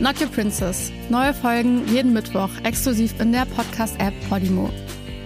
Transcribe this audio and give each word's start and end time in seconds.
Not 0.00 0.18
Your 0.18 0.28
Princess. 0.28 0.90
Neue 1.10 1.34
Folgen 1.34 1.86
jeden 1.86 2.14
Mittwoch 2.14 2.50
exklusiv 2.64 3.20
in 3.20 3.32
der 3.32 3.44
Podcast-App 3.44 4.14
Podimo. 4.30 4.70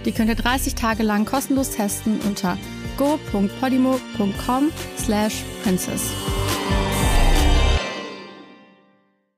Die 0.03 0.11
könnt 0.11 0.29
ihr 0.29 0.35
30 0.35 0.75
Tage 0.75 1.01
lang 1.01 1.25
kostenlos 1.25 1.71
testen 1.71 2.19
unter 2.27 2.57
go.podimo.com 2.97 4.71
slash 4.97 5.43
princess. 5.63 6.11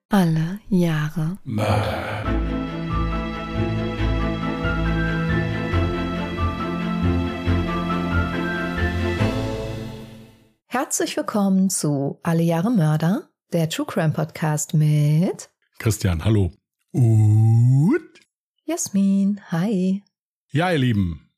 Alle 0.09 0.59
Jahre 0.69 1.37
Mörder. 1.43 2.23
Herzlich 10.65 11.15
willkommen 11.15 11.69
zu 11.69 12.19
Alle 12.23 12.43
Jahre 12.43 12.71
Mörder, 12.71 13.29
der 13.53 13.69
True 13.69 13.85
Crime 13.85 14.11
Podcast 14.11 14.73
mit 14.73 15.49
Christian, 15.79 16.25
hallo. 16.25 16.51
Und 16.91 18.09
Jasmin, 18.65 19.39
hi. 19.51 20.03
Ja, 20.51 20.71
ihr 20.71 20.77
Lieben, 20.77 21.29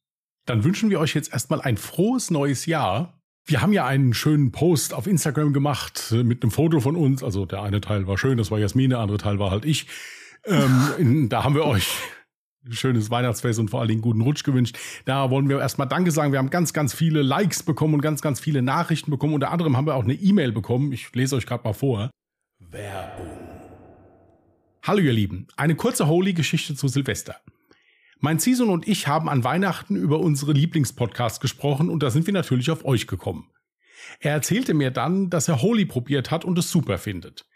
dann 0.45 0.63
wünschen 0.63 0.89
wir 0.89 0.99
euch 0.99 1.13
jetzt 1.13 1.31
erstmal 1.31 1.61
ein 1.61 1.77
frohes 1.77 2.31
neues 2.31 2.65
Jahr. 2.65 3.21
Wir 3.45 3.61
haben 3.61 3.73
ja 3.73 3.85
einen 3.85 4.13
schönen 4.13 4.51
Post 4.51 4.93
auf 4.93 5.05
Instagram 5.05 5.53
gemacht 5.53 6.11
mit 6.11 6.41
einem 6.41 6.51
Foto 6.51 6.79
von 6.79 6.95
uns. 6.95 7.23
Also 7.23 7.45
der 7.45 7.61
eine 7.61 7.81
Teil 7.81 8.07
war 8.07 8.17
schön, 8.17 8.37
das 8.37 8.49
war 8.49 8.57
Jasmin, 8.57 8.89
der 8.89 8.99
andere 8.99 9.19
Teil 9.19 9.37
war 9.37 9.51
halt 9.51 9.65
ich. 9.65 9.87
Ähm, 10.45 11.27
da 11.29 11.43
haben 11.43 11.53
wir 11.53 11.65
euch 11.65 11.87
schönes 12.69 13.09
Weihnachtsfest 13.09 13.59
und 13.59 13.69
vor 13.69 13.79
allen 13.79 13.89
Dingen 13.89 14.01
guten 14.01 14.21
Rutsch 14.21 14.43
gewünscht. 14.43 14.77
Da 15.05 15.29
wollen 15.29 15.49
wir 15.49 15.59
erstmal 15.59 15.87
Danke 15.87 16.11
sagen. 16.11 16.31
Wir 16.31 16.39
haben 16.39 16.49
ganz, 16.49 16.73
ganz 16.73 16.93
viele 16.93 17.21
Likes 17.21 17.63
bekommen 17.63 17.95
und 17.95 18.01
ganz, 18.01 18.21
ganz 18.21 18.39
viele 18.39 18.61
Nachrichten 18.61 19.11
bekommen. 19.11 19.33
Unter 19.33 19.51
anderem 19.51 19.77
haben 19.77 19.87
wir 19.87 19.95
auch 19.95 20.03
eine 20.03 20.13
E-Mail 20.13 20.51
bekommen. 20.51 20.91
Ich 20.91 21.13
lese 21.13 21.35
euch 21.35 21.45
gerade 21.45 21.63
mal 21.63 21.73
vor. 21.73 22.09
Werbung. 22.59 23.27
Hallo 24.83 24.99
ihr 24.99 25.13
Lieben, 25.13 25.47
eine 25.57 25.75
kurze 25.75 26.07
Holy-Geschichte 26.07 26.75
zu 26.75 26.87
Silvester. 26.87 27.35
Mein 28.19 28.39
Season 28.39 28.69
und 28.69 28.87
ich 28.87 29.07
haben 29.07 29.29
an 29.29 29.43
Weihnachten 29.43 29.95
über 29.95 30.19
unsere 30.19 30.53
Lieblingspodcasts 30.53 31.39
gesprochen 31.39 31.89
und 31.89 32.03
da 32.03 32.09
sind 32.09 32.25
wir 32.25 32.33
natürlich 32.33 32.69
auf 32.71 32.85
euch 32.85 33.07
gekommen. 33.07 33.49
Er 34.19 34.33
erzählte 34.33 34.73
mir 34.73 34.91
dann, 34.91 35.29
dass 35.29 35.47
er 35.47 35.61
Holy 35.61 35.85
probiert 35.85 36.31
hat 36.31 36.45
und 36.45 36.57
es 36.57 36.71
super 36.71 36.97
findet. 36.97 37.48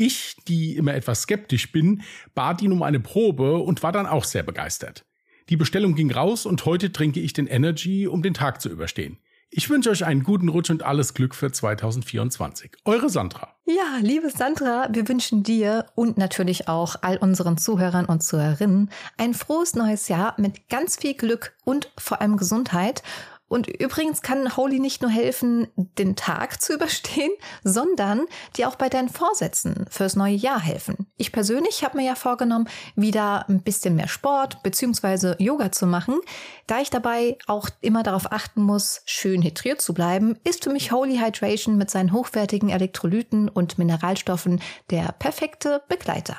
Ich, 0.00 0.36
die 0.46 0.76
immer 0.76 0.94
etwas 0.94 1.22
skeptisch 1.22 1.72
bin, 1.72 2.02
bat 2.32 2.62
ihn 2.62 2.70
um 2.70 2.84
eine 2.84 3.00
Probe 3.00 3.58
und 3.58 3.82
war 3.82 3.90
dann 3.90 4.06
auch 4.06 4.22
sehr 4.22 4.44
begeistert. 4.44 5.04
Die 5.48 5.56
Bestellung 5.56 5.96
ging 5.96 6.12
raus 6.12 6.46
und 6.46 6.64
heute 6.66 6.92
trinke 6.92 7.18
ich 7.18 7.32
den 7.32 7.48
Energy, 7.48 8.06
um 8.06 8.22
den 8.22 8.32
Tag 8.32 8.60
zu 8.60 8.68
überstehen. 8.68 9.18
Ich 9.50 9.68
wünsche 9.70 9.90
euch 9.90 10.04
einen 10.04 10.22
guten 10.22 10.50
Rutsch 10.50 10.70
und 10.70 10.84
alles 10.84 11.14
Glück 11.14 11.34
für 11.34 11.50
2024. 11.50 12.76
Eure 12.84 13.08
Sandra. 13.08 13.56
Ja, 13.64 13.98
liebe 14.00 14.30
Sandra, 14.30 14.88
wir 14.92 15.08
wünschen 15.08 15.42
dir 15.42 15.86
und 15.96 16.16
natürlich 16.16 16.68
auch 16.68 16.94
all 17.00 17.16
unseren 17.16 17.58
Zuhörern 17.58 18.04
und 18.04 18.22
Zuhörerinnen 18.22 18.90
ein 19.16 19.34
frohes 19.34 19.74
neues 19.74 20.06
Jahr 20.06 20.34
mit 20.36 20.68
ganz 20.68 20.94
viel 20.94 21.14
Glück 21.14 21.56
und 21.64 21.90
vor 21.98 22.20
allem 22.20 22.36
Gesundheit. 22.36 23.02
Und 23.48 23.66
übrigens 23.66 24.22
kann 24.22 24.56
Holy 24.56 24.78
nicht 24.78 25.00
nur 25.02 25.10
helfen, 25.10 25.68
den 25.76 26.16
Tag 26.16 26.60
zu 26.60 26.72
überstehen, 26.74 27.32
sondern 27.64 28.26
dir 28.56 28.68
auch 28.68 28.76
bei 28.76 28.88
deinen 28.88 29.08
Vorsätzen 29.08 29.86
fürs 29.90 30.16
neue 30.16 30.34
Jahr 30.34 30.60
helfen. 30.60 31.06
Ich 31.16 31.32
persönlich 31.32 31.82
habe 31.82 31.96
mir 31.96 32.06
ja 32.06 32.14
vorgenommen, 32.14 32.68
wieder 32.94 33.48
ein 33.48 33.62
bisschen 33.62 33.96
mehr 33.96 34.08
Sport 34.08 34.62
bzw. 34.62 35.34
Yoga 35.42 35.72
zu 35.72 35.86
machen. 35.86 36.20
Da 36.66 36.80
ich 36.80 36.90
dabei 36.90 37.38
auch 37.46 37.68
immer 37.80 38.02
darauf 38.02 38.30
achten 38.30 38.62
muss, 38.62 39.02
schön 39.06 39.42
hydriert 39.42 39.80
zu 39.80 39.94
bleiben, 39.94 40.36
ist 40.44 40.64
für 40.64 40.70
mich 40.70 40.92
Holy 40.92 41.18
Hydration 41.18 41.78
mit 41.78 41.90
seinen 41.90 42.12
hochwertigen 42.12 42.68
Elektrolyten 42.68 43.48
und 43.48 43.78
Mineralstoffen 43.78 44.60
der 44.90 45.12
perfekte 45.12 45.82
Begleiter. 45.88 46.38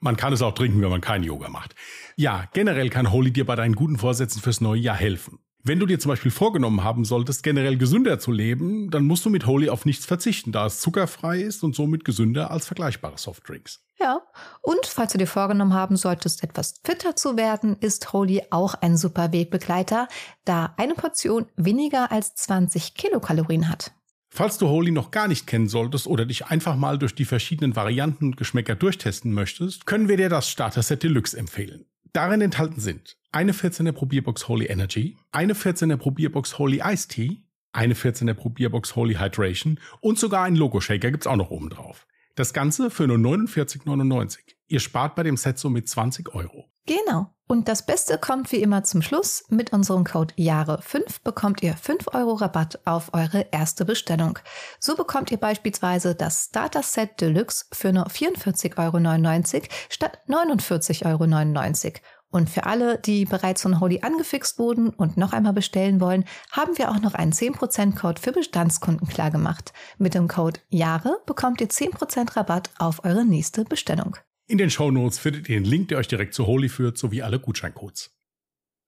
Man 0.00 0.16
kann 0.16 0.32
es 0.32 0.40
auch 0.40 0.54
trinken, 0.54 0.80
wenn 0.80 0.88
man 0.88 1.02
kein 1.02 1.22
Yoga 1.22 1.50
macht. 1.50 1.74
Ja, 2.16 2.48
generell 2.54 2.88
kann 2.88 3.12
Holy 3.12 3.30
dir 3.30 3.44
bei 3.44 3.54
deinen 3.54 3.74
guten 3.74 3.98
Vorsätzen 3.98 4.40
fürs 4.40 4.62
neue 4.62 4.80
Jahr 4.80 4.96
helfen. 4.96 5.38
Wenn 5.62 5.78
du 5.78 5.84
dir 5.84 5.98
zum 5.98 6.08
Beispiel 6.08 6.30
vorgenommen 6.30 6.84
haben 6.84 7.04
solltest, 7.04 7.42
generell 7.42 7.76
gesünder 7.76 8.18
zu 8.18 8.32
leben, 8.32 8.90
dann 8.90 9.04
musst 9.04 9.26
du 9.26 9.30
mit 9.30 9.46
Holy 9.46 9.68
auf 9.68 9.84
nichts 9.84 10.06
verzichten, 10.06 10.52
da 10.52 10.64
es 10.64 10.80
zuckerfrei 10.80 11.40
ist 11.40 11.62
und 11.62 11.74
somit 11.74 12.06
gesünder 12.06 12.50
als 12.50 12.66
vergleichbare 12.66 13.18
Softdrinks. 13.18 13.84
Ja, 13.98 14.22
und 14.62 14.86
falls 14.86 15.12
du 15.12 15.18
dir 15.18 15.26
vorgenommen 15.26 15.74
haben 15.74 15.96
solltest, 15.96 16.42
etwas 16.42 16.80
fitter 16.82 17.14
zu 17.14 17.36
werden, 17.36 17.76
ist 17.78 18.14
Holy 18.14 18.42
auch 18.50 18.72
ein 18.74 18.96
super 18.96 19.32
Wegbegleiter, 19.32 20.08
da 20.46 20.72
eine 20.78 20.94
Portion 20.94 21.44
weniger 21.56 22.10
als 22.10 22.34
20 22.36 22.94
Kilokalorien 22.94 23.68
hat. 23.68 23.92
Falls 24.30 24.56
du 24.56 24.68
Holy 24.68 24.92
noch 24.92 25.10
gar 25.10 25.28
nicht 25.28 25.46
kennen 25.46 25.68
solltest 25.68 26.06
oder 26.06 26.24
dich 26.24 26.46
einfach 26.46 26.76
mal 26.76 26.98
durch 26.98 27.14
die 27.14 27.26
verschiedenen 27.26 27.76
Varianten 27.76 28.26
und 28.26 28.36
Geschmäcker 28.38 28.76
durchtesten 28.76 29.34
möchtest, 29.34 29.84
können 29.84 30.08
wir 30.08 30.16
dir 30.16 30.30
das 30.30 30.48
Starter 30.48 30.82
Set 30.82 31.02
Deluxe 31.02 31.36
empfehlen. 31.36 31.84
Darin 32.14 32.40
enthalten 32.40 32.80
sind 32.80 33.19
eine 33.32 33.52
14er 33.52 33.92
Probierbox 33.92 34.48
Holy 34.48 34.66
Energy, 34.66 35.16
eine 35.32 35.54
14er 35.54 35.96
Probierbox 35.96 36.58
Holy 36.58 36.82
Ice 36.84 37.08
Tea, 37.08 37.42
eine 37.72 37.94
14er 37.94 38.34
Probierbox 38.34 38.96
Holy 38.96 39.14
Hydration 39.14 39.78
und 40.00 40.18
sogar 40.18 40.44
einen 40.44 40.56
Logo-Shaker 40.56 41.10
gibt's 41.10 41.26
auch 41.26 41.36
noch 41.36 41.50
oben 41.50 41.70
drauf. 41.70 42.06
Das 42.34 42.52
Ganze 42.52 42.90
für 42.90 43.06
nur 43.06 43.18
49,99. 43.18 44.38
Ihr 44.68 44.80
spart 44.80 45.14
bei 45.14 45.22
dem 45.22 45.36
Set 45.36 45.58
somit 45.58 45.88
20 45.88 46.34
Euro. 46.34 46.70
Genau. 46.86 47.34
Und 47.46 47.68
das 47.68 47.84
Beste 47.84 48.16
kommt 48.16 48.52
wie 48.52 48.62
immer 48.62 48.84
zum 48.84 49.02
Schluss. 49.02 49.44
Mit 49.48 49.72
unserem 49.72 50.04
Code 50.04 50.34
Jahre5 50.34 51.22
bekommt 51.24 51.62
ihr 51.62 51.76
5 51.76 52.14
Euro 52.14 52.34
Rabatt 52.34 52.78
auf 52.84 53.12
eure 53.12 53.46
erste 53.50 53.84
Bestellung. 53.84 54.38
So 54.78 54.94
bekommt 54.94 55.32
ihr 55.32 55.36
beispielsweise 55.36 56.14
das 56.14 56.46
Starter 56.46 56.84
Set 56.84 57.20
Deluxe 57.20 57.66
für 57.72 57.92
nur 57.92 58.06
44,99 58.06 59.54
Euro 59.56 59.64
statt 59.88 60.18
49,99 60.28 61.06
Euro. 61.06 62.00
Und 62.30 62.48
für 62.48 62.64
alle, 62.64 62.98
die 62.98 63.24
bereits 63.24 63.62
von 63.62 63.80
Holy 63.80 64.00
angefixt 64.02 64.58
wurden 64.58 64.90
und 64.90 65.16
noch 65.16 65.32
einmal 65.32 65.52
bestellen 65.52 66.00
wollen, 66.00 66.24
haben 66.52 66.78
wir 66.78 66.90
auch 66.90 67.00
noch 67.00 67.14
einen 67.14 67.32
10%-Code 67.32 68.20
für 68.20 68.32
Bestandskunden 68.32 69.08
klargemacht. 69.08 69.72
Mit 69.98 70.14
dem 70.14 70.28
Code 70.28 70.60
Jahre 70.68 71.18
bekommt 71.26 71.60
ihr 71.60 71.68
10% 71.68 72.36
Rabatt 72.36 72.70
auf 72.78 73.04
eure 73.04 73.24
nächste 73.24 73.64
Bestellung. 73.64 74.16
In 74.46 74.58
den 74.58 74.70
Shownotes 74.70 75.18
findet 75.18 75.48
ihr 75.48 75.60
den 75.60 75.64
Link, 75.64 75.88
der 75.88 75.98
euch 75.98 76.08
direkt 76.08 76.34
zu 76.34 76.46
Holy 76.46 76.68
führt, 76.68 76.98
sowie 76.98 77.22
alle 77.22 77.40
Gutscheincodes. 77.40 78.10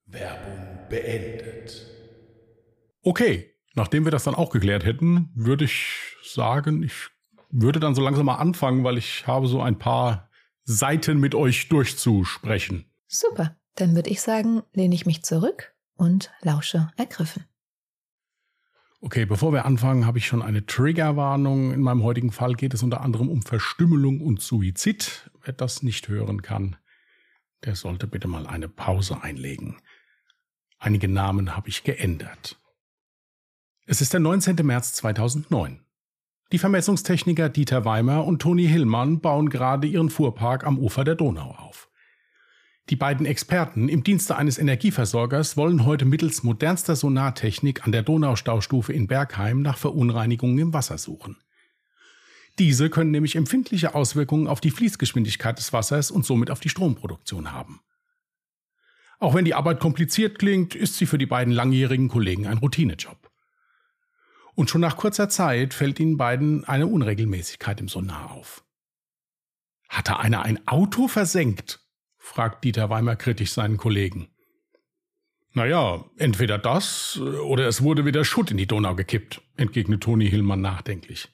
Werbung 0.07 0.79
beendet. 0.89 1.87
Okay, 3.03 3.55
nachdem 3.75 4.05
wir 4.05 4.13
das 4.13 4.25
dann 4.25 4.35
auch 4.35 4.51
geklärt 4.51 4.85
hätten, 4.85 5.31
würde 5.35 5.65
ich 5.65 6.17
sagen, 6.23 6.83
ich 6.83 7.09
würde 7.51 7.81
dann 7.81 7.95
so 7.95 8.03
langsam 8.03 8.27
mal 8.27 8.37
anfangen, 8.37 8.85
weil 8.85 8.99
ich 8.99 9.27
habe 9.27 9.47
so 9.47 9.61
ein 9.61 9.79
paar 9.79 10.31
Seiten 10.65 11.19
mit 11.19 11.35
euch 11.35 11.69
durchzusprechen. 11.69 12.92
Super, 13.15 13.55
dann 13.75 13.95
würde 13.95 14.09
ich 14.09 14.23
sagen, 14.23 14.62
lehne 14.73 14.95
ich 14.95 15.05
mich 15.05 15.23
zurück 15.23 15.75
und 15.97 16.31
lausche 16.41 16.91
ergriffen. 16.97 17.45
Okay, 19.03 19.27
bevor 19.27 19.53
wir 19.53 19.67
anfangen, 19.67 20.06
habe 20.06 20.17
ich 20.17 20.27
schon 20.27 20.41
eine 20.41 20.65
Triggerwarnung. 20.65 21.75
In 21.75 21.83
meinem 21.83 22.05
heutigen 22.05 22.33
Fall 22.33 22.55
geht 22.55 22.73
es 22.73 22.83
unter 22.83 23.03
anderem 23.03 23.28
um 23.28 23.43
Verstümmelung 23.43 24.23
und 24.23 24.41
Suizid. 24.41 25.31
Wer 25.43 25.53
das 25.53 25.83
nicht 25.83 26.09
hören 26.09 26.41
kann, 26.41 26.77
der 27.65 27.77
sollte 27.77 28.06
bitte 28.06 28.28
mal 28.28 28.47
eine 28.47 28.71
Pause 28.71 29.23
einlegen. 29.23 29.77
Einige 30.79 31.09
Namen 31.09 31.55
habe 31.55 31.69
ich 31.69 31.85
geändert. 31.85 32.59
Es 33.85 34.00
ist 34.00 34.14
der 34.14 34.20
19. 34.20 34.56
März 34.64 34.93
2009. 34.94 35.85
Die 36.50 36.59
Vermessungstechniker 36.59 37.50
Dieter 37.50 37.85
Weimer 37.85 38.25
und 38.25 38.41
Toni 38.41 38.67
Hillmann 38.67 39.20
bauen 39.20 39.50
gerade 39.50 39.87
ihren 39.87 40.09
Fuhrpark 40.09 40.64
am 40.64 40.79
Ufer 40.79 41.05
der 41.05 41.17
Donau 41.17 41.50
auf. 41.50 41.92
Die 42.90 42.96
beiden 42.96 43.26
Experten 43.26 43.88
im 43.88 44.02
Dienste 44.02 44.37
eines 44.37 44.58
Energieversorgers 44.58 45.56
wollen 45.56 45.87
heute 45.87 46.05
mittels 46.05 46.43
modernster 46.43 46.96
Sonartechnik 46.96 47.84
an 47.84 47.93
der 47.93 48.02
Donaustaustufe 48.02 48.93
in 48.93 49.06
Bergheim 49.06 49.62
nach 49.62 49.79
Verunreinigungen 49.79 50.58
im 50.58 50.73
Wasser 50.73 50.99
suchen. 50.99 51.37
Diese 52.58 52.90
können 52.90 53.12
nämlich 53.12 53.37
empfindliche 53.37 53.94
Auswirkungen 53.94 54.46
auf 54.46 54.61
die 54.61 54.70
Fließgeschwindigkeit 54.70 55.58
des 55.58 55.73
Wassers 55.73 56.11
und 56.11 56.26
somit 56.26 56.50
auf 56.50 56.61
die 56.61 56.69
Stromproduktion 56.69 57.52
haben. 57.52 57.81
Auch 59.20 59.35
wenn 59.35 59.44
die 59.44 59.55
Arbeit 59.55 59.78
kompliziert 59.78 60.38
klingt, 60.38 60.75
ist 60.75 60.96
sie 60.96 61.06
für 61.06 61.19
die 61.19 61.26
beiden 61.26 61.52
langjährigen 61.55 62.08
Kollegen 62.08 62.46
ein 62.49 62.58
Routinejob. 62.58 63.31
Und 64.55 64.69
schon 64.69 64.81
nach 64.81 64.96
kurzer 64.96 65.28
Zeit 65.28 65.73
fällt 65.73 66.00
ihnen 66.00 66.17
beiden 66.17 66.64
eine 66.64 66.88
Unregelmäßigkeit 66.88 67.81
im 67.81 67.88
Sonar 67.88 68.32
auf. 68.32 68.64
Hatte 69.88 70.19
einer 70.19 70.43
ein 70.43 70.67
Auto 70.67 71.08
versenkt? 71.08 71.81
Fragt 72.23 72.65
Dieter 72.65 72.89
Weimer 72.89 73.17
kritisch 73.17 73.53
seinen 73.53 73.77
Kollegen. 73.77 74.29
Naja, 75.55 76.05
entweder 76.17 76.57
das 76.57 77.21
oder 77.21 77.67
es 77.67 77.83
wurde 77.83 78.07
wieder 78.07 78.25
Schutt 78.25 78.51
in 78.51 78.57
die 78.57 78.67
Donau 78.67 78.95
gekippt, 78.95 79.43
entgegnet 79.57 80.03
Toni 80.03 80.31
Hillmann 80.31 80.63
nachdenklich. 80.63 81.29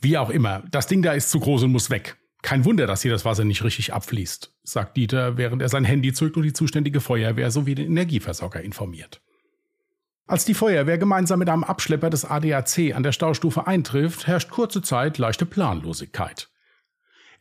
Wie 0.00 0.18
auch 0.18 0.30
immer, 0.30 0.64
das 0.70 0.88
Ding 0.88 1.02
da 1.02 1.12
ist 1.12 1.30
zu 1.30 1.38
groß 1.38 1.64
und 1.64 1.72
muss 1.72 1.90
weg. 1.90 2.16
Kein 2.42 2.64
Wunder, 2.64 2.86
dass 2.86 3.02
hier 3.02 3.12
das 3.12 3.24
Wasser 3.24 3.44
nicht 3.44 3.62
richtig 3.62 3.92
abfließt, 3.92 4.52
sagt 4.64 4.96
Dieter, 4.96 5.36
während 5.36 5.62
er 5.62 5.68
sein 5.68 5.84
Handy 5.84 6.12
zückt 6.12 6.36
und 6.36 6.42
die 6.42 6.52
zuständige 6.52 7.00
Feuerwehr 7.00 7.50
sowie 7.50 7.74
den 7.74 7.86
Energieversorger 7.86 8.60
informiert. 8.62 9.22
Als 10.26 10.44
die 10.44 10.54
Feuerwehr 10.54 10.98
gemeinsam 10.98 11.38
mit 11.38 11.48
einem 11.48 11.64
Abschlepper 11.64 12.10
des 12.10 12.24
ADAC 12.24 12.94
an 12.94 13.02
der 13.02 13.12
Staustufe 13.12 13.66
eintrifft, 13.66 14.26
herrscht 14.26 14.50
kurze 14.50 14.82
Zeit 14.82 15.18
leichte 15.18 15.46
Planlosigkeit. 15.46 16.50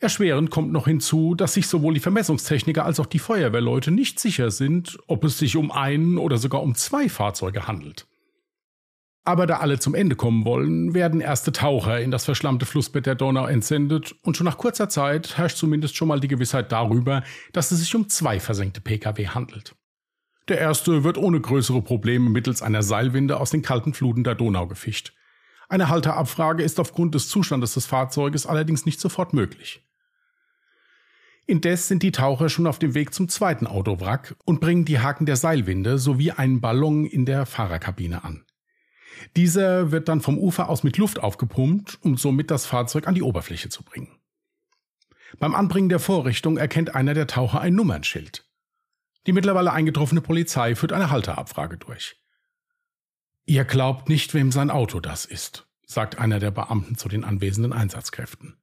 Erschwerend 0.03 0.51
kommt 0.51 0.73
noch 0.73 0.85
hinzu, 0.85 1.33
dass 1.33 1.53
sich 1.53 1.67
sowohl 1.67 1.93
die 1.93 2.01
Vermessungstechniker 2.01 2.85
als 2.85 2.99
auch 2.99 3.05
die 3.05 3.19
Feuerwehrleute 3.19 3.89
nicht 3.89 4.19
sicher 4.19 4.51
sind, 4.51 4.99
ob 5.07 5.23
es 5.23 5.39
sich 5.39 5.55
um 5.55 5.71
einen 5.71 6.17
oder 6.17 6.37
sogar 6.37 6.61
um 6.61 6.75
zwei 6.75 7.07
Fahrzeuge 7.07 7.67
handelt. 7.67 8.05
Aber 9.23 9.47
da 9.47 9.59
alle 9.59 9.79
zum 9.79 9.95
Ende 9.95 10.17
kommen 10.17 10.43
wollen, 10.43 10.93
werden 10.93 11.21
erste 11.21 11.53
Taucher 11.53 12.01
in 12.01 12.11
das 12.11 12.25
verschlammte 12.25 12.65
Flussbett 12.65 13.05
der 13.05 13.15
Donau 13.15 13.45
entsendet 13.45 14.13
und 14.23 14.35
schon 14.35 14.43
nach 14.43 14.57
kurzer 14.57 14.89
Zeit 14.89 15.37
herrscht 15.37 15.55
zumindest 15.55 15.95
schon 15.95 16.09
mal 16.09 16.19
die 16.19 16.27
Gewissheit 16.27 16.73
darüber, 16.73 17.23
dass 17.53 17.71
es 17.71 17.79
sich 17.79 17.95
um 17.95 18.09
zwei 18.09 18.41
versenkte 18.41 18.81
Pkw 18.81 19.27
handelt. 19.29 19.73
Der 20.49 20.57
erste 20.57 21.05
wird 21.05 21.17
ohne 21.17 21.39
größere 21.39 21.81
Probleme 21.81 22.29
mittels 22.29 22.61
einer 22.61 22.83
Seilwinde 22.83 23.39
aus 23.39 23.51
den 23.51 23.61
kalten 23.61 23.93
Fluten 23.93 24.25
der 24.25 24.35
Donau 24.35 24.67
gefischt. 24.67 25.13
Eine 25.69 25.87
Halterabfrage 25.87 26.61
ist 26.61 26.81
aufgrund 26.81 27.15
des 27.15 27.29
Zustandes 27.29 27.75
des 27.75 27.85
Fahrzeuges 27.85 28.45
allerdings 28.45 28.85
nicht 28.85 28.99
sofort 28.99 29.31
möglich. 29.31 29.81
Indes 31.45 31.87
sind 31.89 32.03
die 32.03 32.11
Taucher 32.11 32.49
schon 32.49 32.67
auf 32.67 32.79
dem 32.79 32.93
Weg 32.93 33.13
zum 33.13 33.27
zweiten 33.27 33.67
Autowrack 33.67 34.35
und 34.45 34.61
bringen 34.61 34.85
die 34.85 34.99
Haken 34.99 35.25
der 35.25 35.35
Seilwinde 35.35 35.97
sowie 35.97 36.31
einen 36.31 36.61
Ballon 36.61 37.05
in 37.05 37.25
der 37.25 37.45
Fahrerkabine 37.45 38.23
an. 38.23 38.45
Dieser 39.35 39.91
wird 39.91 40.07
dann 40.07 40.21
vom 40.21 40.37
Ufer 40.37 40.69
aus 40.69 40.83
mit 40.83 40.97
Luft 40.97 41.19
aufgepumpt, 41.19 41.99
um 42.01 42.17
somit 42.17 42.49
das 42.49 42.65
Fahrzeug 42.65 43.07
an 43.07 43.15
die 43.15 43.21
Oberfläche 43.21 43.69
zu 43.69 43.83
bringen. 43.83 44.19
Beim 45.39 45.55
Anbringen 45.55 45.89
der 45.89 45.99
Vorrichtung 45.99 46.57
erkennt 46.57 46.95
einer 46.95 47.13
der 47.13 47.27
Taucher 47.27 47.59
ein 47.59 47.75
Nummernschild. 47.75 48.45
Die 49.25 49.33
mittlerweile 49.33 49.73
eingetroffene 49.73 50.21
Polizei 50.21 50.75
führt 50.75 50.93
eine 50.93 51.09
Halterabfrage 51.09 51.77
durch. 51.77 52.21
Ihr 53.45 53.65
glaubt 53.65 54.09
nicht, 54.09 54.33
wem 54.33 54.51
sein 54.51 54.69
Auto 54.69 54.99
das 54.99 55.25
ist, 55.25 55.67
sagt 55.85 56.17
einer 56.17 56.39
der 56.39 56.51
Beamten 56.51 56.95
zu 56.95 57.09
den 57.09 57.23
anwesenden 57.23 57.73
Einsatzkräften. 57.73 58.57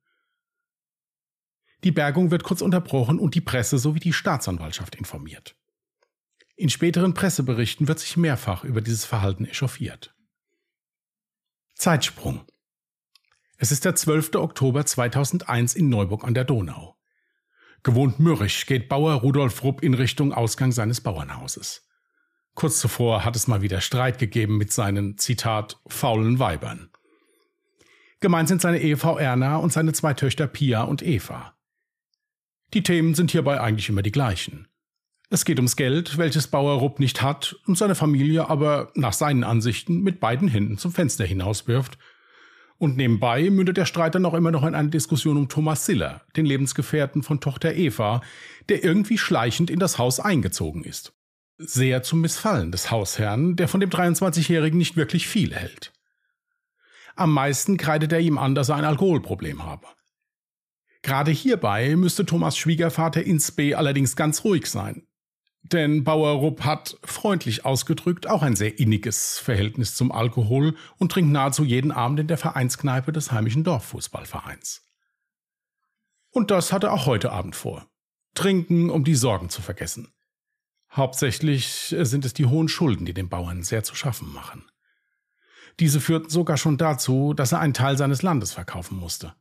Die 1.85 1.93
Bergung 1.93 2.31
wird 2.31 2.43
kurz 2.43 2.61
unterbrochen 2.61 3.19
und 3.19 3.35
die 3.35 3.41
Presse 3.41 3.79
sowie 3.79 4.01
die 4.01 4.13
Staatsanwaltschaft 4.13 4.95
informiert. 4.95 5.57
In 6.57 6.69
späteren 6.69 7.15
Presseberichten 7.15 7.89
wird 7.89 8.01
sich 8.01 8.19
mehrfach 8.19 8.65
über 8.65 8.83
dieses 8.83 9.07
Verhalten 9.07 9.47
echauffiert. 9.47 10.15
Zeitsprung. 11.75 12.45
Es 13.57 13.73
ist 13.73 13.87
der 13.87 13.95
12. 13.95 14.35
Oktober 14.35 14.85
2001 14.85 15.75
in 15.75 15.89
Neuburg 15.89 16.25
an 16.25 16.35
der 16.35 16.45
Donau. 16.45 16.99
Gewohnt 17.83 18.21
mürrisch 18.21 18.67
geht 18.67 18.91
Bauer 18.91 19.15
Rudolf 19.15 19.63
Rupp 19.63 19.83
in 19.83 19.95
Richtung 19.95 20.35
Ausgang 20.35 20.73
seines 20.73 21.01
Bauernhauses. 21.01 21.89
Kurz 22.55 22.79
zuvor 22.79 23.25
hat 23.25 23.37
es 23.37 23.49
mal 23.49 23.63
wieder 23.63 23.81
Streit 23.81 24.19
gegeben 24.19 24.59
mit 24.59 24.71
seinen, 24.71 25.17
Zitat, 25.17 25.81
faulen 25.87 26.39
Weibern. 26.39 26.91
Gemeint 28.21 28.49
sind 28.49 28.61
seine 28.61 28.81
Ehefrau 28.81 29.17
Erna 29.17 29.57
und 29.57 29.73
seine 29.73 29.95
zwei 29.95 30.13
Töchter 30.13 30.47
Pia 30.47 30.83
und 30.83 31.01
Eva. 31.01 31.57
Die 32.73 32.83
Themen 32.83 33.15
sind 33.15 33.33
hierbei 33.33 33.61
eigentlich 33.61 33.89
immer 33.89 34.03
die 34.03 34.13
gleichen. 34.13 34.69
Es 35.29 35.45
geht 35.45 35.59
ums 35.59 35.77
Geld, 35.77 36.19
welches 36.19 36.49
Bauer 36.49 36.79
Rupp 36.79 36.99
nicht 37.01 37.23
hat 37.23 37.57
und 37.67 37.79
seine 37.79 37.95
Familie 37.95 38.49
aber 38.49 38.91
nach 38.95 39.13
seinen 39.13 39.45
Ansichten 39.45 40.03
mit 40.03 40.21
beiden 40.21 40.49
Händen 40.49 40.79
zum 40.79 40.93
Fenster 40.93 41.25
hinauswirft. 41.25 41.99
Und 42.79 42.97
nebenbei 42.97 43.51
mündet 43.51 43.77
der 43.77 43.85
Streit 43.85 44.15
dann 44.15 44.25
auch 44.25 44.35
immer 44.35 44.51
noch 44.51 44.65
in 44.65 44.75
eine 44.75 44.89
Diskussion 44.89 45.37
um 45.37 45.49
Thomas 45.49 45.85
Siller, 45.87 46.23
den 46.37 46.47
Lebensgefährten 46.47 47.23
von 47.23 47.41
Tochter 47.41 47.75
Eva, 47.75 48.23
der 48.69 48.83
irgendwie 48.83 49.19
schleichend 49.19 49.71
in 49.71 49.79
das 49.79 49.99
Haus 49.99 50.19
eingezogen 50.19 50.83
ist. 50.83 51.13
Sehr 51.59 52.03
zum 52.03 52.23
Missfallen 52.23 52.73
des 52.73 52.91
Hausherrn, 52.91 53.55
der 53.55 53.69
von 53.69 53.81
dem 53.81 53.91
23-Jährigen 53.91 54.79
nicht 54.79 54.97
wirklich 54.97 55.29
viel 55.29 55.55
hält. 55.55 55.93
Am 57.17 57.33
meisten 57.35 57.77
kreidet 57.77 58.13
er 58.13 58.21
ihm 58.21 58.39
an, 58.39 58.55
dass 58.55 58.71
er 58.71 58.77
ein 58.77 58.85
Alkoholproblem 58.85 59.65
habe. 59.65 59.87
Gerade 61.03 61.31
hierbei 61.31 61.97
müsste 61.97 62.27
Thomas 62.27 62.57
Schwiegervater 62.57 63.23
Insbe 63.23 63.77
allerdings 63.77 64.17
ganz 64.17 64.45
ruhig 64.45 64.67
sein. 64.67 65.07
Denn 65.63 66.05
Bauer 66.05 66.33
Rupp 66.33 66.65
hat, 66.65 66.99
freundlich 67.05 67.65
ausgedrückt, 67.65 68.27
auch 68.27 68.43
ein 68.43 68.57
sehr 68.57 68.79
inniges 68.79 69.39
Verhältnis 69.39 69.95
zum 69.95 70.11
Alkohol 70.11 70.75
und 70.99 71.13
trinkt 71.13 71.33
nahezu 71.33 71.65
jeden 71.65 71.93
Abend 71.93 72.21
in 72.21 72.27
der 72.27 72.39
Vereinskneipe 72.39 73.13
des 73.13 73.31
heimischen 73.31 73.65
Dorffußballvereins. 73.65 74.87
Und 76.31 76.51
das 76.51 76.73
hat 76.73 76.85
er 76.85 76.93
auch 76.93 77.07
heute 77.07 77.33
Abend 77.33 77.57
vor. 77.57 77.87
Trinken, 78.35 78.91
um 78.91 79.05
die 79.05 79.15
Sorgen 79.15 79.51
zu 79.51 79.61
vergessen. 79.61 80.09
Hauptsächlich 80.93 81.95
sind 81.99 82.25
es 82.25 82.33
die 82.33 82.47
hohen 82.47 82.69
Schulden, 82.69 83.05
die 83.05 83.15
den 83.15 83.29
Bauern 83.29 83.63
sehr 83.63 83.85
zu 83.85 83.95
schaffen 83.95 84.33
machen. 84.33 84.65
Diese 85.79 86.01
führten 86.01 86.31
sogar 86.31 86.57
schon 86.57 86.79
dazu, 86.79 87.33
dass 87.35 87.53
er 87.53 87.61
einen 87.61 87.75
Teil 87.75 87.97
seines 87.97 88.23
Landes 88.23 88.53
verkaufen 88.53 88.99
musste. 88.99 89.35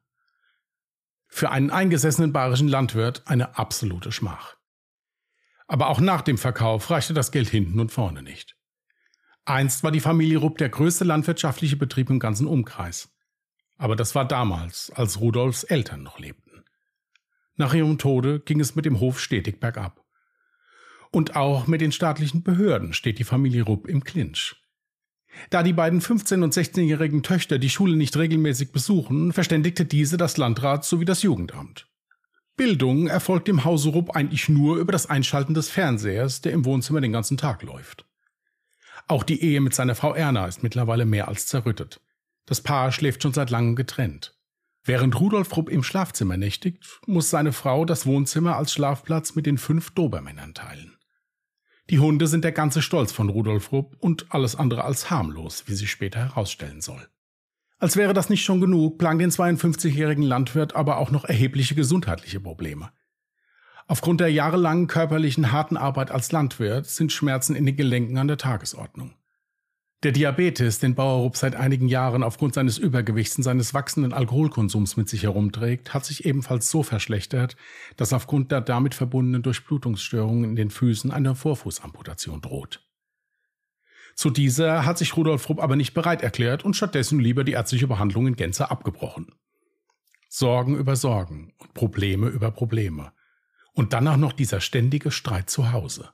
Für 1.29 1.51
einen 1.51 1.69
eingesessenen 1.69 2.33
bayerischen 2.33 2.67
Landwirt 2.67 3.23
eine 3.25 3.57
absolute 3.57 4.11
Schmach. 4.11 4.57
Aber 5.67 5.87
auch 5.87 5.99
nach 5.99 6.21
dem 6.21 6.37
Verkauf 6.37 6.89
reichte 6.89 7.13
das 7.13 7.31
Geld 7.31 7.47
hinten 7.47 7.79
und 7.79 7.91
vorne 7.91 8.23
nicht. 8.23 8.57
Einst 9.45 9.83
war 9.83 9.91
die 9.91 9.99
Familie 9.99 10.39
Rupp 10.39 10.57
der 10.57 10.69
größte 10.69 11.05
landwirtschaftliche 11.05 11.77
Betrieb 11.77 12.09
im 12.09 12.19
ganzen 12.19 12.47
Umkreis. 12.47 13.15
Aber 13.77 13.95
das 13.95 14.15
war 14.15 14.27
damals, 14.27 14.91
als 14.91 15.21
Rudolfs 15.21 15.63
Eltern 15.63 16.03
noch 16.03 16.19
lebten. 16.19 16.65
Nach 17.55 17.73
ihrem 17.73 17.97
Tode 17.97 18.39
ging 18.39 18.59
es 18.59 18.75
mit 18.75 18.85
dem 18.85 18.99
Hof 18.99 19.19
stetig 19.19 19.59
bergab. 19.59 20.03
Und 21.11 21.35
auch 21.35 21.67
mit 21.67 21.81
den 21.81 21.91
staatlichen 21.91 22.43
Behörden 22.43 22.93
steht 22.93 23.19
die 23.19 23.23
Familie 23.23 23.63
Rupp 23.63 23.87
im 23.87 24.03
Clinch. 24.03 24.55
Da 25.49 25.63
die 25.63 25.73
beiden 25.73 26.01
15- 26.01 26.43
und 26.43 26.53
16-jährigen 26.53 27.23
Töchter 27.23 27.59
die 27.59 27.69
Schule 27.69 27.95
nicht 27.95 28.17
regelmäßig 28.17 28.71
besuchen, 28.71 29.31
verständigte 29.33 29.85
diese 29.85 30.17
das 30.17 30.37
Landrat 30.37 30.85
sowie 30.85 31.05
das 31.05 31.23
Jugendamt. 31.23 31.87
Bildung 32.57 33.07
erfolgt 33.07 33.47
im 33.47 33.63
Hause 33.63 33.89
Rupp 33.89 34.15
eigentlich 34.15 34.49
nur 34.49 34.77
über 34.77 34.91
das 34.91 35.05
Einschalten 35.09 35.53
des 35.53 35.69
Fernsehers, 35.69 36.41
der 36.41 36.51
im 36.51 36.65
Wohnzimmer 36.65 36.99
den 36.99 37.13
ganzen 37.13 37.37
Tag 37.37 37.63
läuft. 37.63 38.05
Auch 39.07 39.23
die 39.23 39.41
Ehe 39.41 39.61
mit 39.61 39.73
seiner 39.73 39.95
Frau 39.95 40.13
Erna 40.13 40.45
ist 40.45 40.61
mittlerweile 40.61 41.05
mehr 41.05 41.29
als 41.29 41.47
zerrüttet. 41.47 42.01
Das 42.45 42.61
Paar 42.61 42.91
schläft 42.91 43.23
schon 43.23 43.33
seit 43.33 43.49
langem 43.49 43.75
getrennt. 43.75 44.35
Während 44.83 45.19
Rudolf 45.19 45.55
Rupp 45.55 45.69
im 45.69 45.83
Schlafzimmer 45.83 46.35
nächtigt, 46.35 46.99
muss 47.05 47.29
seine 47.29 47.53
Frau 47.53 47.85
das 47.85 48.05
Wohnzimmer 48.05 48.57
als 48.57 48.73
Schlafplatz 48.73 49.35
mit 49.35 49.45
den 49.45 49.57
fünf 49.57 49.91
Dobermännern 49.91 50.53
teilen. 50.53 50.98
Die 51.89 51.99
Hunde 51.99 52.27
sind 52.27 52.43
der 52.43 52.51
ganze 52.51 52.83
Stolz 52.83 53.11
von 53.11 53.29
Rudolf 53.29 53.71
Rupp 53.71 53.95
und 53.99 54.27
alles 54.29 54.55
andere 54.55 54.83
als 54.83 55.09
harmlos, 55.09 55.63
wie 55.65 55.73
sich 55.73 55.89
später 55.89 56.19
herausstellen 56.19 56.81
soll. 56.81 57.07
Als 57.79 57.95
wäre 57.95 58.13
das 58.13 58.29
nicht 58.29 58.43
schon 58.43 58.61
genug, 58.61 58.99
plagen 58.99 59.19
den 59.19 59.31
52-jährigen 59.31 60.23
Landwirt 60.23 60.75
aber 60.75 60.97
auch 60.97 61.09
noch 61.09 61.25
erhebliche 61.25 61.73
gesundheitliche 61.73 62.39
Probleme. 62.39 62.91
Aufgrund 63.87 64.19
der 64.19 64.31
jahrelangen 64.31 64.85
körperlichen 64.85 65.51
harten 65.51 65.77
Arbeit 65.77 66.11
als 66.11 66.31
Landwirt 66.31 66.85
sind 66.85 67.11
Schmerzen 67.11 67.55
in 67.55 67.65
den 67.65 67.75
Gelenken 67.75 68.19
an 68.19 68.27
der 68.27 68.37
Tagesordnung. 68.37 69.15
Der 70.03 70.13
Diabetes, 70.13 70.79
den 70.79 70.95
Bauerup 70.95 71.35
seit 71.35 71.55
einigen 71.55 71.89
Jahren 71.89 72.23
aufgrund 72.23 72.53
seines 72.53 72.77
Übergewichts 72.77 73.35
und 73.35 73.43
seines 73.43 73.73
wachsenden 73.73 74.13
Alkoholkonsums 74.13 74.95
mit 74.95 75.09
sich 75.09 75.23
herumträgt, 75.23 75.93
hat 75.93 76.05
sich 76.05 76.23
ebenfalls 76.23 76.69
so 76.69 76.83
verschlechtert, 76.83 77.57
dass 77.97 78.13
aufgrund 78.13 78.49
der 78.53 78.61
damit 78.61 78.95
verbundenen 78.95 79.43
Durchblutungsstörungen 79.43 80.51
in 80.51 80.55
den 80.55 80.69
Füßen 80.69 81.11
eine 81.11 81.35
Vorfußamputation 81.35 82.39
droht. 82.39 82.81
Zu 84.15 84.29
dieser 84.29 84.85
hat 84.85 84.97
sich 84.97 85.17
Rudolf 85.17 85.49
Rupp 85.49 85.61
aber 85.61 85.75
nicht 85.75 85.93
bereit 85.93 86.21
erklärt 86.21 86.63
und 86.63 86.77
stattdessen 86.77 87.19
lieber 87.19 87.43
die 87.43 87.53
ärztliche 87.53 87.87
Behandlung 87.87 88.25
in 88.25 88.37
Gänze 88.37 88.71
abgebrochen. 88.71 89.35
Sorgen 90.29 90.77
über 90.77 90.95
Sorgen 90.95 91.53
und 91.57 91.73
Probleme 91.73 92.27
über 92.29 92.51
Probleme. 92.51 93.11
Und 93.73 93.91
dann 93.91 94.07
auch 94.07 94.17
noch 94.17 94.33
dieser 94.33 94.61
ständige 94.61 95.11
Streit 95.11 95.49
zu 95.49 95.73
Hause. 95.73 96.11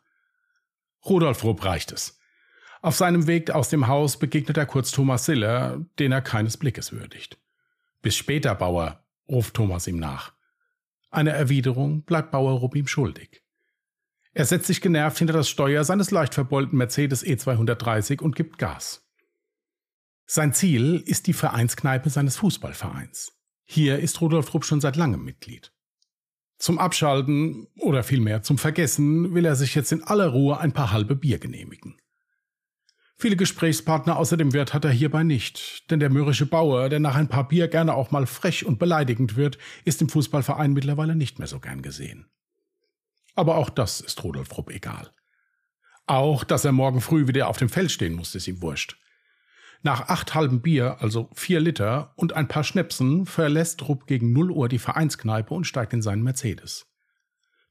Rudolf 1.05 1.43
Rupp 1.43 1.63
reicht 1.65 1.91
es. 1.91 2.17
Auf 2.85 2.95
seinem 2.95 3.25
Weg 3.25 3.49
aus 3.49 3.69
dem 3.69 3.87
Haus 3.87 4.19
begegnet 4.19 4.57
er 4.57 4.67
kurz 4.67 4.91
Thomas 4.91 5.25
Siller, 5.25 5.83
den 5.97 6.11
er 6.11 6.21
keines 6.21 6.55
Blickes 6.55 6.91
würdigt. 6.91 7.39
Bis 8.03 8.15
später, 8.15 8.53
Bauer, 8.53 9.03
ruft 9.27 9.55
Thomas 9.55 9.87
ihm 9.87 9.97
nach. 9.97 10.33
Eine 11.09 11.31
Erwiderung 11.31 12.03
bleibt 12.03 12.29
Bauer 12.29 12.59
Rupp 12.59 12.75
ihm 12.75 12.85
schuldig. 12.85 13.41
Er 14.33 14.45
setzt 14.45 14.67
sich 14.67 14.81
genervt 14.81 15.17
hinter 15.17 15.33
das 15.33 15.49
Steuer 15.49 15.83
seines 15.83 16.11
leicht 16.11 16.35
verbeulten 16.35 16.77
Mercedes 16.77 17.25
E230 17.25 18.21
und 18.21 18.35
gibt 18.35 18.59
Gas. 18.59 19.03
Sein 20.27 20.53
Ziel 20.53 21.01
ist 21.07 21.25
die 21.25 21.33
Vereinskneipe 21.33 22.11
seines 22.11 22.37
Fußballvereins. 22.37 23.35
Hier 23.63 23.97
ist 23.97 24.21
Rudolf 24.21 24.53
Rupp 24.53 24.63
schon 24.63 24.79
seit 24.79 24.95
langem 24.95 25.23
Mitglied. 25.23 25.73
Zum 26.59 26.77
Abschalten 26.77 27.65
oder 27.79 28.03
vielmehr 28.03 28.43
zum 28.43 28.59
Vergessen 28.59 29.33
will 29.33 29.45
er 29.45 29.55
sich 29.55 29.73
jetzt 29.73 29.91
in 29.91 30.03
aller 30.03 30.27
Ruhe 30.27 30.59
ein 30.59 30.71
paar 30.71 30.91
halbe 30.91 31.15
Bier 31.15 31.39
genehmigen. 31.39 31.97
Viele 33.17 33.37
Gesprächspartner 33.37 34.17
außer 34.17 34.35
dem 34.35 34.51
Wirt 34.51 34.73
hat 34.73 34.83
er 34.83 34.91
hierbei 34.91 35.23
nicht, 35.23 35.89
denn 35.89 36.01
der 36.01 36.09
mürrische 36.09 36.45
Bauer, 36.45 36.89
der 36.89 36.99
nach 36.99 37.15
ein 37.15 37.29
paar 37.29 37.47
Bier 37.47 37.69
gerne 37.69 37.93
auch 37.93 38.11
mal 38.11 38.25
frech 38.25 38.65
und 38.65 38.77
beleidigend 38.77 39.37
wird, 39.37 39.57
ist 39.85 40.01
im 40.01 40.09
Fußballverein 40.09 40.73
mittlerweile 40.73 41.15
nicht 41.15 41.39
mehr 41.39 41.47
so 41.47 41.59
gern 41.59 41.81
gesehen. 41.81 42.27
Aber 43.33 43.55
auch 43.55 43.69
das 43.69 44.01
ist 44.01 44.21
Rudolf 44.23 44.57
Rupp 44.57 44.69
egal. 44.69 45.11
Auch, 46.07 46.43
dass 46.43 46.65
er 46.65 46.73
morgen 46.73 47.01
früh 47.01 47.27
wieder 47.27 47.47
auf 47.47 47.57
dem 47.57 47.69
Feld 47.69 47.91
stehen 47.91 48.13
muss, 48.13 48.35
ist 48.35 48.47
ihm 48.47 48.61
wurscht. 48.61 48.97
Nach 49.81 50.09
acht 50.09 50.35
halben 50.35 50.61
Bier, 50.61 50.97
also 50.99 51.29
vier 51.33 51.59
Liter 51.59 52.13
und 52.15 52.33
ein 52.33 52.47
paar 52.47 52.63
Schnäpsen, 52.63 53.25
verlässt 53.25 53.87
Rupp 53.87 54.07
gegen 54.07 54.33
null 54.33 54.51
Uhr 54.51 54.67
die 54.67 54.79
Vereinskneipe 54.79 55.53
und 55.53 55.65
steigt 55.65 55.93
in 55.93 56.01
seinen 56.01 56.23
Mercedes. 56.23 56.87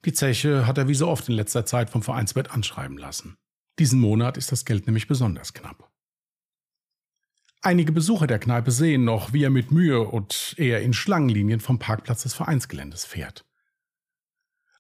Die 0.04 0.12
Zeche 0.12 0.66
hat 0.66 0.78
er 0.78 0.88
wie 0.88 0.94
so 0.94 1.08
oft 1.08 1.28
in 1.28 1.34
letzter 1.34 1.66
Zeit 1.66 1.90
vom 1.90 2.02
Vereinsbett 2.02 2.50
anschreiben 2.50 2.98
lassen. 2.98 3.36
Diesen 3.78 4.00
Monat 4.00 4.36
ist 4.36 4.52
das 4.52 4.64
Geld 4.64 4.86
nämlich 4.86 5.08
besonders 5.08 5.52
knapp. 5.52 5.90
Einige 7.60 7.92
Besucher 7.92 8.26
der 8.26 8.38
Kneipe 8.38 8.70
sehen 8.70 9.04
noch, 9.04 9.32
wie 9.32 9.42
er 9.42 9.50
mit 9.50 9.70
Mühe 9.70 10.00
und 10.00 10.54
eher 10.58 10.82
in 10.82 10.92
Schlangenlinien 10.92 11.60
vom 11.60 11.78
Parkplatz 11.78 12.22
des 12.22 12.34
Vereinsgeländes 12.34 13.04
fährt. 13.06 13.46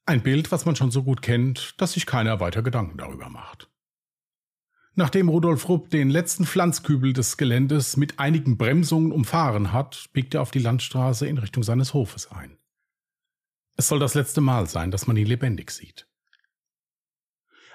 Ein 0.06 0.22
Bild, 0.22 0.52
was 0.52 0.66
man 0.66 0.76
schon 0.76 0.90
so 0.90 1.02
gut 1.02 1.22
kennt, 1.22 1.80
dass 1.80 1.94
sich 1.94 2.04
keiner 2.04 2.40
weiter 2.40 2.62
Gedanken 2.62 2.98
darüber 2.98 3.30
macht. 3.30 3.70
Nachdem 4.96 5.28
Rudolf 5.28 5.68
Rupp 5.68 5.88
den 5.90 6.10
letzten 6.10 6.44
Pflanzkübel 6.44 7.14
des 7.14 7.36
Geländes 7.36 7.96
mit 7.96 8.20
einigen 8.20 8.58
Bremsungen 8.58 9.12
umfahren 9.12 9.72
hat, 9.72 10.10
biegt 10.12 10.34
er 10.34 10.42
auf 10.42 10.50
die 10.50 10.60
Landstraße 10.60 11.26
in 11.26 11.38
Richtung 11.38 11.62
seines 11.62 11.94
Hofes 11.94 12.30
ein. 12.30 12.58
Es 13.76 13.88
soll 13.88 13.98
das 13.98 14.14
letzte 14.14 14.40
Mal 14.40 14.68
sein, 14.68 14.90
dass 14.90 15.06
man 15.06 15.16
ihn 15.16 15.26
lebendig 15.26 15.70
sieht. 15.70 16.06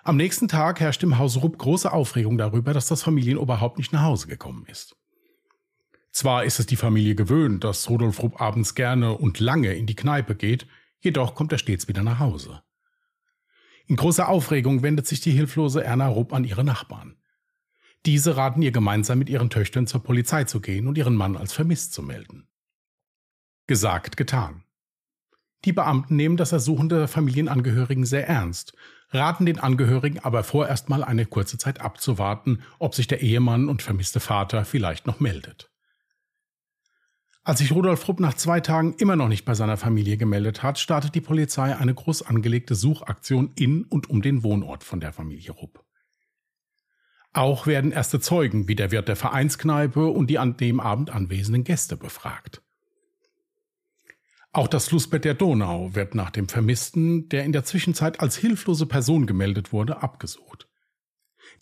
Am 0.04 0.16
nächsten 0.18 0.48
Tag 0.48 0.80
herrscht 0.80 1.04
im 1.04 1.18
Haus 1.18 1.42
Rupp 1.42 1.58
große 1.58 1.92
Aufregung 1.92 2.38
darüber, 2.38 2.74
dass 2.74 2.88
das 2.88 3.04
Familienoberhaupt 3.04 3.78
nicht 3.78 3.92
nach 3.92 4.04
Hause 4.04 4.28
gekommen 4.28 4.66
ist. 4.68 4.96
Zwar 6.12 6.44
ist 6.44 6.60
es 6.60 6.66
die 6.66 6.76
Familie 6.76 7.16
gewöhnt, 7.16 7.64
dass 7.64 7.90
Rudolf 7.90 8.22
Rupp 8.22 8.42
abends 8.42 8.76
gerne 8.76 9.18
und 9.18 9.40
lange 9.40 9.74
in 9.74 9.86
die 9.86 9.96
Kneipe 9.96 10.36
geht, 10.36 10.68
jedoch 11.02 11.36
kommt 11.36 11.52
er 11.52 11.58
stets 11.58 11.88
wieder 11.88 12.04
nach 12.04 12.20
Hause. 12.20 12.62
In 13.88 13.96
großer 13.96 14.28
Aufregung 14.28 14.84
wendet 14.84 15.08
sich 15.08 15.22
die 15.22 15.32
hilflose 15.32 15.84
Erna 15.84 16.08
Rupp 16.08 16.34
an 16.34 16.46
ihre 16.46 16.64
Nachbarn. 16.64 17.16
Diese 18.06 18.38
raten 18.38 18.62
ihr 18.62 18.72
gemeinsam 18.72 19.20
mit 19.20 19.30
ihren 19.30 19.50
Töchtern 19.50 19.88
zur 19.88 20.02
Polizei 20.02 20.46
zu 20.46 20.62
gehen 20.62 20.88
und 20.88 20.98
ihren 20.98 21.16
Mann 21.16 21.36
als 21.36 21.54
vermisst 21.54 21.94
zu 21.94 22.02
melden. 22.02 22.48
Gesagt, 23.68 24.16
getan. 24.16 24.64
Die 25.66 25.74
Beamten 25.74 26.16
nehmen 26.16 26.38
das 26.38 26.54
Ersuchen 26.54 26.88
der 26.88 27.08
Familienangehörigen 27.08 28.06
sehr 28.06 28.28
ernst 28.28 28.74
raten 29.12 29.46
den 29.46 29.60
Angehörigen 29.60 30.20
aber 30.20 30.44
vorerst 30.44 30.90
mal 30.90 31.04
eine 31.04 31.26
kurze 31.26 31.58
Zeit 31.58 31.82
abzuwarten, 31.82 32.62
ob 32.78 32.96
sich 32.96 33.08
der 33.08 33.22
Ehemann 33.22 33.70
und 33.70 33.82
vermisste 33.82 34.20
Vater 34.20 34.66
vielleicht 34.66 35.08
noch 35.08 35.20
meldet. 35.20 35.70
Als 37.44 37.60
sich 37.60 37.72
Rudolf 37.72 38.08
Rupp 38.08 38.20
nach 38.20 38.36
zwei 38.36 38.60
Tagen 38.60 38.94
immer 39.00 39.16
noch 39.16 39.28
nicht 39.28 39.46
bei 39.46 39.56
seiner 39.56 39.78
Familie 39.78 40.18
gemeldet 40.18 40.62
hat, 40.62 40.78
startet 40.78 41.16
die 41.16 41.22
Polizei 41.22 41.76
eine 41.76 41.96
groß 41.96 42.24
angelegte 42.24 42.76
Suchaktion 42.76 43.54
in 43.56 43.86
und 43.86 44.10
um 44.10 44.22
den 44.22 44.44
Wohnort 44.44 44.84
von 44.84 45.00
der 45.00 45.14
Familie 45.14 45.52
Rupp. 45.52 45.84
Auch 47.34 47.68
werden 47.68 47.92
erste 47.92 48.20
Zeugen 48.20 48.68
wie 48.68 48.76
der 48.76 48.92
Wirt 48.92 49.08
der 49.08 49.16
Vereinskneipe 49.16 50.06
und 50.08 50.28
die 50.28 50.40
an 50.40 50.58
dem 50.58 50.80
Abend 50.80 51.10
anwesenden 51.12 51.64
Gäste 51.64 51.96
befragt. 51.96 52.62
Auch 54.52 54.68
das 54.68 54.88
Flussbett 54.88 55.26
der 55.26 55.36
Donau 55.36 55.94
wird 55.94 56.16
nach 56.16 56.32
dem 56.32 56.50
Vermissten, 56.50 57.30
der 57.30 57.44
in 57.44 57.52
der 57.52 57.66
Zwischenzeit 57.66 58.20
als 58.20 58.36
hilflose 58.36 58.88
Person 58.88 59.28
gemeldet 59.28 59.72
wurde, 59.72 60.02
abgesucht. 60.02 60.68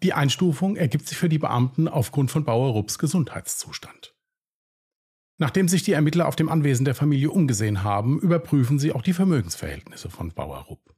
Die 0.04 0.14
Einstufung 0.14 0.76
ergibt 0.76 1.08
sich 1.08 1.18
für 1.18 1.30
die 1.30 1.40
Beamten 1.40 1.88
aufgrund 1.88 2.32
von 2.32 2.46
Bauer 2.46 2.72
Rupps 2.72 2.98
Gesundheitszustand. 2.98 4.16
Nachdem 5.38 5.68
sich 5.68 5.84
die 5.84 5.92
Ermittler 5.92 6.28
auf 6.28 6.36
dem 6.36 6.50
Anwesen 6.50 6.86
der 6.86 6.96
Familie 6.96 7.30
umgesehen 7.30 7.84
haben, 7.84 8.20
überprüfen 8.20 8.80
sie 8.80 8.92
auch 8.94 9.02
die 9.02 9.14
Vermögensverhältnisse 9.14 10.10
von 10.10 10.34
Bauer 10.34 10.60
Rupp. 10.62 10.96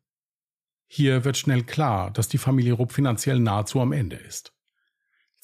Hier 0.87 1.25
wird 1.25 1.37
schnell 1.37 1.63
klar, 1.63 2.11
dass 2.11 2.29
die 2.29 2.37
Familie 2.37 2.73
Rupp 2.73 2.91
finanziell 2.91 3.39
nahezu 3.39 3.81
am 3.81 3.91
Ende 3.91 4.15
ist. 4.15 4.53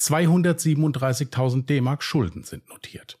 237.000 0.00 1.66
D-Mark 1.66 2.02
Schulden 2.02 2.44
sind 2.44 2.68
notiert. 2.68 3.18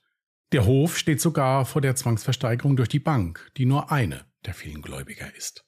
Der 0.52 0.64
Hof 0.64 0.96
steht 0.96 1.20
sogar 1.20 1.64
vor 1.64 1.82
der 1.82 1.96
Zwangsversteigerung 1.96 2.76
durch 2.76 2.88
die 2.88 3.00
Bank, 3.00 3.50
die 3.56 3.66
nur 3.66 3.90
eine 3.90 4.26
der 4.44 4.54
vielen 4.54 4.80
Gläubiger 4.80 5.34
ist. 5.34 5.64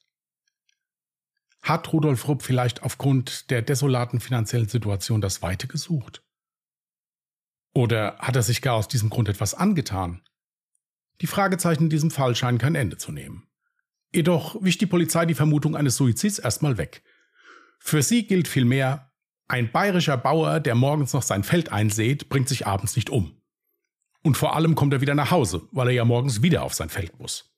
Hat 1.61 1.91
Rudolf 1.91 2.27
Rupp 2.27 2.41
vielleicht 2.41 2.83
aufgrund 2.83 3.49
der 3.49 3.61
desolaten 3.61 4.21
finanziellen 4.21 4.69
Situation 4.69 5.19
das 5.19 5.41
Weite 5.41 5.67
gesucht? 5.67 6.23
Oder 7.73 8.17
hat 8.19 8.35
er 8.35 8.43
sich 8.43 8.61
gar 8.61 8.75
aus 8.75 8.87
diesem 8.87 9.09
Grund 9.09 9.27
etwas 9.27 9.53
angetan? 9.53 10.21
Die 11.21 11.27
Fragezeichen 11.27 11.83
in 11.83 11.89
diesem 11.89 12.11
Fall 12.11 12.35
scheinen 12.35 12.57
kein 12.57 12.75
Ende 12.75 12.97
zu 12.97 13.11
nehmen. 13.11 13.47
Jedoch 14.13 14.55
wischt 14.61 14.81
die 14.81 14.85
Polizei 14.87 15.25
die 15.25 15.35
Vermutung 15.35 15.75
eines 15.75 15.97
Suizids 15.97 16.39
erstmal 16.39 16.77
weg. 16.77 17.03
Für 17.79 18.01
sie 18.01 18.25
gilt 18.25 18.47
vielmehr, 18.47 19.11
ein 19.47 19.71
bayerischer 19.71 20.17
Bauer, 20.17 20.59
der 20.59 20.75
morgens 20.75 21.13
noch 21.13 21.23
sein 21.23 21.43
Feld 21.43 21.71
einsät, 21.71 22.29
bringt 22.29 22.47
sich 22.47 22.65
abends 22.65 22.95
nicht 22.95 23.09
um. 23.09 23.38
Und 24.23 24.35
vor 24.35 24.55
allem 24.55 24.75
kommt 24.75 24.93
er 24.93 25.01
wieder 25.01 25.15
nach 25.15 25.31
Hause, 25.31 25.67
weil 25.71 25.87
er 25.87 25.93
ja 25.93 26.05
morgens 26.05 26.41
wieder 26.41 26.63
auf 26.63 26.73
sein 26.73 26.89
Feld 26.89 27.19
muss. 27.19 27.55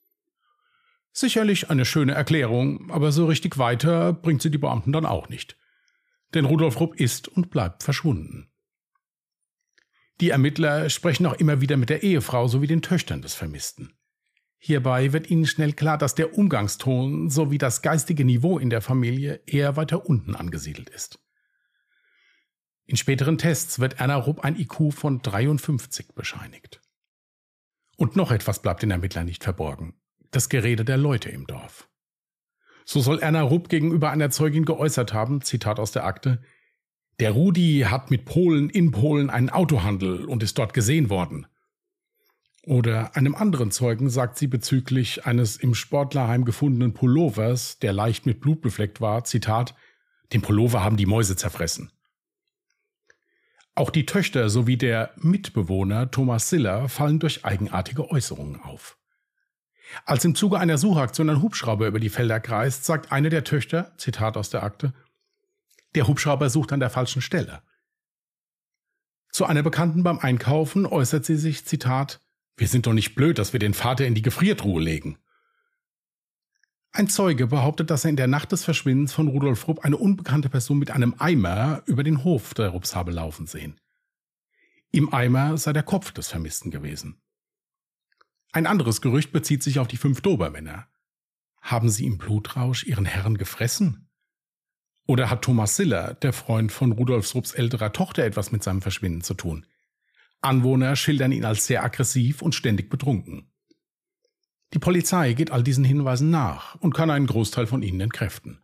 Sicherlich 1.14 1.70
eine 1.70 1.86
schöne 1.86 2.14
Erklärung, 2.14 2.90
aber 2.92 3.12
so 3.12 3.26
richtig 3.26 3.58
weiter 3.58 4.14
bringt 4.14 4.42
sie 4.42 4.52
die 4.52 4.58
Beamten 4.58 4.92
dann 4.92 5.06
auch 5.06 5.28
nicht. 5.28 5.58
Denn 6.34 6.46
Rudolf 6.46 6.80
Rupp 6.80 6.96
ist 6.96 7.28
und 7.28 7.50
bleibt 7.50 7.84
verschwunden. 7.84 8.50
Die 10.22 10.30
Ermittler 10.30 10.90
sprechen 10.90 11.26
auch 11.26 11.34
immer 11.34 11.62
wieder 11.62 11.78
mit 11.78 11.90
der 11.90 12.04
Ehefrau 12.04 12.48
sowie 12.48 12.68
den 12.68 12.82
Töchtern 12.82 13.22
des 13.22 13.34
Vermissten. 13.34 13.98
Hierbei 14.58 15.12
wird 15.12 15.30
ihnen 15.32 15.48
schnell 15.48 15.74
klar, 15.74 15.98
dass 15.98 16.14
der 16.14 16.38
Umgangston 16.38 17.32
sowie 17.32 17.58
das 17.58 17.82
geistige 17.82 18.24
Niveau 18.24 18.60
in 18.60 18.70
der 18.70 18.82
Familie 18.82 19.42
eher 19.48 19.76
weiter 19.76 20.06
unten 20.06 20.36
angesiedelt 20.36 20.90
ist. 20.90 21.20
In 22.92 22.98
späteren 22.98 23.38
Tests 23.38 23.80
wird 23.80 24.02
Erna 24.02 24.18
Rupp 24.18 24.42
ein 24.42 24.60
IQ 24.60 24.94
von 24.94 25.22
53 25.22 26.14
bescheinigt. 26.14 26.82
Und 27.96 28.18
noch 28.18 28.32
etwas 28.32 28.62
bleibt 28.62 28.84
den 28.84 28.92
Ermittlern 28.92 29.28
nicht 29.28 29.46
verborgen. 29.46 29.94
Das 30.32 30.50
Gerede 30.50 30.84
der 30.84 30.98
Leute 30.98 31.30
im 31.30 31.48
Dorf. 31.48 31.88
So 32.84 33.00
soll 33.00 33.20
Erna 33.20 33.44
Rupp 33.44 33.70
gegenüber 33.70 34.12
einer 34.12 34.30
Zeugin 34.30 34.66
geäußert 34.66 35.14
haben, 35.14 35.42
Zitat 35.42 35.80
aus 35.80 35.94
der 35.94 36.04
Akte, 36.04 36.42
der 37.22 37.32
Rudi 37.32 37.86
hat 37.90 38.12
mit 38.12 38.26
Polen 38.26 38.70
in 38.70 38.92
Polen 38.92 39.30
einen 39.30 39.50
Autohandel 39.50 40.26
und 40.26 40.44
ist 40.44 40.58
dort 40.58 40.74
gesehen 40.74 41.10
worden. 41.10 41.48
Oder 42.66 43.16
einem 43.16 43.36
anderen 43.36 43.72
Zeugen 43.72 44.10
sagt 44.10 44.38
sie 44.38 44.48
bezüglich 44.48 45.26
eines 45.26 45.56
im 45.56 45.76
Sportlerheim 45.76 46.44
gefundenen 46.44 46.94
Pullovers, 46.94 47.80
der 47.80 47.94
leicht 47.94 48.26
mit 48.26 48.42
Blut 48.42 48.60
befleckt 48.60 49.00
war, 49.00 49.24
Zitat, 49.24 49.76
den 50.34 50.42
Pullover 50.42 50.84
haben 50.84 50.98
die 50.98 51.06
Mäuse 51.06 51.38
zerfressen. 51.38 51.90
Auch 53.76 53.90
die 53.90 54.06
Töchter 54.06 54.50
sowie 54.50 54.78
der 54.78 55.12
Mitbewohner 55.16 56.12
Thomas 56.12 56.50
Siller 56.50 56.90
fallen 56.90 57.20
durch 57.20 57.46
eigenartige 57.46 58.10
Äußerungen 58.12 58.62
auf. 58.62 58.98
Als 60.06 60.26
im 60.26 60.36
Zuge 60.36 60.60
einer 60.60 60.78
Suchaktion 60.78 61.30
ein 61.30 61.42
Hubschrauber 61.42 61.88
über 61.88 62.00
die 62.00 62.10
Felder 62.10 62.40
kreist, 62.40 62.86
sagt 62.86 63.12
eine 63.12 63.30
der 63.30 63.44
Töchter, 63.44 63.94
Zitat 63.98 64.38
aus 64.38 64.50
der 64.50 64.64
Akte, 64.64 64.94
der 65.96 66.08
Hubschrauber 66.08 66.50
sucht 66.50 66.72
an 66.72 66.80
der 66.80 66.90
falschen 66.90 67.22
Stelle. 67.22 67.62
Zu 69.32 69.46
einer 69.46 69.64
Bekannten 69.64 70.04
beim 70.04 70.20
Einkaufen 70.20 70.86
äußert 70.86 71.26
sie 71.26 71.38
sich, 71.38 71.66
Zitat, 71.66 72.20
wir 72.58 72.68
sind 72.68 72.86
doch 72.86 72.94
nicht 72.94 73.16
blöd, 73.16 73.38
dass 73.38 73.54
wir 73.54 73.60
den 73.60 73.74
Vater 73.74 74.06
in 74.06 74.16
die 74.16 74.22
Gefriertruhe 74.22 74.82
legen. 74.82 75.18
Ein 76.94 77.08
Zeuge 77.08 77.48
behauptet, 77.48 77.90
dass 77.90 78.04
er 78.04 78.10
in 78.10 78.18
der 78.18 78.28
Nacht 78.28 78.52
des 78.52 78.66
Verschwindens 78.66 79.14
von 79.14 79.30
Rudolf 79.30 79.68
Rupp 79.68 79.86
eine 79.86 79.96
unbekannte 79.96 80.50
Person 80.50 80.78
mit 80.78 80.92
einem 80.92 81.16
Eimer 81.20 81.84
über 81.86 82.04
den 82.04 82.26
Hof 82.26 82.54
der 82.54 82.70
Rupps 82.70 82.96
habe 82.96 83.12
laufen 83.12 83.48
sehen. 83.48 83.80
Im 84.92 85.14
Eimer 85.14 85.58
sei 85.58 85.72
der 85.72 85.84
Kopf 85.84 86.12
des 86.12 86.28
Vermissten 86.28 86.70
gewesen. 86.70 87.22
Ein 88.52 88.68
anderes 88.68 89.00
Gerücht 89.00 89.32
bezieht 89.32 89.64
sich 89.64 89.80
auf 89.80 89.88
die 89.88 89.96
fünf 89.96 90.20
Dobermänner. 90.20 90.88
Haben 91.62 91.90
sie 91.90 92.06
im 92.06 92.18
Blutrausch 92.18 92.84
ihren 92.84 93.06
Herrn 93.06 93.38
gefressen? 93.38 94.10
Oder 95.08 95.30
hat 95.30 95.44
Thomas 95.44 95.78
Siller, 95.78 96.16
der 96.16 96.34
Freund 96.34 96.74
von 96.74 96.92
Rudolf 96.92 97.34
Rupps 97.34 97.54
älterer 97.54 97.94
Tochter, 97.94 98.26
etwas 98.26 98.52
mit 98.52 98.64
seinem 98.64 98.82
Verschwinden 98.82 99.22
zu 99.22 99.34
tun? 99.34 99.66
Anwohner 100.42 100.98
schildern 100.98 101.32
ihn 101.32 101.46
als 101.46 101.68
sehr 101.68 101.84
aggressiv 101.84 102.42
und 102.42 102.54
ständig 102.54 102.90
betrunken. 102.90 103.51
Die 104.74 104.80
Polizei 104.80 105.34
geht 105.34 105.52
all 105.52 105.64
diesen 105.64 105.84
Hinweisen 105.84 106.30
nach 106.30 106.76
und 106.76 106.94
kann 106.94 107.10
einen 107.10 107.28
Großteil 107.28 107.68
von 107.68 107.84
ihnen 107.84 108.00
entkräften. 108.00 108.62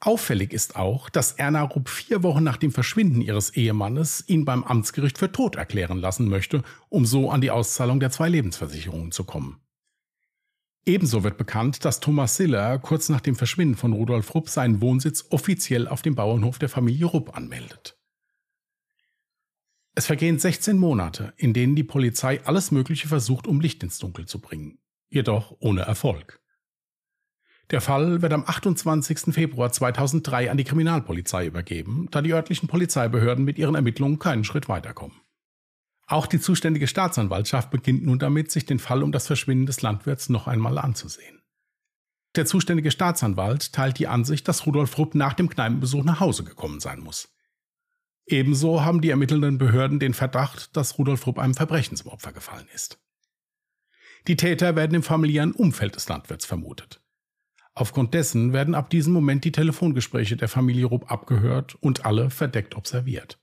Auffällig 0.00 0.52
ist 0.52 0.76
auch, 0.76 1.08
dass 1.10 1.32
Erna 1.32 1.62
Rupp 1.62 1.88
vier 1.88 2.22
Wochen 2.22 2.44
nach 2.44 2.56
dem 2.56 2.70
Verschwinden 2.70 3.20
ihres 3.20 3.50
Ehemannes 3.50 4.24
ihn 4.28 4.44
beim 4.44 4.62
Amtsgericht 4.62 5.18
für 5.18 5.32
tot 5.32 5.56
erklären 5.56 5.98
lassen 5.98 6.28
möchte, 6.28 6.62
um 6.88 7.04
so 7.04 7.30
an 7.30 7.40
die 7.40 7.50
Auszahlung 7.50 7.98
der 7.98 8.10
zwei 8.10 8.28
Lebensversicherungen 8.28 9.10
zu 9.10 9.24
kommen. 9.24 9.60
Ebenso 10.86 11.24
wird 11.24 11.36
bekannt, 11.36 11.84
dass 11.84 12.00
Thomas 12.00 12.36
Siller 12.36 12.78
kurz 12.78 13.08
nach 13.08 13.20
dem 13.20 13.34
Verschwinden 13.34 13.76
von 13.76 13.92
Rudolf 13.92 14.34
Rupp 14.34 14.48
seinen 14.48 14.80
Wohnsitz 14.80 15.26
offiziell 15.30 15.88
auf 15.88 16.02
dem 16.02 16.14
Bauernhof 16.14 16.58
der 16.58 16.68
Familie 16.68 17.06
Rupp 17.06 17.36
anmeldet. 17.36 17.98
Es 19.94 20.06
vergehen 20.06 20.38
16 20.38 20.78
Monate, 20.78 21.34
in 21.36 21.52
denen 21.52 21.74
die 21.74 21.84
Polizei 21.84 22.40
alles 22.44 22.70
Mögliche 22.70 23.08
versucht, 23.08 23.48
um 23.48 23.60
Licht 23.60 23.82
ins 23.82 23.98
Dunkel 23.98 24.26
zu 24.26 24.40
bringen, 24.40 24.78
jedoch 25.08 25.56
ohne 25.60 25.82
Erfolg. 25.82 26.40
Der 27.70 27.80
Fall 27.82 28.22
wird 28.22 28.32
am 28.32 28.44
28. 28.46 29.34
Februar 29.34 29.70
2003 29.70 30.50
an 30.50 30.56
die 30.56 30.64
Kriminalpolizei 30.64 31.46
übergeben, 31.46 32.08
da 32.10 32.22
die 32.22 32.32
örtlichen 32.32 32.66
Polizeibehörden 32.66 33.44
mit 33.44 33.58
ihren 33.58 33.74
Ermittlungen 33.74 34.18
keinen 34.18 34.44
Schritt 34.44 34.68
weiterkommen. 34.68 35.20
Auch 36.06 36.26
die 36.26 36.40
zuständige 36.40 36.86
Staatsanwaltschaft 36.86 37.70
beginnt 37.70 38.06
nun 38.06 38.18
damit, 38.18 38.50
sich 38.50 38.64
den 38.64 38.78
Fall 38.78 39.02
um 39.02 39.12
das 39.12 39.26
Verschwinden 39.26 39.66
des 39.66 39.82
Landwirts 39.82 40.30
noch 40.30 40.46
einmal 40.46 40.78
anzusehen. 40.78 41.42
Der 42.34 42.46
zuständige 42.46 42.90
Staatsanwalt 42.90 43.74
teilt 43.74 43.98
die 43.98 44.06
Ansicht, 44.06 44.48
dass 44.48 44.64
Rudolf 44.64 44.96
Rupp 44.96 45.14
nach 45.14 45.34
dem 45.34 45.50
Kneipenbesuch 45.50 46.04
nach 46.04 46.20
Hause 46.20 46.44
gekommen 46.44 46.80
sein 46.80 47.00
muss. 47.00 47.28
Ebenso 48.24 48.82
haben 48.82 49.00
die 49.02 49.10
ermittelnden 49.10 49.58
Behörden 49.58 49.98
den 49.98 50.14
Verdacht, 50.14 50.76
dass 50.76 50.98
Rudolf 50.98 51.26
Rupp 51.26 51.38
einem 51.38 51.54
Verbrechen 51.54 51.96
zum 51.96 52.10
Opfer 52.10 52.32
gefallen 52.32 52.68
ist. 52.74 52.98
Die 54.26 54.36
Täter 54.36 54.76
werden 54.76 54.94
im 54.94 55.02
familiären 55.02 55.52
Umfeld 55.52 55.96
des 55.96 56.08
Landwirts 56.08 56.44
vermutet. 56.44 57.00
Aufgrund 57.74 58.12
dessen 58.12 58.52
werden 58.52 58.74
ab 58.74 58.90
diesem 58.90 59.12
Moment 59.12 59.44
die 59.44 59.52
Telefongespräche 59.52 60.36
der 60.36 60.48
Familie 60.48 60.86
Rupp 60.86 61.12
abgehört 61.12 61.76
und 61.76 62.04
alle 62.04 62.28
verdeckt 62.30 62.76
observiert. 62.76 63.38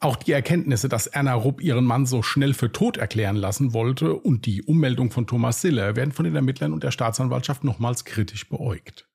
Auch 0.00 0.16
die 0.16 0.32
Erkenntnisse, 0.32 0.88
dass 0.88 1.06
Erna 1.06 1.34
Rupp 1.34 1.62
ihren 1.62 1.84
Mann 1.84 2.06
so 2.06 2.22
schnell 2.22 2.54
für 2.54 2.72
tot 2.72 2.96
erklären 2.96 3.36
lassen 3.36 3.72
wollte 3.72 4.14
und 4.14 4.46
die 4.46 4.64
Ummeldung 4.64 5.12
von 5.12 5.28
Thomas 5.28 5.60
Siller 5.60 5.94
werden 5.94 6.10
von 6.10 6.24
den 6.24 6.34
Ermittlern 6.34 6.72
und 6.72 6.82
der 6.82 6.90
Staatsanwaltschaft 6.90 7.62
nochmals 7.62 8.04
kritisch 8.04 8.48
beäugt. 8.48 9.08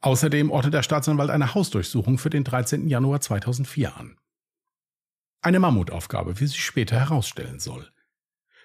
Außerdem 0.00 0.50
ordnet 0.50 0.72
der 0.72 0.82
Staatsanwalt 0.82 1.28
eine 1.28 1.54
Hausdurchsuchung 1.54 2.16
für 2.16 2.30
den 2.30 2.42
13. 2.42 2.88
Januar 2.88 3.20
2004 3.20 3.94
an. 3.98 4.16
Eine 5.42 5.60
Mammutaufgabe, 5.60 6.40
wie 6.40 6.46
sich 6.46 6.64
später 6.64 6.98
herausstellen 6.98 7.60
soll. 7.60 7.91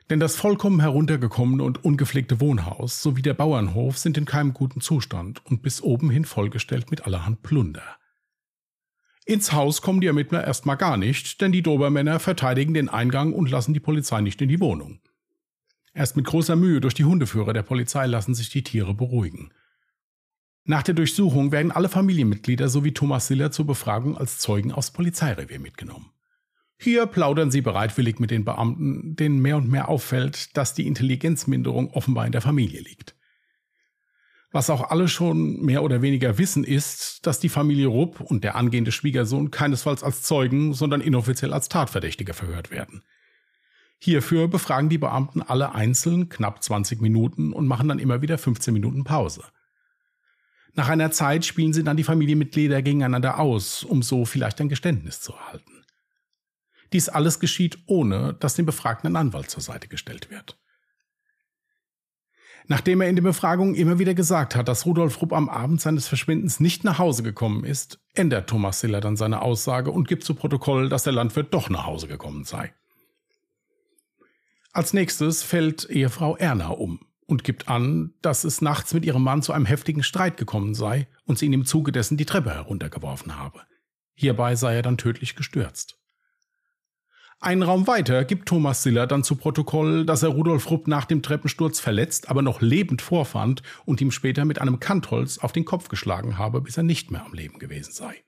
Denn 0.10 0.20
das 0.20 0.38
vollkommen 0.38 0.80
heruntergekommene 0.80 1.64
und 1.64 1.84
ungepflegte 1.84 2.40
Wohnhaus 2.40 3.02
sowie 3.02 3.22
der 3.22 3.34
Bauernhof 3.34 3.98
sind 3.98 4.18
in 4.18 4.26
keinem 4.26 4.54
guten 4.54 4.80
Zustand 4.80 5.46
und 5.46 5.62
bis 5.62 5.82
oben 5.82 6.10
hin 6.10 6.24
vollgestellt 6.24 6.90
mit 6.92 7.06
allerhand 7.06 7.44
Plunder. 7.44 7.98
Ins 9.26 9.52
Haus 9.52 9.82
kommen 9.82 10.00
die 10.00 10.08
Ermittler 10.08 10.46
erstmal 10.46 10.78
gar 10.78 10.96
nicht, 10.96 11.42
denn 11.42 11.52
die 11.52 11.62
Dobermänner 11.62 12.22
verteidigen 12.22 12.74
den 12.74 12.88
Eingang 12.88 13.34
und 13.34 13.52
lassen 13.52 13.74
die 13.74 13.82
Polizei 13.82 14.22
nicht 14.22 14.42
in 14.42 14.48
die 14.48 14.62
Wohnung. 14.62 15.02
Erst 15.94 16.16
mit 16.16 16.26
großer 16.26 16.56
Mühe 16.56 16.80
durch 16.80 16.94
die 16.94 17.04
Hundeführer 17.04 17.52
der 17.52 17.64
Polizei 17.64 18.06
lassen 18.06 18.36
sich 18.36 18.50
die 18.50 18.64
Tiere 18.64 18.94
beruhigen. 18.94 19.52
Nach 20.64 20.84
der 20.84 20.94
Durchsuchung 20.94 21.52
werden 21.52 21.72
alle 21.72 21.90
Familienmitglieder 21.90 22.70
sowie 22.70 22.94
Thomas 22.94 23.28
Siller 23.28 23.52
zur 23.52 23.66
Befragung 23.66 24.18
als 24.18 24.38
Zeugen 24.38 24.72
aufs 24.72 24.92
Polizeirevier 24.92 25.60
mitgenommen. 25.60 26.12
Hier 26.80 27.08
plaudern 27.08 27.50
sie 27.50 27.62
bereitwillig 27.62 28.20
mit 28.20 28.30
den 28.30 28.46
Beamten, 28.46 29.16
denen 29.16 29.40
mehr 29.40 29.58
und 29.58 29.70
mehr 29.70 29.90
auffällt, 29.90 30.56
dass 30.56 30.76
die 30.76 30.86
Intelligenzminderung 30.86 31.90
offenbar 31.92 32.26
in 32.26 32.32
der 32.32 32.42
Familie 32.42 32.82
liegt. 32.82 33.16
Was 34.52 34.70
auch 34.70 34.92
alle 34.92 35.08
schon 35.08 35.62
mehr 35.62 35.84
oder 35.84 36.02
weniger 36.02 36.38
wissen, 36.38 36.64
ist, 36.64 37.26
dass 37.28 37.40
die 37.40 37.50
Familie 37.50 37.88
Rupp 37.88 38.22
und 38.22 38.44
der 38.44 38.56
angehende 38.56 38.92
Schwiegersohn 38.92 39.52
keinesfalls 39.52 40.04
als 40.04 40.22
Zeugen, 40.22 40.74
sondern 40.74 41.02
inoffiziell 41.02 41.52
als 41.52 41.68
Tatverdächtige 41.68 42.34
verhört 42.34 42.72
werden. 42.72 43.04
Hierfür 44.00 44.48
befragen 44.48 44.90
die 44.90 45.00
Beamten 45.00 45.42
alle 45.42 45.74
einzeln 45.74 46.30
knapp 46.30 46.64
20 46.64 47.02
Minuten 47.02 47.52
und 47.52 47.68
machen 47.68 47.90
dann 47.90 48.00
immer 48.00 48.22
wieder 48.22 48.38
15 48.38 48.74
Minuten 48.74 49.04
Pause. 49.04 49.44
Nach 50.76 50.90
einer 50.90 51.10
Zeit 51.10 51.44
spielen 51.44 51.74
sie 51.74 51.84
dann 51.84 51.98
die 51.98 52.04
Familienmitglieder 52.04 52.84
gegeneinander 52.84 53.40
aus, 53.40 53.84
um 53.84 54.04
so 54.04 54.26
vielleicht 54.26 54.62
ein 54.62 54.70
Geständnis 54.70 55.22
zu 55.22 55.34
erhalten. 55.34 55.77
Dies 56.94 57.10
alles 57.10 57.40
geschieht 57.40 57.78
ohne, 57.86 58.36
dass 58.40 58.56
dem 58.56 58.66
Befragten 58.66 59.08
ein 59.08 59.16
Anwalt 59.16 59.50
zur 59.50 59.62
Seite 59.62 59.88
gestellt 59.88 60.30
wird. 60.32 60.58
Nachdem 62.70 63.00
er 63.00 63.08
in 63.08 63.16
den 63.16 63.24
Befragungen 63.24 63.76
immer 63.76 63.98
wieder 63.98 64.14
gesagt 64.14 64.56
hat, 64.56 64.68
dass 64.68 64.86
Rudolf 64.86 65.22
Rupp 65.22 65.32
am 65.32 65.48
Abend 65.48 65.80
seines 65.80 66.08
Verschwindens 66.08 66.60
nicht 66.60 66.84
nach 66.84 67.00
Hause 67.00 67.24
gekommen 67.24 67.64
ist, 67.64 68.00
ändert 68.14 68.50
Thomas 68.50 68.82
Siller 68.82 69.00
dann 69.00 69.16
seine 69.16 69.42
Aussage 69.42 69.90
und 69.90 70.08
gibt 70.08 70.26
zu 70.26 70.36
Protokoll, 70.36 70.90
dass 70.90 71.04
der 71.04 71.14
Landwirt 71.14 71.54
doch 71.54 71.70
nach 71.70 71.86
Hause 71.86 72.08
gekommen 72.08 72.44
sei. 72.44 72.74
Als 74.74 74.94
nächstes 74.94 75.44
fällt 75.44 75.90
Ehefrau 75.90 76.36
Erna 76.36 76.68
um 76.68 77.00
und 77.26 77.46
gibt 77.46 77.70
an, 77.70 78.14
dass 78.22 78.44
es 78.44 78.62
nachts 78.62 78.94
mit 78.94 79.06
ihrem 79.06 79.24
Mann 79.24 79.42
zu 79.42 79.54
einem 79.54 79.66
heftigen 79.66 80.04
Streit 80.04 80.36
gekommen 80.36 80.76
sei 80.76 81.08
und 81.26 81.40
sie 81.40 81.46
ihn 81.46 81.54
im 81.54 81.66
Zuge 81.66 81.94
dessen 81.94 82.18
die 82.18 82.26
Treppe 82.26 82.54
heruntergeworfen 82.54 83.38
habe. 83.38 83.62
Hierbei 84.14 84.56
sei 84.56 84.76
er 84.76 84.82
dann 84.82 84.98
tödlich 84.98 85.36
gestürzt. 85.36 85.98
Einen 87.40 87.62
Raum 87.62 87.86
weiter 87.86 88.26
gibt 88.26 88.48
Thomas 88.50 88.82
Siller 88.82 89.06
dann 89.06 89.24
zu 89.24 89.36
Protokoll, 89.36 90.06
dass 90.06 90.24
er 90.24 90.30
Rudolf 90.30 90.72
Rupp 90.72 90.88
nach 90.88 91.06
dem 91.06 91.22
Treppensturz 91.22 91.80
verletzt, 91.80 92.30
aber 92.30 92.42
noch 92.42 92.62
lebend 92.62 93.02
vorfand 93.02 93.62
und 93.86 94.02
ihm 94.02 94.10
später 94.10 94.44
mit 94.44 94.60
einem 94.60 94.80
Kantholz 94.80 95.38
auf 95.38 95.52
den 95.52 95.64
Kopf 95.64 95.88
geschlagen 95.88 96.40
habe, 96.40 96.62
bis 96.62 96.78
er 96.78 96.84
nicht 96.84 97.12
mehr 97.12 97.24
am 97.24 97.34
Leben 97.34 97.60
gewesen 97.60 97.94
sei. 97.94 98.24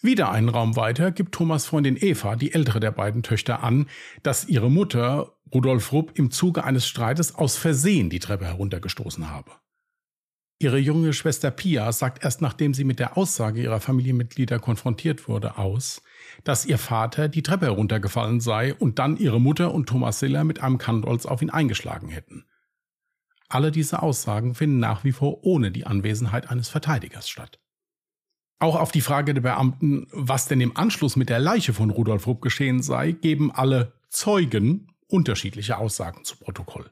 Wieder 0.00 0.30
einen 0.30 0.48
Raum 0.48 0.76
weiter 0.76 1.12
gibt 1.12 1.34
Thomas 1.34 1.66
Freundin 1.66 1.98
Eva, 2.00 2.36
die 2.36 2.54
ältere 2.54 2.80
der 2.80 2.90
beiden 2.90 3.22
Töchter, 3.22 3.62
an, 3.62 3.86
dass 4.22 4.48
ihre 4.48 4.70
Mutter 4.70 5.36
Rudolf 5.52 5.92
Rupp 5.92 6.18
im 6.18 6.30
Zuge 6.30 6.64
eines 6.64 6.88
Streites 6.88 7.34
aus 7.34 7.58
Versehen 7.58 8.08
die 8.08 8.18
Treppe 8.18 8.46
heruntergestoßen 8.46 9.28
habe. 9.28 9.50
Ihre 10.58 10.78
junge 10.78 11.12
Schwester 11.12 11.50
Pia 11.50 11.92
sagt 11.92 12.24
erst 12.24 12.40
nachdem 12.40 12.72
sie 12.72 12.84
mit 12.84 12.98
der 12.98 13.18
Aussage 13.18 13.62
ihrer 13.62 13.80
Familienmitglieder 13.80 14.58
konfrontiert 14.58 15.28
wurde 15.28 15.58
aus, 15.58 16.02
dass 16.44 16.66
ihr 16.66 16.78
Vater 16.78 17.28
die 17.28 17.42
Treppe 17.42 17.66
heruntergefallen 17.66 18.40
sei 18.40 18.74
und 18.74 18.98
dann 18.98 19.16
ihre 19.16 19.40
Mutter 19.40 19.72
und 19.72 19.88
Thomas 19.88 20.18
Siller 20.18 20.44
mit 20.44 20.62
einem 20.62 20.78
Kantholz 20.78 21.26
auf 21.26 21.42
ihn 21.42 21.50
eingeschlagen 21.50 22.08
hätten. 22.08 22.44
Alle 23.48 23.72
diese 23.72 24.02
Aussagen 24.02 24.54
finden 24.54 24.78
nach 24.78 25.02
wie 25.04 25.12
vor 25.12 25.44
ohne 25.44 25.72
die 25.72 25.86
Anwesenheit 25.86 26.50
eines 26.50 26.68
Verteidigers 26.68 27.28
statt. 27.28 27.58
Auch 28.60 28.76
auf 28.76 28.92
die 28.92 29.00
Frage 29.00 29.34
der 29.34 29.40
Beamten, 29.40 30.06
was 30.12 30.46
denn 30.46 30.60
im 30.60 30.76
Anschluss 30.76 31.16
mit 31.16 31.30
der 31.30 31.40
Leiche 31.40 31.72
von 31.72 31.90
Rudolf 31.90 32.26
Rupp 32.26 32.42
geschehen 32.42 32.82
sei, 32.82 33.12
geben 33.12 33.50
alle 33.50 33.94
Zeugen 34.10 34.92
unterschiedliche 35.08 35.78
Aussagen 35.78 36.24
zu 36.24 36.36
Protokoll. 36.36 36.90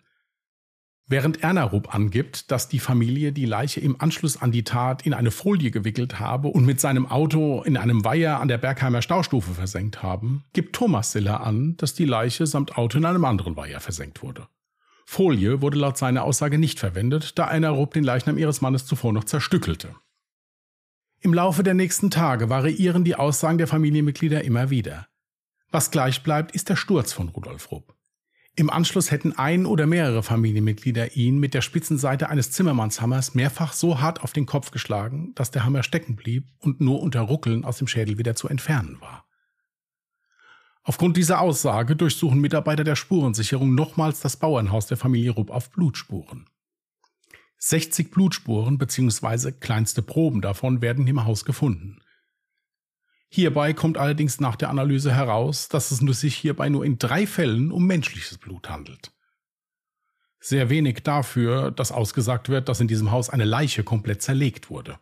Während 1.11 1.43
Erna 1.43 1.65
Rupp 1.65 1.95
angibt, 1.95 2.51
dass 2.51 2.69
die 2.69 2.79
Familie 2.79 3.33
die 3.33 3.47
Leiche 3.47 3.81
im 3.81 3.99
Anschluss 3.99 4.43
an 4.43 4.53
die 4.53 4.63
Tat 4.63 5.07
in 5.07 5.15
eine 5.15 5.31
Folie 5.31 5.71
gewickelt 5.71 6.21
habe 6.21 6.49
und 6.49 6.67
mit 6.67 6.81
seinem 6.81 7.07
Auto 7.07 7.63
in 7.63 7.79
einem 7.79 8.05
Weiher 8.05 8.41
an 8.41 8.49
der 8.49 8.59
Bergheimer 8.59 9.01
Staustufe 9.01 9.55
versenkt 9.55 10.03
haben, 10.03 10.45
gibt 10.53 10.77
Thomas 10.77 11.13
Siller 11.13 11.41
an, 11.41 11.79
dass 11.79 11.95
die 11.95 12.05
Leiche 12.05 12.47
samt 12.47 12.77
Auto 12.77 12.99
in 12.99 13.07
einem 13.07 13.25
anderen 13.25 13.57
Weiher 13.57 13.81
versenkt 13.81 14.23
wurde. 14.23 14.49
Folie 15.07 15.63
wurde 15.63 15.79
laut 15.79 15.97
seiner 15.97 16.25
Aussage 16.25 16.59
nicht 16.59 16.79
verwendet, 16.79 17.39
da 17.39 17.51
Erna 17.51 17.71
Rupp 17.71 17.95
den 17.95 18.05
Leichnam 18.05 18.37
ihres 18.37 18.61
Mannes 18.61 18.85
zuvor 18.85 19.15
noch 19.15 19.25
zerstückelte. 19.25 19.95
Im 21.21 21.33
Laufe 21.33 21.63
der 21.63 21.73
nächsten 21.73 22.11
Tage 22.11 22.51
variieren 22.51 23.05
die 23.05 23.17
Aussagen 23.17 23.57
der 23.57 23.67
Familienmitglieder 23.67 24.45
immer 24.45 24.69
wieder. 24.69 25.07
Was 25.71 25.91
gleich 25.91 26.23
bleibt, 26.23 26.55
ist 26.55 26.69
der 26.69 26.77
Sturz 26.77 27.15
von 27.15 27.31
Rudolf 27.31 27.71
Rupp. 27.71 27.98
Im 28.59 28.71
Anschluss 28.71 29.13
hätten 29.13 29.39
ein 29.39 29.67
oder 29.67 29.87
mehrere 29.87 30.25
Familienmitglieder 30.25 31.15
ihn 31.15 31.39
mit 31.39 31.55
der 31.55 31.61
Spitzenseite 31.61 32.29
eines 32.29 32.51
Zimmermannshammers 32.51 33.37
mehrfach 33.37 33.73
so 33.73 34.01
hart 34.01 34.25
auf 34.25 34.33
den 34.33 34.47
Kopf 34.47 34.73
geschlagen, 34.73 35.33
dass 35.37 35.53
der 35.53 35.65
Hammer 35.65 35.85
stecken 35.85 36.17
blieb 36.17 36.49
und 36.59 36.81
nur 36.81 37.01
unter 37.01 37.21
Ruckeln 37.21 37.65
aus 37.65 37.79
dem 37.79 37.87
Schädel 37.87 38.19
wieder 38.19 38.35
zu 38.35 38.49
entfernen 38.49 39.01
war. 39.01 39.25
Aufgrund 40.83 41.17
dieser 41.17 41.41
Aussage 41.41 41.95
durchsuchen 41.95 42.41
Mitarbeiter 42.41 42.83
der 42.83 42.97
Spurensicherung 42.97 43.77
nochmals 43.77 44.19
das 44.19 44.37
Bauernhaus 44.37 44.89
der 44.89 44.97
Familie 44.97 45.31
Rupp 45.31 45.53
auf 45.53 45.71
Blutspuren. 45.71 46.47
60 47.59 48.11
Blutspuren 48.11 48.77
bzw. 48.77 49.53
kleinste 49.53 50.03
Proben 50.03 50.41
davon 50.41 50.83
werden 50.83 51.07
im 51.07 51.25
Haus 51.25 51.45
gefunden. 51.45 52.01
Hierbei 53.31 53.75
kommt 53.75 53.99
allerdings 53.99 54.41
nach 54.41 54.57
der 54.57 54.71
Analyse 54.71 55.15
heraus, 55.15 55.69
dass 55.69 55.91
es 55.91 55.99
sich 55.99 56.35
hierbei 56.35 56.69
nur 56.69 56.85
in 56.85 56.99
drei 56.99 57.27
Fällen 57.27 57.71
um 57.71 57.87
menschliches 57.87 58.39
Blut 58.39 58.71
handelt. 58.71 59.13
Sehr 60.41 60.71
wenig 60.71 61.03
dafür, 61.03 61.71
dass 61.71 61.93
ausgesagt 61.93 62.49
wird, 62.49 62.69
dass 62.69 62.81
in 62.81 62.89
diesem 62.89 63.11
Haus 63.11 63.29
eine 63.29 63.45
Leiche 63.45 63.85
komplett 63.85 64.23
zerlegt 64.23 64.71
wurde. 64.71 64.99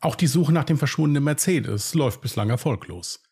Auch 0.00 0.16
die 0.16 0.26
Suche 0.26 0.52
nach 0.52 0.64
dem 0.64 0.78
verschwundenen 0.78 1.22
Mercedes 1.22 1.94
läuft 1.94 2.20
bislang 2.22 2.50
erfolglos. 2.50 3.22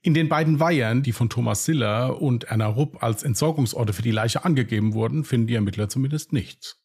In 0.00 0.14
den 0.14 0.28
beiden 0.28 0.60
Weihern, 0.60 1.02
die 1.02 1.12
von 1.12 1.28
Thomas 1.28 1.64
Siller 1.64 2.20
und 2.20 2.44
Erna 2.44 2.66
Rupp 2.66 3.02
als 3.02 3.24
Entsorgungsorte 3.24 3.92
für 3.92 4.02
die 4.02 4.12
Leiche 4.12 4.44
angegeben 4.44 4.92
wurden, 4.94 5.24
finden 5.24 5.48
die 5.48 5.54
Ermittler 5.54 5.88
zumindest 5.88 6.32
nichts. 6.32 6.80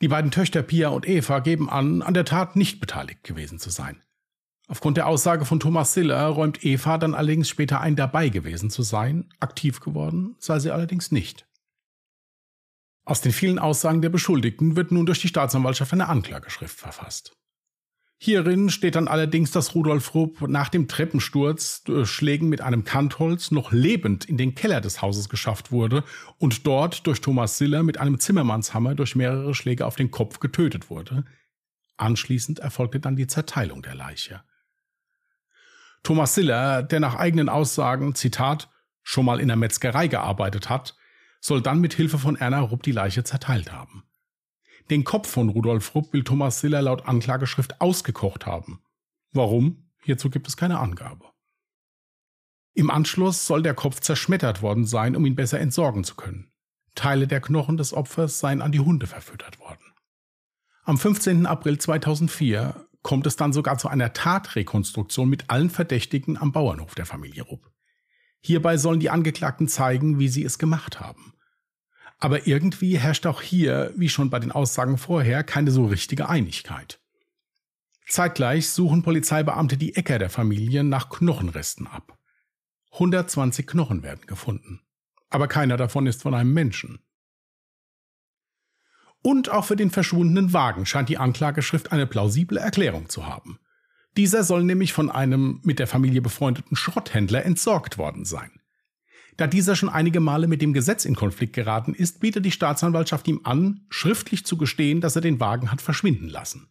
Die 0.00 0.08
beiden 0.08 0.30
Töchter 0.30 0.62
Pia 0.62 0.88
und 0.90 1.08
Eva 1.08 1.40
geben 1.40 1.68
an, 1.68 2.02
an 2.02 2.14
der 2.14 2.24
Tat 2.24 2.54
nicht 2.54 2.80
beteiligt 2.80 3.24
gewesen 3.24 3.58
zu 3.58 3.70
sein. 3.70 4.02
Aufgrund 4.70 4.96
der 4.96 5.08
Aussage 5.08 5.46
von 5.46 5.58
Thomas 5.58 5.94
Siller 5.94 6.24
räumt 6.26 6.64
Eva 6.64 6.96
dann 6.96 7.16
allerdings 7.16 7.48
später 7.48 7.80
ein, 7.80 7.96
dabei 7.96 8.28
gewesen 8.28 8.70
zu 8.70 8.84
sein. 8.84 9.28
Aktiv 9.40 9.80
geworden 9.80 10.36
sei 10.38 10.60
sie 10.60 10.70
allerdings 10.70 11.10
nicht. 11.10 11.48
Aus 13.04 13.20
den 13.20 13.32
vielen 13.32 13.58
Aussagen 13.58 14.00
der 14.00 14.10
Beschuldigten 14.10 14.76
wird 14.76 14.92
nun 14.92 15.06
durch 15.06 15.20
die 15.20 15.26
Staatsanwaltschaft 15.26 15.92
eine 15.92 16.08
Anklageschrift 16.08 16.78
verfasst. 16.78 17.36
Hierin 18.18 18.70
steht 18.70 18.94
dann 18.94 19.08
allerdings, 19.08 19.50
dass 19.50 19.74
Rudolf 19.74 20.14
Rupp 20.14 20.42
nach 20.42 20.68
dem 20.68 20.86
Treppensturz 20.86 21.82
durch 21.82 22.08
Schlägen 22.08 22.48
mit 22.48 22.60
einem 22.60 22.84
Kantholz 22.84 23.50
noch 23.50 23.72
lebend 23.72 24.24
in 24.26 24.36
den 24.36 24.54
Keller 24.54 24.80
des 24.80 25.02
Hauses 25.02 25.28
geschafft 25.28 25.72
wurde 25.72 26.04
und 26.38 26.64
dort 26.64 27.08
durch 27.08 27.20
Thomas 27.20 27.58
Siller 27.58 27.82
mit 27.82 27.98
einem 27.98 28.20
Zimmermannshammer 28.20 28.94
durch 28.94 29.16
mehrere 29.16 29.52
Schläge 29.52 29.84
auf 29.84 29.96
den 29.96 30.12
Kopf 30.12 30.38
getötet 30.38 30.90
wurde. 30.90 31.24
Anschließend 31.96 32.60
erfolgte 32.60 33.00
dann 33.00 33.16
die 33.16 33.26
Zerteilung 33.26 33.82
der 33.82 33.96
Leiche. 33.96 34.44
Thomas 36.02 36.34
Siller, 36.34 36.82
der 36.82 37.00
nach 37.00 37.16
eigenen 37.16 37.48
Aussagen, 37.48 38.14
Zitat, 38.14 38.70
schon 39.02 39.24
mal 39.24 39.40
in 39.40 39.48
der 39.48 39.56
Metzgerei 39.56 40.08
gearbeitet 40.08 40.68
hat, 40.68 40.96
soll 41.40 41.62
dann 41.62 41.80
mit 41.80 41.94
Hilfe 41.94 42.18
von 42.18 42.36
Erna 42.36 42.60
Rupp 42.60 42.82
die 42.82 42.92
Leiche 42.92 43.24
zerteilt 43.24 43.72
haben. 43.72 44.04
Den 44.90 45.04
Kopf 45.04 45.28
von 45.28 45.48
Rudolf 45.48 45.94
Rupp 45.94 46.12
will 46.12 46.24
Thomas 46.24 46.60
Siller 46.60 46.82
laut 46.82 47.06
Anklageschrift 47.06 47.80
ausgekocht 47.80 48.46
haben. 48.46 48.82
Warum? 49.32 49.90
Hierzu 50.02 50.30
gibt 50.30 50.48
es 50.48 50.56
keine 50.56 50.78
Angabe. 50.78 51.26
Im 52.74 52.90
Anschluss 52.90 53.46
soll 53.46 53.62
der 53.62 53.74
Kopf 53.74 54.00
zerschmettert 54.00 54.62
worden 54.62 54.84
sein, 54.84 55.16
um 55.16 55.26
ihn 55.26 55.34
besser 55.34 55.60
entsorgen 55.60 56.04
zu 56.04 56.14
können. 56.14 56.50
Teile 56.94 57.26
der 57.26 57.40
Knochen 57.40 57.76
des 57.76 57.92
Opfers 57.92 58.40
seien 58.40 58.62
an 58.62 58.72
die 58.72 58.80
Hunde 58.80 59.06
verfüttert 59.06 59.60
worden. 59.60 59.84
Am 60.84 60.98
15. 60.98 61.46
April 61.46 61.78
2004 61.78 62.88
kommt 63.02 63.26
es 63.26 63.36
dann 63.36 63.52
sogar 63.52 63.78
zu 63.78 63.88
einer 63.88 64.12
Tatrekonstruktion 64.12 65.28
mit 65.28 65.50
allen 65.50 65.70
Verdächtigen 65.70 66.36
am 66.36 66.52
Bauernhof 66.52 66.94
der 66.94 67.06
Familie 67.06 67.42
Rupp. 67.42 67.70
Hierbei 68.40 68.76
sollen 68.76 69.00
die 69.00 69.10
Angeklagten 69.10 69.68
zeigen, 69.68 70.18
wie 70.18 70.28
sie 70.28 70.44
es 70.44 70.58
gemacht 70.58 71.00
haben. 71.00 71.34
Aber 72.18 72.46
irgendwie 72.46 72.98
herrscht 72.98 73.26
auch 73.26 73.40
hier, 73.40 73.92
wie 73.96 74.08
schon 74.08 74.30
bei 74.30 74.38
den 74.38 74.52
Aussagen 74.52 74.98
vorher, 74.98 75.42
keine 75.42 75.70
so 75.70 75.86
richtige 75.86 76.28
Einigkeit. 76.28 77.00
Zeitgleich 78.06 78.68
suchen 78.68 79.02
Polizeibeamte 79.02 79.76
die 79.76 79.94
Äcker 79.94 80.18
der 80.18 80.30
Familie 80.30 80.84
nach 80.84 81.08
Knochenresten 81.08 81.86
ab. 81.86 82.18
120 82.92 83.66
Knochen 83.66 84.02
werden 84.02 84.26
gefunden. 84.26 84.80
Aber 85.30 85.48
keiner 85.48 85.76
davon 85.76 86.06
ist 86.06 86.22
von 86.22 86.34
einem 86.34 86.52
Menschen. 86.52 86.98
Und 89.22 89.50
auch 89.50 89.66
für 89.66 89.76
den 89.76 89.90
verschwundenen 89.90 90.52
Wagen 90.52 90.86
scheint 90.86 91.08
die 91.08 91.18
Anklageschrift 91.18 91.92
eine 91.92 92.06
plausible 92.06 92.58
Erklärung 92.58 93.08
zu 93.08 93.26
haben. 93.26 93.58
Dieser 94.16 94.44
soll 94.44 94.64
nämlich 94.64 94.92
von 94.92 95.10
einem 95.10 95.60
mit 95.62 95.78
der 95.78 95.86
Familie 95.86 96.22
befreundeten 96.22 96.76
Schrotthändler 96.76 97.44
entsorgt 97.44 97.98
worden 97.98 98.24
sein. 98.24 98.50
Da 99.36 99.46
dieser 99.46 99.76
schon 99.76 99.88
einige 99.88 100.20
Male 100.20 100.48
mit 100.48 100.60
dem 100.60 100.72
Gesetz 100.72 101.04
in 101.04 101.14
Konflikt 101.14 101.54
geraten 101.54 101.94
ist, 101.94 102.20
bietet 102.20 102.44
die 102.44 102.50
Staatsanwaltschaft 102.50 103.28
ihm 103.28 103.40
an, 103.44 103.86
schriftlich 103.88 104.44
zu 104.44 104.56
gestehen, 104.56 105.00
dass 105.00 105.16
er 105.16 105.22
den 105.22 105.40
Wagen 105.40 105.70
hat 105.70 105.80
verschwinden 105.80 106.28
lassen. 106.28 106.68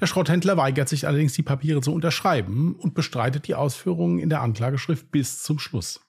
Der 0.00 0.06
Schrotthändler 0.06 0.56
weigert 0.56 0.88
sich 0.88 1.06
allerdings, 1.06 1.32
die 1.32 1.42
Papiere 1.42 1.80
zu 1.80 1.92
unterschreiben 1.92 2.76
und 2.76 2.94
bestreitet 2.94 3.48
die 3.48 3.54
Ausführungen 3.54 4.18
in 4.18 4.28
der 4.28 4.42
Anklageschrift 4.42 5.10
bis 5.10 5.42
zum 5.42 5.58
Schluss. 5.58 6.00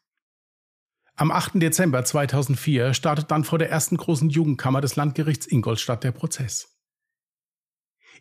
Am 1.19 1.31
8. 1.31 1.55
Dezember 1.55 2.05
2004 2.05 2.93
startet 2.93 3.29
dann 3.29 3.43
vor 3.43 3.59
der 3.59 3.69
ersten 3.69 3.97
großen 3.97 4.29
Jugendkammer 4.29 4.79
des 4.79 4.95
Landgerichts 4.95 5.47
Ingolstadt 5.47 6.05
der 6.05 6.13
Prozess. 6.13 6.79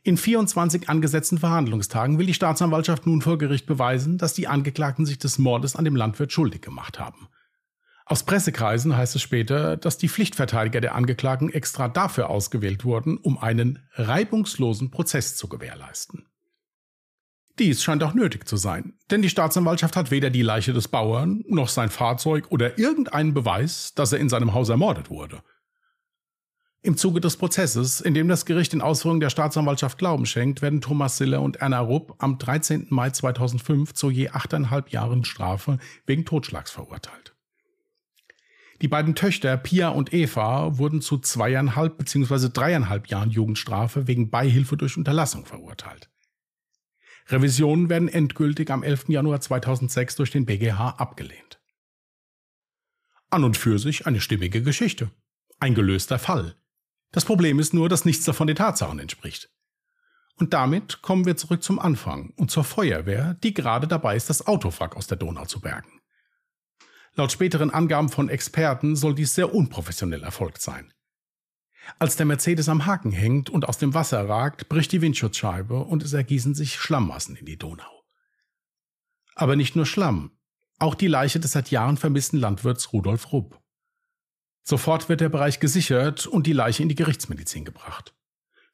In 0.02 0.16
24 0.16 0.88
angesetzten 0.88 1.38
Verhandlungstagen 1.38 2.18
will 2.18 2.26
die 2.26 2.34
Staatsanwaltschaft 2.34 3.06
nun 3.06 3.22
vor 3.22 3.38
Gericht 3.38 3.66
beweisen, 3.66 4.18
dass 4.18 4.34
die 4.34 4.48
Angeklagten 4.48 5.06
sich 5.06 5.16
des 5.16 5.38
Mordes 5.38 5.76
an 5.76 5.84
dem 5.84 5.94
Landwirt 5.94 6.32
schuldig 6.32 6.60
gemacht 6.60 6.98
haben. 6.98 7.28
Aus 8.04 8.24
Pressekreisen 8.24 8.96
heißt 8.96 9.14
es 9.14 9.22
später, 9.22 9.76
dass 9.76 9.98
die 9.98 10.08
Pflichtverteidiger 10.08 10.80
der 10.80 10.96
Angeklagten 10.96 11.50
extra 11.50 11.86
dafür 11.86 12.28
ausgewählt 12.28 12.84
wurden, 12.84 13.16
um 13.16 13.38
einen 13.38 13.78
reibungslosen 13.92 14.90
Prozess 14.90 15.36
zu 15.36 15.48
gewährleisten. 15.48 16.26
Dies 17.58 17.82
scheint 17.82 18.04
auch 18.04 18.14
nötig 18.14 18.46
zu 18.46 18.56
sein, 18.56 18.94
denn 19.10 19.20
die 19.20 19.28
Staatsanwaltschaft 19.28 19.96
hat 19.96 20.10
weder 20.10 20.30
die 20.30 20.42
Leiche 20.42 20.72
des 20.72 20.86
Bauern 20.86 21.42
noch 21.48 21.68
sein 21.68 21.88
Fahrzeug 21.88 22.46
oder 22.50 22.78
irgendeinen 22.78 23.34
Beweis, 23.34 23.94
dass 23.94 24.12
er 24.12 24.20
in 24.20 24.28
seinem 24.28 24.54
Haus 24.54 24.68
ermordet 24.68 25.10
wurde. 25.10 25.42
Im 26.80 26.96
Zuge 26.96 27.20
des 27.20 27.36
Prozesses, 27.36 28.00
in 28.00 28.14
dem 28.14 28.28
das 28.28 28.46
Gericht 28.46 28.72
den 28.72 28.80
Ausführungen 28.80 29.18
der 29.18 29.30
Staatsanwaltschaft 29.30 29.98
Glauben 29.98 30.26
schenkt, 30.26 30.62
werden 30.62 30.80
Thomas 30.80 31.16
Siller 31.16 31.42
und 31.42 31.56
Erna 31.56 31.80
Rupp 31.80 32.14
am 32.18 32.38
13. 32.38 32.86
Mai 32.90 33.10
2005 33.10 33.94
zu 33.94 34.10
je 34.10 34.28
achteinhalb 34.28 34.90
Jahren 34.90 35.24
Strafe 35.24 35.78
wegen 36.06 36.24
Totschlags 36.24 36.70
verurteilt. 36.70 37.34
Die 38.80 38.88
beiden 38.88 39.16
Töchter 39.16 39.56
Pia 39.56 39.88
und 39.88 40.14
Eva 40.14 40.78
wurden 40.78 41.00
zu 41.00 41.18
zweieinhalb 41.18 41.98
bzw. 41.98 42.48
dreieinhalb 42.52 43.08
Jahren 43.08 43.30
Jugendstrafe 43.30 44.06
wegen 44.06 44.30
Beihilfe 44.30 44.76
durch 44.76 44.96
Unterlassung 44.96 45.44
verurteilt. 45.46 46.08
Revisionen 47.30 47.90
werden 47.90 48.08
endgültig 48.08 48.70
am 48.70 48.82
11. 48.82 49.08
Januar 49.08 49.40
2006 49.40 50.16
durch 50.16 50.30
den 50.30 50.46
BGH 50.46 50.90
abgelehnt. 50.96 51.60
An 53.30 53.44
und 53.44 53.58
für 53.58 53.78
sich 53.78 54.06
eine 54.06 54.20
stimmige 54.20 54.62
Geschichte. 54.62 55.10
Ein 55.60 55.74
gelöster 55.74 56.18
Fall. 56.18 56.54
Das 57.12 57.26
Problem 57.26 57.58
ist 57.58 57.74
nur, 57.74 57.88
dass 57.90 58.06
nichts 58.06 58.24
davon 58.24 58.46
den 58.46 58.56
Tatsachen 58.56 58.98
entspricht. 58.98 59.50
Und 60.36 60.54
damit 60.54 61.02
kommen 61.02 61.26
wir 61.26 61.36
zurück 61.36 61.62
zum 61.62 61.78
Anfang 61.78 62.30
und 62.36 62.50
zur 62.50 62.64
Feuerwehr, 62.64 63.34
die 63.42 63.52
gerade 63.52 63.88
dabei 63.88 64.16
ist, 64.16 64.30
das 64.30 64.46
Autowrack 64.46 64.96
aus 64.96 65.06
der 65.06 65.18
Donau 65.18 65.44
zu 65.44 65.60
bergen. 65.60 66.00
Laut 67.14 67.32
späteren 67.32 67.70
Angaben 67.70 68.08
von 68.08 68.28
Experten 68.28 68.94
soll 68.94 69.14
dies 69.14 69.34
sehr 69.34 69.52
unprofessionell 69.52 70.22
erfolgt 70.22 70.62
sein. 70.62 70.92
Als 71.98 72.16
der 72.16 72.26
Mercedes 72.26 72.68
am 72.68 72.86
Haken 72.86 73.12
hängt 73.12 73.50
und 73.50 73.68
aus 73.68 73.78
dem 73.78 73.94
Wasser 73.94 74.28
ragt, 74.28 74.68
bricht 74.68 74.92
die 74.92 75.00
Windschutzscheibe 75.00 75.84
und 75.84 76.02
es 76.02 76.12
ergießen 76.12 76.54
sich 76.54 76.76
Schlammmassen 76.76 77.36
in 77.36 77.46
die 77.46 77.58
Donau. 77.58 78.04
Aber 79.34 79.56
nicht 79.56 79.76
nur 79.76 79.86
Schlamm, 79.86 80.32
auch 80.78 80.94
die 80.94 81.06
Leiche 81.06 81.40
des 81.40 81.52
seit 81.52 81.70
Jahren 81.70 81.96
vermissten 81.96 82.38
Landwirts 82.38 82.92
Rudolf 82.92 83.32
Rupp. 83.32 83.60
Sofort 84.62 85.08
wird 85.08 85.20
der 85.20 85.28
Bereich 85.28 85.60
gesichert 85.60 86.26
und 86.26 86.46
die 86.46 86.52
Leiche 86.52 86.82
in 86.82 86.88
die 86.88 86.94
Gerichtsmedizin 86.94 87.64
gebracht. 87.64 88.14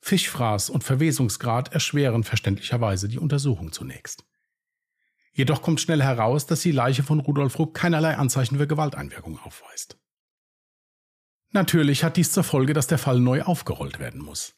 Fischfraß 0.00 0.68
und 0.70 0.84
Verwesungsgrad 0.84 1.72
erschweren 1.72 2.24
verständlicherweise 2.24 3.08
die 3.08 3.18
Untersuchung 3.18 3.72
zunächst. 3.72 4.24
Jedoch 5.32 5.62
kommt 5.62 5.80
schnell 5.80 6.02
heraus, 6.02 6.46
dass 6.46 6.60
die 6.60 6.72
Leiche 6.72 7.02
von 7.02 7.20
Rudolf 7.20 7.58
Rupp 7.58 7.74
keinerlei 7.74 8.16
Anzeichen 8.16 8.58
für 8.58 8.66
Gewalteinwirkung 8.66 9.38
aufweist. 9.38 9.98
Natürlich 11.54 12.02
hat 12.02 12.16
dies 12.16 12.32
zur 12.32 12.42
Folge, 12.42 12.72
dass 12.72 12.88
der 12.88 12.98
Fall 12.98 13.20
neu 13.20 13.42
aufgerollt 13.42 14.00
werden 14.00 14.20
muss. 14.20 14.56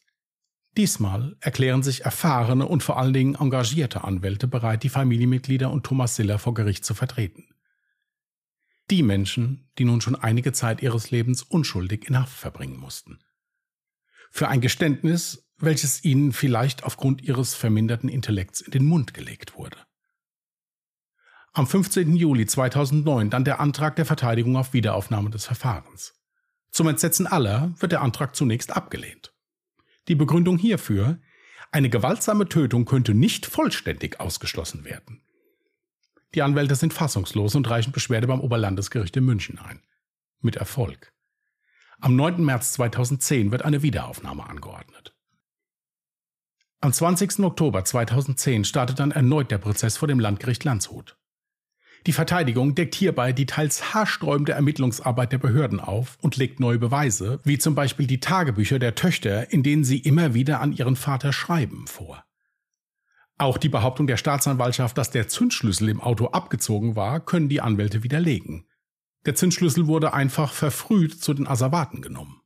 Diesmal 0.77 1.37
erklären 1.41 1.83
sich 1.83 2.05
erfahrene 2.05 2.65
und 2.65 2.81
vor 2.81 2.97
allen 2.97 3.13
Dingen 3.13 3.35
engagierte 3.35 4.03
Anwälte 4.03 4.47
bereit, 4.47 4.81
die 4.81 4.89
Familienmitglieder 4.89 5.69
und 5.69 5.85
Thomas 5.85 6.15
Siller 6.15 6.39
vor 6.39 6.55
Gericht 6.55 6.83
zu 6.83 6.95
vertreten. 6.95 7.45
Die 8.89 9.03
Menschen, 9.03 9.69
die 9.77 9.85
nun 9.85 10.01
schon 10.01 10.15
einige 10.15 10.53
Zeit 10.53 10.81
ihres 10.81 11.11
Lebens 11.11 11.43
unschuldig 11.43 12.07
in 12.09 12.17
Haft 12.17 12.35
verbringen 12.35 12.79
mussten. 12.79 13.19
Für 14.31 14.47
ein 14.47 14.61
Geständnis, 14.61 15.47
welches 15.59 16.03
ihnen 16.03 16.33
vielleicht 16.33 16.83
aufgrund 16.83 17.21
ihres 17.21 17.53
verminderten 17.53 18.09
Intellekts 18.09 18.59
in 18.59 18.71
den 18.71 18.85
Mund 18.85 19.13
gelegt 19.13 19.55
wurde. 19.55 19.77
Am 21.53 21.67
15. 21.67 22.15
Juli 22.15 22.47
2009 22.47 23.29
dann 23.29 23.45
der 23.45 23.59
Antrag 23.59 23.95
der 23.97 24.05
Verteidigung 24.07 24.57
auf 24.57 24.73
Wiederaufnahme 24.73 25.29
des 25.29 25.45
Verfahrens. 25.45 26.16
Zum 26.77 26.87
Entsetzen 26.87 27.25
aller 27.25 27.73
wird 27.79 27.91
der 27.91 28.01
Antrag 28.01 28.35
zunächst 28.35 28.77
abgelehnt. 28.77 29.33
Die 30.07 30.13
Begründung 30.13 30.59
hierfür, 30.59 31.19
eine 31.71 31.89
gewaltsame 31.89 32.47
Tötung 32.47 32.85
könnte 32.85 33.15
nicht 33.15 33.47
vollständig 33.47 34.19
ausgeschlossen 34.19 34.85
werden. 34.85 35.23
Die 36.35 36.43
Anwälte 36.43 36.75
sind 36.75 36.93
fassungslos 36.93 37.55
und 37.55 37.67
reichen 37.67 37.93
Beschwerde 37.93 38.27
beim 38.27 38.41
Oberlandesgericht 38.41 39.17
in 39.17 39.25
München 39.25 39.57
ein. 39.57 39.81
Mit 40.39 40.57
Erfolg. 40.57 41.11
Am 41.99 42.15
9. 42.15 42.45
März 42.45 42.73
2010 42.73 43.49
wird 43.49 43.63
eine 43.63 43.81
Wiederaufnahme 43.81 44.47
angeordnet. 44.47 45.15
Am 46.79 46.93
20. 46.93 47.39
Oktober 47.39 47.85
2010 47.85 48.65
startet 48.65 48.99
dann 48.99 49.09
erneut 49.09 49.49
der 49.49 49.57
Prozess 49.57 49.97
vor 49.97 50.07
dem 50.07 50.19
Landgericht 50.19 50.63
Landshut. 50.63 51.17
Die 52.07 52.13
Verteidigung 52.13 52.73
deckt 52.73 52.95
hierbei 52.95 53.33
die 53.33 53.45
teils 53.45 53.93
haarsträubende 53.93 54.53
Ermittlungsarbeit 54.53 55.33
der 55.33 55.39
Behörden 55.39 55.81
auf 55.81 56.17
und 56.21 56.37
legt 56.37 56.61
neue 56.61 56.79
Beweise, 56.79 57.41
wie 57.43 57.57
zum 57.57 57.75
Beispiel 57.75 58.07
die 58.07 58.21
Tagebücher 58.21 58.79
der 58.79 58.95
Töchter, 58.95 59.51
in 59.51 59.61
denen 59.61 59.83
sie 59.83 59.99
immer 59.99 60.33
wieder 60.33 60.61
an 60.61 60.71
ihren 60.71 60.95
Vater 60.95 61.33
schreiben, 61.33 61.85
vor. 61.85 62.23
Auch 63.37 63.57
die 63.57 63.67
Behauptung 63.67 64.07
der 64.07 64.15
Staatsanwaltschaft, 64.15 64.97
dass 64.97 65.11
der 65.11 65.27
Zündschlüssel 65.27 65.89
im 65.89 65.99
Auto 65.99 66.27
abgezogen 66.27 66.95
war, 66.95 67.19
können 67.19 67.49
die 67.49 67.59
Anwälte 67.59 68.03
widerlegen. 68.03 68.69
Der 69.25 69.35
Zündschlüssel 69.35 69.87
wurde 69.87 70.13
einfach 70.13 70.53
verfrüht 70.53 71.21
zu 71.21 71.33
den 71.33 71.45
Asservaten 71.45 72.01
genommen. 72.01 72.39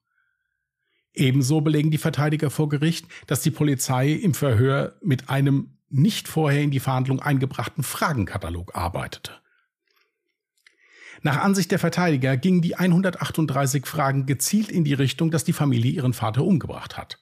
Ebenso 1.13 1.61
belegen 1.61 1.91
die 1.91 1.99
Verteidiger 1.99 2.49
vor 2.49 2.67
Gericht, 2.67 3.05
dass 3.27 3.43
die 3.43 3.51
Polizei 3.51 4.11
im 4.11 4.33
Verhör 4.33 4.95
mit 5.03 5.29
einem 5.29 5.77
nicht 5.87 6.27
vorher 6.27 6.63
in 6.63 6.71
die 6.71 6.79
Verhandlung 6.79 7.19
eingebrachten 7.19 7.83
Fragenkatalog 7.83 8.75
arbeitete. 8.75 9.40
Nach 11.23 11.37
Ansicht 11.37 11.71
der 11.71 11.79
Verteidiger 11.79 12.35
gingen 12.35 12.61
die 12.61 12.75
138 12.75 13.85
Fragen 13.85 14.25
gezielt 14.25 14.69
in 14.69 14.83
die 14.83 14.93
Richtung, 14.93 15.29
dass 15.29 15.43
die 15.43 15.53
Familie 15.53 15.91
ihren 15.91 16.13
Vater 16.13 16.43
umgebracht 16.43 16.97
hat. 16.97 17.19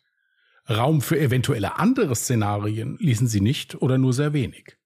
Raum 0.69 1.01
für 1.01 1.19
eventuelle 1.19 1.77
andere 1.77 2.15
Szenarien 2.15 2.97
ließen 2.99 3.27
sie 3.27 3.41
nicht 3.41 3.81
oder 3.81 3.97
nur 3.97 4.13
sehr 4.13 4.33
wenig. 4.33 4.77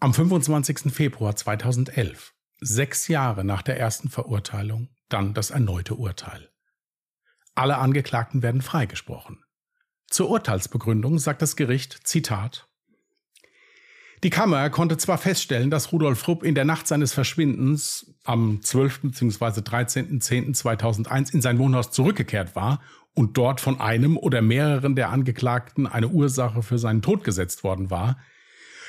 Am 0.00 0.12
25. 0.12 0.92
Februar 0.92 1.36
2011, 1.36 2.34
sechs 2.60 3.08
Jahre 3.08 3.44
nach 3.44 3.62
der 3.62 3.78
ersten 3.78 4.10
Verurteilung, 4.10 4.90
dann 5.08 5.32
das 5.32 5.50
erneute 5.50 5.94
Urteil. 5.94 6.50
Alle 7.54 7.78
Angeklagten 7.78 8.42
werden 8.42 8.60
freigesprochen. 8.60 9.42
Zur 10.08 10.28
Urteilsbegründung 10.28 11.18
sagt 11.18 11.40
das 11.40 11.56
Gericht, 11.56 12.06
Zitat, 12.06 12.68
die 14.24 14.30
Kammer 14.30 14.70
konnte 14.70 14.96
zwar 14.96 15.18
feststellen, 15.18 15.68
dass 15.70 15.92
Rudolf 15.92 16.26
Rupp 16.26 16.44
in 16.44 16.54
der 16.54 16.64
Nacht 16.64 16.88
seines 16.88 17.12
Verschwindens 17.12 18.14
am 18.24 18.62
12. 18.62 19.02
bzw. 19.02 19.60
13.10.2001 19.60 21.34
in 21.34 21.42
sein 21.42 21.58
Wohnhaus 21.58 21.90
zurückgekehrt 21.90 22.56
war 22.56 22.80
und 23.12 23.36
dort 23.36 23.60
von 23.60 23.82
einem 23.82 24.16
oder 24.16 24.40
mehreren 24.40 24.96
der 24.96 25.10
Angeklagten 25.10 25.86
eine 25.86 26.08
Ursache 26.08 26.62
für 26.62 26.78
seinen 26.78 27.02
Tod 27.02 27.22
gesetzt 27.22 27.64
worden 27.64 27.90
war, 27.90 28.18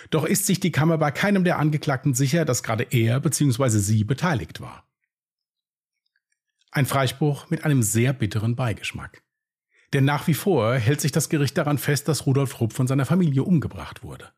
doch 0.10 0.24
ist 0.24 0.46
sich 0.46 0.62
die 0.62 0.72
Kammer 0.72 0.98
bei 0.98 1.12
keinem 1.12 1.44
der 1.44 1.60
Angeklagten 1.60 2.14
sicher, 2.14 2.46
dass 2.46 2.64
gerade 2.64 2.88
er 2.92 3.20
bzw. 3.20 3.80
sie 3.80 4.06
beteiligt 4.06 4.62
war. 4.62 4.88
Ein 6.72 6.86
Freispruch 6.86 7.50
mit 7.50 7.66
einem 7.66 7.84
sehr 7.84 8.14
bitteren 8.14 8.56
Beigeschmack. 8.56 9.22
Denn 9.92 10.06
nach 10.06 10.28
wie 10.28 10.34
vor 10.34 10.76
hält 10.76 11.02
sich 11.02 11.12
das 11.12 11.28
Gericht 11.28 11.58
daran 11.58 11.78
fest, 11.78 12.08
dass 12.08 12.26
Rudolf 12.26 12.62
Rupp 12.62 12.72
von 12.72 12.88
seiner 12.88 13.06
Familie 13.06 13.44
umgebracht 13.44 14.02
wurde. 14.02 14.32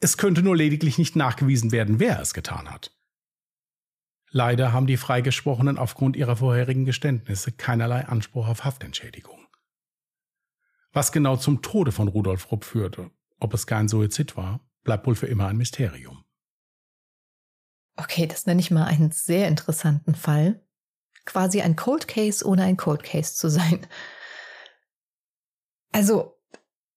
Es 0.00 0.16
könnte 0.16 0.42
nur 0.42 0.56
lediglich 0.56 0.96
nicht 0.96 1.14
nachgewiesen 1.14 1.72
werden, 1.72 2.00
wer 2.00 2.20
es 2.20 2.32
getan 2.32 2.70
hat. 2.70 2.96
Leider 4.30 4.72
haben 4.72 4.86
die 4.86 4.96
Freigesprochenen 4.96 5.76
aufgrund 5.76 6.16
ihrer 6.16 6.36
vorherigen 6.36 6.86
Geständnisse 6.86 7.52
keinerlei 7.52 8.06
Anspruch 8.06 8.48
auf 8.48 8.64
Haftentschädigung. 8.64 9.46
Was 10.92 11.12
genau 11.12 11.36
zum 11.36 11.62
Tode 11.62 11.92
von 11.92 12.08
Rudolf 12.08 12.50
Rupp 12.50 12.64
führte, 12.64 13.10
ob 13.38 13.54
es 13.54 13.66
kein 13.66 13.88
Suizid 13.88 14.36
war, 14.36 14.60
bleibt 14.82 15.06
wohl 15.06 15.14
für 15.14 15.26
immer 15.26 15.48
ein 15.48 15.56
Mysterium. 15.56 16.24
Okay, 17.96 18.26
das 18.26 18.46
nenne 18.46 18.60
ich 18.60 18.70
mal 18.70 18.84
einen 18.84 19.10
sehr 19.10 19.48
interessanten 19.48 20.14
Fall. 20.14 20.64
Quasi 21.26 21.60
ein 21.60 21.76
Cold 21.76 22.08
Case, 22.08 22.44
ohne 22.46 22.64
ein 22.64 22.76
Cold 22.76 23.02
Case 23.02 23.34
zu 23.34 23.50
sein. 23.50 23.86
Also, 25.92 26.40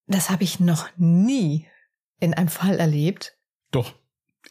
das 0.08 0.30
habe 0.30 0.44
ich 0.44 0.60
noch 0.60 0.88
nie 0.98 1.68
in 2.24 2.34
einem 2.34 2.48
Fall 2.48 2.80
erlebt? 2.80 3.38
Doch, 3.72 3.94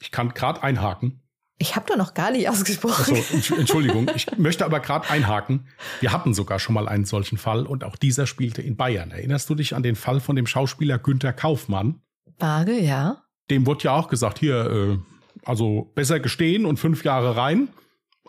ich 0.01 0.11
kann 0.11 0.35
gerade 0.35 0.63
einhaken. 0.63 1.21
Ich 1.59 1.77
habe 1.77 1.87
doch 1.87 1.97
noch 1.97 2.15
gar 2.15 2.31
nicht 2.33 2.49
ausgesprochen. 2.49 3.17
Also, 3.33 3.55
Entschuldigung, 3.55 4.11
ich 4.15 4.27
möchte 4.37 4.65
aber 4.65 4.81
gerade 4.81 5.09
einhaken. 5.09 5.69
Wir 6.01 6.13
hatten 6.13 6.35
sogar 6.35 6.59
schon 6.59 6.75
mal 6.75 6.89
einen 6.89 7.05
solchen 7.05 7.39
Fall 7.39 7.67
und 7.67 7.85
auch 7.85 7.97
dieser 7.97 8.27
spielte 8.27 8.63
in 8.63 8.77
Bayern. 8.77 9.11
Erinnerst 9.11 9.49
du 9.49 9.55
dich 9.55 9.75
an 9.75 9.83
den 9.83 9.95
Fall 9.95 10.21
von 10.21 10.37
dem 10.37 10.47
Schauspieler 10.47 10.99
Günther 10.99 11.33
Kaufmann? 11.33 12.03
Vage, 12.39 12.79
ja. 12.79 13.23
Dem 13.51 13.65
wurde 13.67 13.85
ja 13.85 13.93
auch 13.93 14.09
gesagt, 14.09 14.39
hier, 14.39 14.67
äh, 14.71 14.99
also 15.45 15.93
besser 15.95 16.21
gestehen 16.21 16.67
und 16.67 16.79
fünf 16.79 17.05
Jahre 17.05 17.37
rein, 17.37 17.69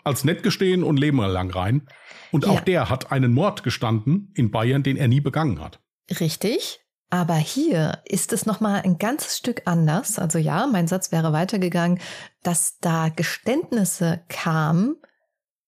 als 0.04 0.24
nett 0.24 0.44
gestehen 0.44 0.84
und 0.84 0.98
leben 0.98 1.18
lang 1.18 1.50
rein. 1.50 1.88
Und 2.32 2.46
auch 2.46 2.60
ja. 2.60 2.62
der 2.62 2.90
hat 2.90 3.12
einen 3.12 3.34
Mord 3.34 3.64
gestanden 3.64 4.32
in 4.36 4.52
Bayern, 4.52 4.84
den 4.84 4.96
er 4.96 5.08
nie 5.08 5.22
begangen 5.22 5.60
hat. 5.60 5.80
Richtig. 6.20 6.83
Aber 7.10 7.36
hier 7.36 8.00
ist 8.06 8.34
es 8.34 8.46
nochmal 8.46 8.82
ein 8.84 8.98
ganzes 8.98 9.38
Stück 9.38 9.64
anders. 9.66 10.18
Also 10.18 10.40
ja, 10.40 10.68
mein 10.68 10.88
Satz 10.88 11.12
wäre 11.12 11.32
weitergegangen, 11.32 12.00
dass 12.42 12.80
da 12.80 13.10
Geständnisse 13.10 14.22
kamen 14.30 14.96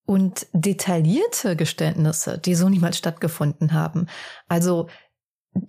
und 0.06 0.48
detaillierte 0.54 1.56
Geständnisse, 1.56 2.38
die 2.38 2.56
so 2.56 2.70
niemals 2.70 2.98
stattgefunden 2.98 3.74
haben. 3.74 4.08
Also 4.48 4.88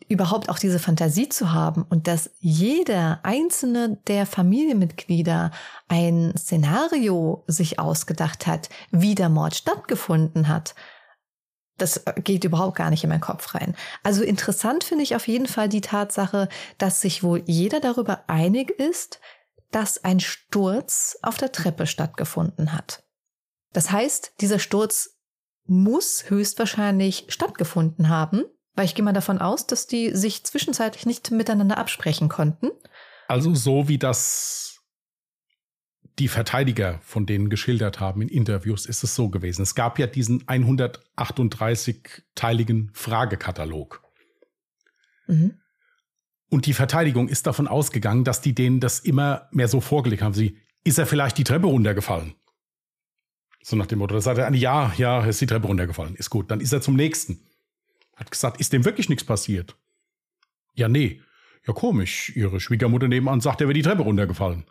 überhaupt 0.09 0.49
auch 0.49 0.59
diese 0.59 0.79
Fantasie 0.79 1.29
zu 1.29 1.53
haben 1.53 1.83
und 1.89 2.07
dass 2.07 2.31
jeder 2.41 3.21
einzelne 3.23 3.99
der 4.07 4.27
Familienmitglieder 4.27 5.53
ein 5.89 6.35
Szenario 6.37 7.45
sich 7.47 7.79
ausgedacht 7.79 8.47
hat, 8.47 8.69
wie 8.91 9.15
der 9.15 9.29
Mord 9.29 9.55
stattgefunden 9.55 10.49
hat 10.49 10.75
das 11.79 12.03
geht 12.17 12.45
überhaupt 12.45 12.77
gar 12.77 12.91
nicht 12.91 13.05
in 13.05 13.11
meinen 13.11 13.21
Kopf 13.21 13.55
rein. 13.55 13.77
Also 14.03 14.23
interessant 14.23 14.85
finde 14.85 15.05
ich 15.05 15.15
auf 15.15 15.29
jeden 15.29 15.47
Fall 15.47 15.69
die 15.69 15.81
Tatsache, 15.81 16.49
dass 16.79 17.01
sich 17.01 17.23
wohl 17.23 17.43
jeder 17.47 17.81
darüber 17.81 18.25
einig 18.29 18.71
ist, 18.71 19.21
dass 19.71 20.03
ein 20.03 20.21
Sturz 20.21 21.19
auf 21.23 21.37
der 21.37 21.53
Treppe 21.53 21.87
stattgefunden 21.87 22.73
hat. 22.73 23.03
Das 23.73 23.91
heißt, 23.91 24.33
dieser 24.41 24.59
Sturz 24.59 25.19
muss 25.67 26.25
höchstwahrscheinlich 26.29 27.27
stattgefunden 27.29 28.09
haben, 28.09 28.45
weil 28.75 28.87
ich 28.87 28.95
gehe 28.95 29.05
mal 29.05 29.13
davon 29.13 29.39
aus, 29.39 29.67
dass 29.67 29.87
die 29.87 30.15
sich 30.15 30.45
zwischenzeitlich 30.45 31.07
nicht 31.07 31.31
miteinander 31.31 31.77
absprechen 31.77 32.29
konnten. 32.29 32.71
Also 33.29 33.55
so 33.55 33.89
wie 33.89 33.99
das 33.99 34.76
die 36.19 36.29
Verteidiger 36.29 36.99
von 37.03 37.27
denen 37.27 37.51
geschildert 37.51 38.01
haben 38.01 38.23
in 38.23 38.29
Interviews, 38.29 38.87
ist 38.87 39.05
es 39.05 39.15
so 39.15 39.29
gewesen. 39.29 39.61
Es 39.63 39.75
gab 39.75 39.99
ja 39.99 40.07
diesen 40.07 40.43
138-teiligen 40.45 42.89
Fragekatalog. 42.95 44.03
Mhm. 45.27 45.59
Und 46.49 46.65
die 46.67 46.73
Verteidigung 46.73 47.29
ist 47.29 47.47
davon 47.47 47.69
ausgegangen, 47.69 48.25
dass 48.25 48.41
die 48.41 48.55
denen 48.55 48.81
das 48.81 49.01
immer 49.01 49.49
mehr 49.51 49.69
so 49.69 49.83
vorgelegt 49.83 50.23
haben. 50.23 50.33
Sie, 50.33 50.57
ist 50.85 50.99
er 50.99 51.05
vielleicht 51.07 51.37
die 51.39 51.45
Treppe 51.45 51.67
runtergefallen? 51.67 52.35
So 53.63 53.77
nach 53.77 53.87
dem 53.87 53.99
Motto, 53.99 54.15
da 54.15 54.21
sagt 54.21 54.39
er, 54.39 54.55
ja, 54.55 54.93
ja, 54.97 55.25
ist 55.25 55.41
die 55.41 55.47
Treppe 55.47 55.67
runtergefallen. 55.67 56.15
Ist 56.15 56.31
gut. 56.31 56.49
Dann 56.51 56.61
ist 56.61 56.73
er 56.73 56.81
zum 56.81 56.95
nächsten. 56.95 57.41
Hat 58.15 58.31
gesagt, 58.31 58.61
ist 58.61 58.73
dem 58.73 58.85
wirklich 58.85 59.09
nichts 59.09 59.25
passiert? 59.25 59.77
Ja, 60.75 60.87
nee. 60.89 61.21
Ja, 61.67 61.75
komisch. 61.75 62.31
Ihre 62.37 62.61
Schwiegermutter 62.61 63.09
nebenan 63.09 63.41
sagt, 63.41 63.61
er 63.61 63.67
wäre 63.67 63.75
die 63.75 63.83
Treppe 63.83 64.03
runtergefallen. 64.03 64.67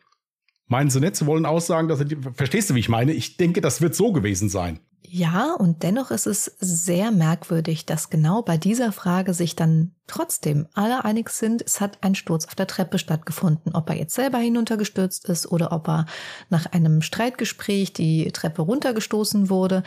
Meinen 0.68 0.90
sie 0.90 1.00
nicht, 1.00 1.16
sie 1.16 1.28
wollen 1.28 1.46
aussagen, 1.46 1.88
dass 1.88 2.00
sie, 2.00 2.18
verstehst 2.34 2.70
du, 2.70 2.76
wie 2.76 2.80
ich 2.80 2.90
meine? 2.90 3.14
Ich 3.14 3.38
denke, 3.38 3.62
das 3.62 3.82
wird 3.82 3.96
so 3.96 4.12
gewesen 4.12 4.50
sein. 4.50 4.80
Ja, 5.08 5.54
und 5.54 5.84
dennoch 5.84 6.10
ist 6.10 6.26
es 6.26 6.46
sehr 6.60 7.12
merkwürdig, 7.12 7.86
dass 7.86 8.10
genau 8.10 8.42
bei 8.42 8.58
dieser 8.58 8.92
Frage 8.92 9.34
sich 9.34 9.56
dann 9.56 9.94
trotzdem 10.08 10.68
alle 10.74 11.06
einig 11.06 11.30
sind, 11.30 11.62
es 11.62 11.80
hat 11.80 12.00
ein 12.02 12.16
Sturz 12.16 12.46
auf 12.46 12.56
der 12.56 12.68
Treppe 12.68 12.98
stattgefunden. 12.98 13.76
Ob 13.76 13.90
er 13.90 13.96
jetzt 13.96 14.16
selber 14.16 14.40
hinuntergestürzt 14.40 15.30
ist 15.30 15.52
oder 15.52 15.72
ob 15.72 15.88
er 15.88 16.06
nach 16.50 16.66
einem 16.72 17.02
Streitgespräch 17.02 17.94
die 17.94 18.32
Treppe 18.32 18.64
runtergestoßen 18.64 19.50
wurde. 19.50 19.84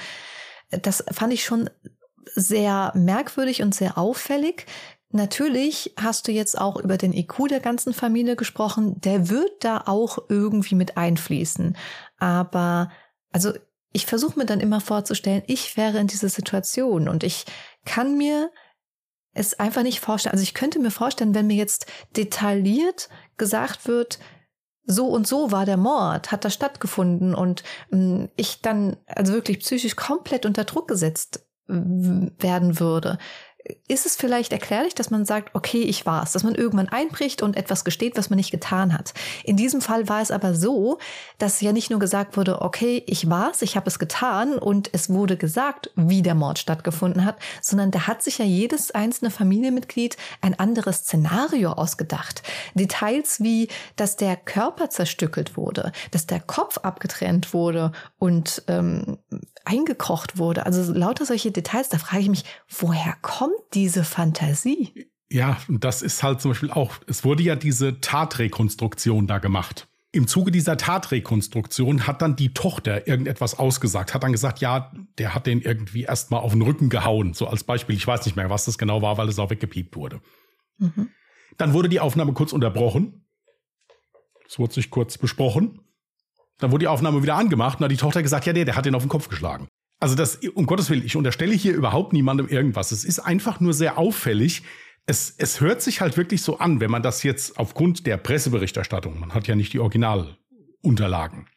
Das 0.70 1.04
fand 1.10 1.32
ich 1.32 1.44
schon 1.44 1.68
sehr 2.34 2.92
merkwürdig 2.94 3.62
und 3.62 3.74
sehr 3.74 3.98
auffällig. 3.98 4.66
Natürlich 5.10 5.94
hast 5.96 6.28
du 6.28 6.32
jetzt 6.32 6.60
auch 6.60 6.76
über 6.76 6.98
den 6.98 7.14
IQ 7.14 7.48
der 7.48 7.60
ganzen 7.60 7.94
Familie 7.94 8.36
gesprochen. 8.36 9.00
Der 9.00 9.30
wird 9.30 9.64
da 9.64 9.84
auch 9.86 10.18
irgendwie 10.28 10.74
mit 10.74 10.96
einfließen. 10.96 11.76
Aber, 12.18 12.90
also, 13.32 13.52
ich 13.92 14.04
versuche 14.04 14.38
mir 14.38 14.44
dann 14.44 14.60
immer 14.60 14.80
vorzustellen, 14.80 15.42
ich 15.46 15.76
wäre 15.76 15.98
in 15.98 16.08
dieser 16.08 16.28
Situation 16.28 17.08
und 17.08 17.24
ich 17.24 17.46
kann 17.86 18.18
mir 18.18 18.50
es 19.32 19.58
einfach 19.58 19.82
nicht 19.82 20.00
vorstellen. 20.00 20.32
Also 20.32 20.42
ich 20.42 20.54
könnte 20.54 20.78
mir 20.78 20.90
vorstellen, 20.90 21.34
wenn 21.34 21.46
mir 21.46 21.56
jetzt 21.56 21.86
detailliert 22.16 23.08
gesagt 23.36 23.86
wird, 23.86 24.18
so 24.84 25.06
und 25.06 25.26
so 25.26 25.52
war 25.52 25.64
der 25.64 25.76
Mord, 25.76 26.32
hat 26.32 26.44
da 26.44 26.50
stattgefunden 26.50 27.34
und 27.34 27.62
mm, 27.90 28.24
ich 28.36 28.62
dann 28.62 28.96
also 29.06 29.32
wirklich 29.32 29.60
psychisch 29.60 29.96
komplett 29.96 30.46
unter 30.46 30.64
Druck 30.64 30.88
gesetzt 30.88 31.46
werden 31.68 32.80
würde, 32.80 33.18
ist 33.88 34.06
es 34.06 34.16
vielleicht 34.16 34.52
erklärlich, 34.52 34.94
dass 34.94 35.10
man 35.10 35.24
sagt, 35.24 35.54
okay, 35.54 35.82
ich 35.82 36.06
war's, 36.06 36.32
dass 36.32 36.44
man 36.44 36.54
irgendwann 36.54 36.88
einbricht 36.88 37.42
und 37.42 37.56
etwas 37.56 37.84
gesteht, 37.84 38.16
was 38.16 38.30
man 38.30 38.36
nicht 38.36 38.50
getan 38.50 38.92
hat. 38.92 39.14
In 39.44 39.56
diesem 39.56 39.80
Fall 39.80 40.08
war 40.08 40.20
es 40.20 40.30
aber 40.30 40.54
so, 40.54 40.98
dass 41.38 41.60
ja 41.60 41.72
nicht 41.72 41.90
nur 41.90 41.98
gesagt 41.98 42.36
wurde, 42.36 42.62
okay, 42.62 43.02
ich 43.06 43.28
war's, 43.28 43.62
ich 43.62 43.76
habe 43.76 43.88
es 43.88 43.98
getan 43.98 44.58
und 44.58 44.90
es 44.92 45.10
wurde 45.10 45.36
gesagt, 45.36 45.90
wie 45.96 46.22
der 46.22 46.34
Mord 46.34 46.58
stattgefunden 46.58 47.24
hat, 47.24 47.36
sondern 47.62 47.90
da 47.90 48.06
hat 48.06 48.22
sich 48.22 48.38
ja 48.38 48.44
jedes 48.44 48.90
einzelne 48.90 49.30
Familienmitglied 49.30 50.16
ein 50.40 50.58
anderes 50.58 50.98
Szenario 50.98 51.72
ausgedacht. 51.72 52.42
Details 52.74 53.40
wie, 53.40 53.68
dass 53.96 54.16
der 54.16 54.36
Körper 54.36 54.90
zerstückelt 54.90 55.56
wurde, 55.56 55.92
dass 56.10 56.26
der 56.26 56.40
Kopf 56.40 56.78
abgetrennt 56.78 57.52
wurde 57.54 57.92
und 58.18 58.62
ähm, 58.68 59.18
eingekocht 59.64 60.38
wurde. 60.38 60.64
Also 60.66 60.92
lauter 60.92 61.26
solche 61.26 61.50
Details, 61.50 61.88
da 61.88 61.98
frage 61.98 62.22
ich 62.22 62.28
mich, 62.28 62.44
woher 62.68 63.14
kommt 63.20 63.52
diese 63.74 64.04
Fantasie? 64.04 65.08
Ja, 65.30 65.58
und 65.68 65.84
das 65.84 66.02
ist 66.02 66.22
halt 66.22 66.40
zum 66.40 66.52
Beispiel 66.52 66.70
auch, 66.70 66.96
es 67.06 67.24
wurde 67.24 67.42
ja 67.42 67.54
diese 67.56 68.00
Tatrekonstruktion 68.00 69.26
da 69.26 69.38
gemacht. 69.38 69.88
Im 70.10 70.26
Zuge 70.26 70.50
dieser 70.50 70.78
Tatrekonstruktion 70.78 72.06
hat 72.06 72.22
dann 72.22 72.34
die 72.34 72.54
Tochter 72.54 73.06
irgendetwas 73.06 73.58
ausgesagt, 73.58 74.14
hat 74.14 74.22
dann 74.22 74.32
gesagt, 74.32 74.60
ja, 74.60 74.90
der 75.18 75.34
hat 75.34 75.46
den 75.46 75.60
irgendwie 75.60 76.04
erstmal 76.04 76.40
auf 76.40 76.52
den 76.52 76.62
Rücken 76.62 76.88
gehauen, 76.88 77.34
so 77.34 77.46
als 77.46 77.62
Beispiel. 77.62 77.94
Ich 77.94 78.06
weiß 78.06 78.24
nicht 78.24 78.34
mehr, 78.34 78.48
was 78.48 78.64
das 78.64 78.78
genau 78.78 79.02
war, 79.02 79.18
weil 79.18 79.28
es 79.28 79.38
auch 79.38 79.50
weggepiept 79.50 79.96
wurde. 79.96 80.22
Mhm. 80.78 81.10
Dann 81.58 81.74
wurde 81.74 81.90
die 81.90 82.00
Aufnahme 82.00 82.32
kurz 82.32 82.54
unterbrochen. 82.54 83.26
Es 84.48 84.58
wurde 84.58 84.72
sich 84.72 84.90
kurz 84.90 85.18
besprochen. 85.18 85.80
Dann 86.56 86.72
wurde 86.72 86.84
die 86.84 86.88
Aufnahme 86.88 87.22
wieder 87.22 87.36
angemacht 87.36 87.78
und 87.78 87.84
hat 87.84 87.92
die 87.92 87.96
Tochter 87.96 88.22
gesagt, 88.22 88.46
ja, 88.46 88.54
der, 88.54 88.64
der 88.64 88.76
hat 88.76 88.86
den 88.86 88.94
auf 88.94 89.02
den 89.02 89.10
Kopf 89.10 89.28
geschlagen. 89.28 89.68
Also 90.00 90.14
das, 90.14 90.36
um 90.54 90.66
Gottes 90.66 90.90
Willen, 90.90 91.04
ich 91.04 91.16
unterstelle 91.16 91.54
hier 91.54 91.74
überhaupt 91.74 92.12
niemandem 92.12 92.48
irgendwas. 92.48 92.92
Es 92.92 93.04
ist 93.04 93.18
einfach 93.18 93.60
nur 93.60 93.72
sehr 93.72 93.98
auffällig. 93.98 94.62
Es, 95.06 95.34
es 95.38 95.60
hört 95.60 95.82
sich 95.82 96.00
halt 96.00 96.16
wirklich 96.16 96.42
so 96.42 96.58
an, 96.58 96.80
wenn 96.80 96.90
man 96.90 97.02
das 97.02 97.22
jetzt 97.22 97.58
aufgrund 97.58 98.06
der 98.06 98.16
Presseberichterstattung, 98.16 99.18
man 99.18 99.34
hat 99.34 99.48
ja 99.48 99.56
nicht 99.56 99.72
die 99.72 99.80
Originalunterlagen, 99.80 101.48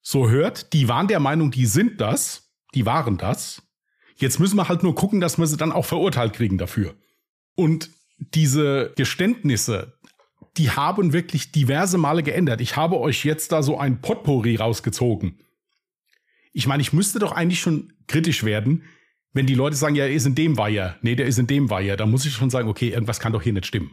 so 0.00 0.30
hört, 0.30 0.72
die 0.72 0.88
waren 0.88 1.08
der 1.08 1.20
Meinung, 1.20 1.50
die 1.50 1.66
sind 1.66 2.00
das, 2.00 2.52
die 2.74 2.86
waren 2.86 3.18
das. 3.18 3.62
Jetzt 4.14 4.38
müssen 4.38 4.56
wir 4.56 4.68
halt 4.68 4.82
nur 4.82 4.94
gucken, 4.94 5.20
dass 5.20 5.36
wir 5.36 5.46
sie 5.46 5.56
dann 5.56 5.72
auch 5.72 5.84
verurteilt 5.84 6.32
kriegen 6.32 6.58
dafür. 6.58 6.94
Und 7.56 7.90
diese 8.18 8.92
Geständnisse, 8.96 9.98
die 10.56 10.70
haben 10.70 11.12
wirklich 11.12 11.52
diverse 11.52 11.98
Male 11.98 12.22
geändert. 12.22 12.60
Ich 12.60 12.76
habe 12.76 12.98
euch 12.98 13.24
jetzt 13.24 13.52
da 13.52 13.62
so 13.62 13.78
ein 13.78 14.00
Potpourri 14.00 14.56
rausgezogen. 14.56 15.40
Ich 16.56 16.66
meine, 16.66 16.80
ich 16.80 16.94
müsste 16.94 17.18
doch 17.18 17.32
eigentlich 17.32 17.60
schon 17.60 17.92
kritisch 18.06 18.42
werden, 18.42 18.84
wenn 19.34 19.44
die 19.44 19.54
Leute 19.54 19.76
sagen, 19.76 19.94
ja, 19.94 20.04
er 20.04 20.14
ist 20.14 20.24
in 20.24 20.34
dem 20.34 20.56
Weiher. 20.56 20.96
Nee, 21.02 21.14
der 21.14 21.26
ist 21.26 21.38
in 21.38 21.46
dem 21.46 21.68
Weiher. 21.68 21.98
Da 21.98 22.06
muss 22.06 22.24
ich 22.24 22.32
schon 22.32 22.48
sagen, 22.48 22.66
okay, 22.66 22.88
irgendwas 22.88 23.20
kann 23.20 23.34
doch 23.34 23.42
hier 23.42 23.52
nicht 23.52 23.66
stimmen. 23.66 23.92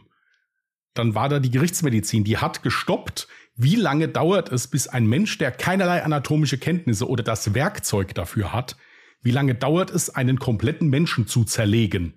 Dann 0.94 1.14
war 1.14 1.28
da 1.28 1.40
die 1.40 1.50
Gerichtsmedizin, 1.50 2.24
die 2.24 2.38
hat 2.38 2.62
gestoppt. 2.62 3.28
Wie 3.54 3.76
lange 3.76 4.08
dauert 4.08 4.50
es, 4.50 4.66
bis 4.66 4.88
ein 4.88 5.06
Mensch, 5.06 5.36
der 5.36 5.50
keinerlei 5.50 6.02
anatomische 6.02 6.56
Kenntnisse 6.56 7.06
oder 7.06 7.22
das 7.22 7.52
Werkzeug 7.52 8.14
dafür 8.14 8.54
hat, 8.54 8.78
wie 9.20 9.30
lange 9.30 9.54
dauert 9.54 9.90
es, 9.90 10.08
einen 10.08 10.38
kompletten 10.38 10.88
Menschen 10.88 11.26
zu 11.26 11.44
zerlegen? 11.44 12.14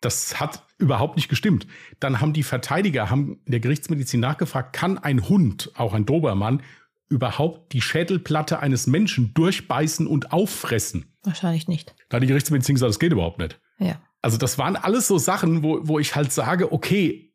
Das 0.00 0.40
hat 0.40 0.62
überhaupt 0.78 1.16
nicht 1.16 1.28
gestimmt. 1.28 1.66
Dann 2.00 2.22
haben 2.22 2.32
die 2.32 2.44
Verteidiger, 2.44 3.10
haben 3.10 3.40
in 3.44 3.52
der 3.52 3.60
Gerichtsmedizin 3.60 4.20
nachgefragt, 4.20 4.72
kann 4.72 4.96
ein 4.96 5.28
Hund, 5.28 5.70
auch 5.74 5.92
ein 5.92 6.06
Dobermann, 6.06 6.62
überhaupt 7.08 7.72
die 7.72 7.80
Schädelplatte 7.80 8.60
eines 8.60 8.86
Menschen 8.86 9.32
durchbeißen 9.34 10.06
und 10.06 10.32
auffressen? 10.32 11.12
Wahrscheinlich 11.22 11.68
nicht. 11.68 11.94
Da 12.08 12.16
hat 12.16 12.22
die 12.22 12.28
Gerichtsmedizin 12.28 12.74
gesagt, 12.74 12.90
das 12.90 12.98
geht 12.98 13.12
überhaupt 13.12 13.38
nicht. 13.38 13.60
Ja. 13.78 14.00
Also 14.22 14.38
das 14.38 14.58
waren 14.58 14.76
alles 14.76 15.06
so 15.06 15.18
Sachen, 15.18 15.62
wo, 15.62 15.80
wo 15.82 15.98
ich 15.98 16.16
halt 16.16 16.32
sage, 16.32 16.72
okay, 16.72 17.32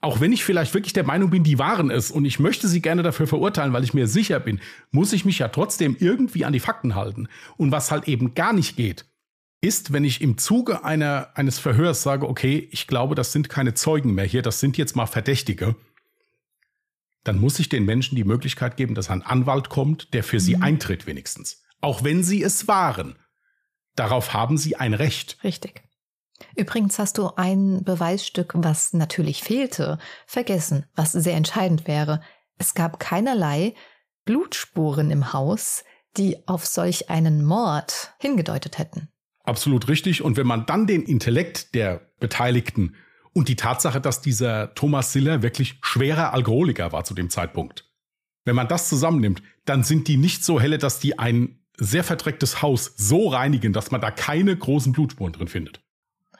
auch 0.00 0.20
wenn 0.20 0.32
ich 0.32 0.44
vielleicht 0.44 0.72
wirklich 0.74 0.92
der 0.92 1.04
Meinung 1.04 1.30
bin, 1.30 1.44
die 1.44 1.58
waren 1.58 1.90
es 1.90 2.10
und 2.10 2.24
ich 2.24 2.38
möchte 2.38 2.68
sie 2.68 2.80
gerne 2.80 3.02
dafür 3.02 3.26
verurteilen, 3.26 3.72
weil 3.72 3.84
ich 3.84 3.94
mir 3.94 4.06
sicher 4.06 4.40
bin, 4.40 4.60
muss 4.90 5.12
ich 5.12 5.24
mich 5.24 5.38
ja 5.38 5.48
trotzdem 5.48 5.96
irgendwie 5.98 6.44
an 6.44 6.52
die 6.52 6.60
Fakten 6.60 6.94
halten. 6.94 7.28
Und 7.56 7.70
was 7.72 7.90
halt 7.90 8.08
eben 8.08 8.34
gar 8.34 8.52
nicht 8.52 8.76
geht, 8.76 9.04
ist, 9.60 9.92
wenn 9.92 10.04
ich 10.04 10.22
im 10.22 10.38
Zuge 10.38 10.84
einer, 10.84 11.28
eines 11.34 11.58
Verhörs 11.58 12.02
sage, 12.02 12.26
okay, 12.26 12.68
ich 12.70 12.86
glaube, 12.86 13.14
das 13.14 13.32
sind 13.32 13.50
keine 13.50 13.74
Zeugen 13.74 14.14
mehr 14.14 14.24
hier, 14.24 14.40
das 14.40 14.58
sind 14.58 14.78
jetzt 14.78 14.96
mal 14.96 15.06
Verdächtige, 15.06 15.76
dann 17.24 17.38
muss 17.38 17.58
ich 17.58 17.68
den 17.68 17.84
Menschen 17.84 18.16
die 18.16 18.24
Möglichkeit 18.24 18.76
geben, 18.76 18.94
dass 18.94 19.10
ein 19.10 19.22
Anwalt 19.22 19.68
kommt, 19.68 20.14
der 20.14 20.24
für 20.24 20.40
sie 20.40 20.56
Mhm. 20.56 20.62
eintritt 20.62 21.06
wenigstens. 21.06 21.62
Auch 21.80 22.02
wenn 22.04 22.22
sie 22.22 22.42
es 22.42 22.68
waren. 22.68 23.18
Darauf 23.96 24.32
haben 24.32 24.56
sie 24.56 24.76
ein 24.76 24.94
Recht. 24.94 25.38
Richtig. 25.44 25.82
Übrigens 26.56 26.98
hast 26.98 27.18
du 27.18 27.30
ein 27.36 27.84
Beweisstück, 27.84 28.52
was 28.54 28.92
natürlich 28.94 29.42
fehlte, 29.42 29.98
vergessen, 30.26 30.86
was 30.94 31.12
sehr 31.12 31.34
entscheidend 31.36 31.86
wäre. 31.86 32.22
Es 32.56 32.74
gab 32.74 32.98
keinerlei 32.98 33.74
Blutspuren 34.24 35.10
im 35.10 35.32
Haus, 35.32 35.84
die 36.16 36.46
auf 36.48 36.66
solch 36.66 37.10
einen 37.10 37.44
Mord 37.44 38.14
hingedeutet 38.18 38.78
hätten. 38.78 39.08
Absolut 39.44 39.88
richtig. 39.88 40.22
Und 40.22 40.36
wenn 40.36 40.46
man 40.46 40.66
dann 40.66 40.86
den 40.86 41.02
Intellekt 41.02 41.74
der 41.74 42.10
Beteiligten 42.20 42.94
und 43.32 43.48
die 43.48 43.56
Tatsache, 43.56 44.00
dass 44.00 44.20
dieser 44.20 44.74
Thomas 44.74 45.12
Siller 45.12 45.42
wirklich 45.42 45.78
schwerer 45.82 46.32
Alkoholiker 46.32 46.92
war 46.92 47.04
zu 47.04 47.14
dem 47.14 47.30
Zeitpunkt, 47.30 47.90
wenn 48.44 48.56
man 48.56 48.68
das 48.68 48.88
zusammennimmt, 48.88 49.42
dann 49.64 49.84
sind 49.84 50.08
die 50.08 50.16
nicht 50.16 50.44
so 50.44 50.60
helle, 50.60 50.78
dass 50.78 50.98
die 50.98 51.18
ein 51.18 51.60
sehr 51.76 52.04
verdrecktes 52.04 52.62
Haus 52.62 52.92
so 52.96 53.28
reinigen, 53.28 53.72
dass 53.72 53.90
man 53.90 54.00
da 54.00 54.10
keine 54.10 54.56
großen 54.56 54.92
Blutspuren 54.92 55.32
drin 55.32 55.48
findet. 55.48 55.80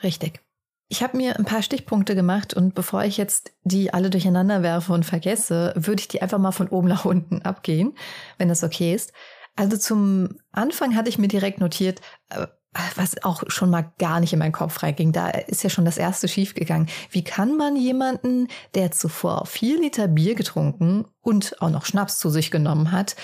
Richtig. 0.03 0.41
Ich 0.89 1.03
habe 1.03 1.17
mir 1.17 1.39
ein 1.39 1.45
paar 1.45 1.63
Stichpunkte 1.63 2.17
gemacht 2.17 2.53
und 2.53 2.75
bevor 2.75 3.05
ich 3.05 3.17
jetzt 3.17 3.53
die 3.63 3.95
alle 3.95 4.11
durcheinander 4.11 4.63
werfe 4.63 4.93
und 4.93 5.05
vergesse, 5.05 5.73
würde 5.77 6.01
ich 6.01 6.09
die 6.09 6.21
einfach 6.21 6.39
mal 6.39 6.51
von 6.51 6.69
oben 6.69 6.89
nach 6.89 7.05
unten 7.05 7.43
abgehen, 7.43 7.95
wenn 8.39 8.49
das 8.49 8.65
okay 8.65 8.93
ist. 8.93 9.13
Also 9.55 9.77
zum 9.77 10.39
Anfang 10.51 10.97
hatte 10.97 11.09
ich 11.09 11.19
mir 11.19 11.29
direkt 11.29 11.61
notiert, 11.61 12.01
äh, 12.31 12.49
was 12.97 13.23
auch 13.25 13.43
schon 13.49 13.71
mal 13.71 13.93
gar 13.99 14.21
nicht 14.21 14.33
in 14.33 14.39
meinen 14.39 14.53
Kopf 14.53 14.83
reinging. 14.83 15.13
Da 15.13 15.29
ist 15.31 15.65
ja 15.65 15.71
schon 15.71 15.85
das 15.85 15.99
erste 15.99 16.29
schiefgegangen. 16.29 16.89
Wie 17.11 17.25
kann 17.25 17.57
man 17.57 17.75
jemanden, 17.77 18.49
der 18.75 18.93
zuvor 18.93 19.47
vier 19.47 19.81
Liter 19.81 20.07
Bier 20.09 20.35
getrunken 20.35 21.05
und 21.21 21.61
auch 21.61 21.71
noch 21.71 21.85
Schnaps 21.85 22.19
zu 22.19 22.31
sich 22.31 22.51
genommen 22.51 22.93
hat, 22.93 23.17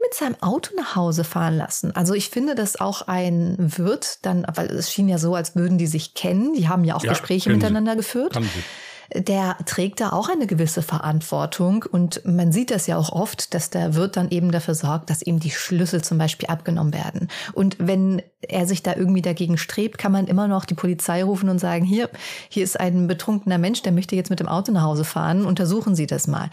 mit 0.00 0.14
seinem 0.14 0.36
Auto 0.42 0.76
nach 0.76 0.96
Hause 0.96 1.24
fahren 1.24 1.56
lassen. 1.56 1.96
Also 1.96 2.12
ich 2.14 2.28
finde, 2.28 2.54
dass 2.54 2.78
auch 2.78 3.02
ein 3.08 3.56
Wirt 3.58 4.18
dann, 4.22 4.46
weil 4.54 4.66
es 4.66 4.92
schien 4.92 5.08
ja 5.08 5.16
so, 5.18 5.34
als 5.34 5.56
würden 5.56 5.78
die 5.78 5.86
sich 5.86 6.12
kennen, 6.14 6.52
die 6.54 6.68
haben 6.68 6.84
ja 6.84 6.94
auch 6.94 7.02
Ja, 7.02 7.10
Gespräche 7.12 7.48
kennen 7.48 7.60
sie. 7.60 7.64
miteinander 7.66 7.96
geführt. 7.96 8.34
Kann 8.34 8.42
sie. 8.44 8.62
Der 9.12 9.56
trägt 9.66 10.00
da 10.00 10.10
auch 10.10 10.28
eine 10.28 10.46
gewisse 10.46 10.82
Verantwortung 10.82 11.84
und 11.90 12.24
man 12.24 12.52
sieht 12.52 12.70
das 12.70 12.86
ja 12.86 12.96
auch 12.96 13.10
oft, 13.10 13.54
dass 13.54 13.70
der 13.70 13.94
Wirt 13.94 14.16
dann 14.16 14.30
eben 14.30 14.50
dafür 14.50 14.74
sorgt, 14.74 15.10
dass 15.10 15.22
ihm 15.22 15.40
die 15.40 15.50
Schlüssel 15.50 16.02
zum 16.02 16.18
Beispiel 16.18 16.48
abgenommen 16.48 16.94
werden. 16.94 17.28
Und 17.52 17.76
wenn 17.78 18.22
er 18.40 18.66
sich 18.66 18.82
da 18.82 18.94
irgendwie 18.94 19.22
dagegen 19.22 19.56
strebt, 19.56 19.98
kann 19.98 20.12
man 20.12 20.26
immer 20.26 20.48
noch 20.48 20.64
die 20.64 20.74
Polizei 20.74 21.24
rufen 21.24 21.48
und 21.48 21.58
sagen, 21.58 21.84
hier, 21.84 22.10
hier 22.48 22.64
ist 22.64 22.78
ein 22.78 23.06
betrunkener 23.06 23.58
Mensch, 23.58 23.82
der 23.82 23.92
möchte 23.92 24.16
jetzt 24.16 24.30
mit 24.30 24.40
dem 24.40 24.48
Auto 24.48 24.72
nach 24.72 24.82
Hause 24.82 25.04
fahren, 25.04 25.46
untersuchen 25.46 25.94
Sie 25.94 26.06
das 26.06 26.26
mal. 26.26 26.50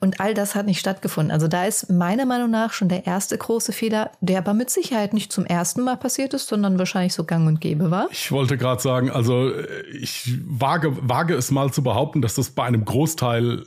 Und 0.00 0.20
all 0.20 0.34
das 0.34 0.54
hat 0.54 0.66
nicht 0.66 0.80
stattgefunden. 0.80 1.32
Also 1.32 1.48
da 1.48 1.64
ist 1.64 1.90
meiner 1.90 2.26
Meinung 2.26 2.50
nach 2.50 2.72
schon 2.72 2.88
der 2.88 3.06
erste 3.06 3.36
große 3.36 3.72
Fehler, 3.72 4.10
der 4.20 4.38
aber 4.38 4.54
mit 4.54 4.70
Sicherheit 4.70 5.14
nicht 5.14 5.32
zum 5.32 5.46
ersten 5.46 5.82
Mal 5.82 5.96
passiert 5.96 6.34
ist, 6.34 6.48
sondern 6.48 6.78
wahrscheinlich 6.78 7.14
so 7.14 7.24
gang 7.24 7.46
und 7.46 7.60
gäbe 7.60 7.90
war. 7.90 8.08
Ich 8.10 8.30
wollte 8.32 8.56
gerade 8.56 8.80
sagen, 8.80 9.10
also 9.10 9.50
äh, 9.50 9.82
ich 10.00 10.38
wage, 10.46 10.96
wage 11.00 11.34
es 11.34 11.50
mal 11.50 11.72
zu 11.72 11.82
behaupten, 11.82 11.91
dass 12.22 12.34
das 12.34 12.50
bei 12.50 12.64
einem 12.64 12.84
Großteil 12.84 13.64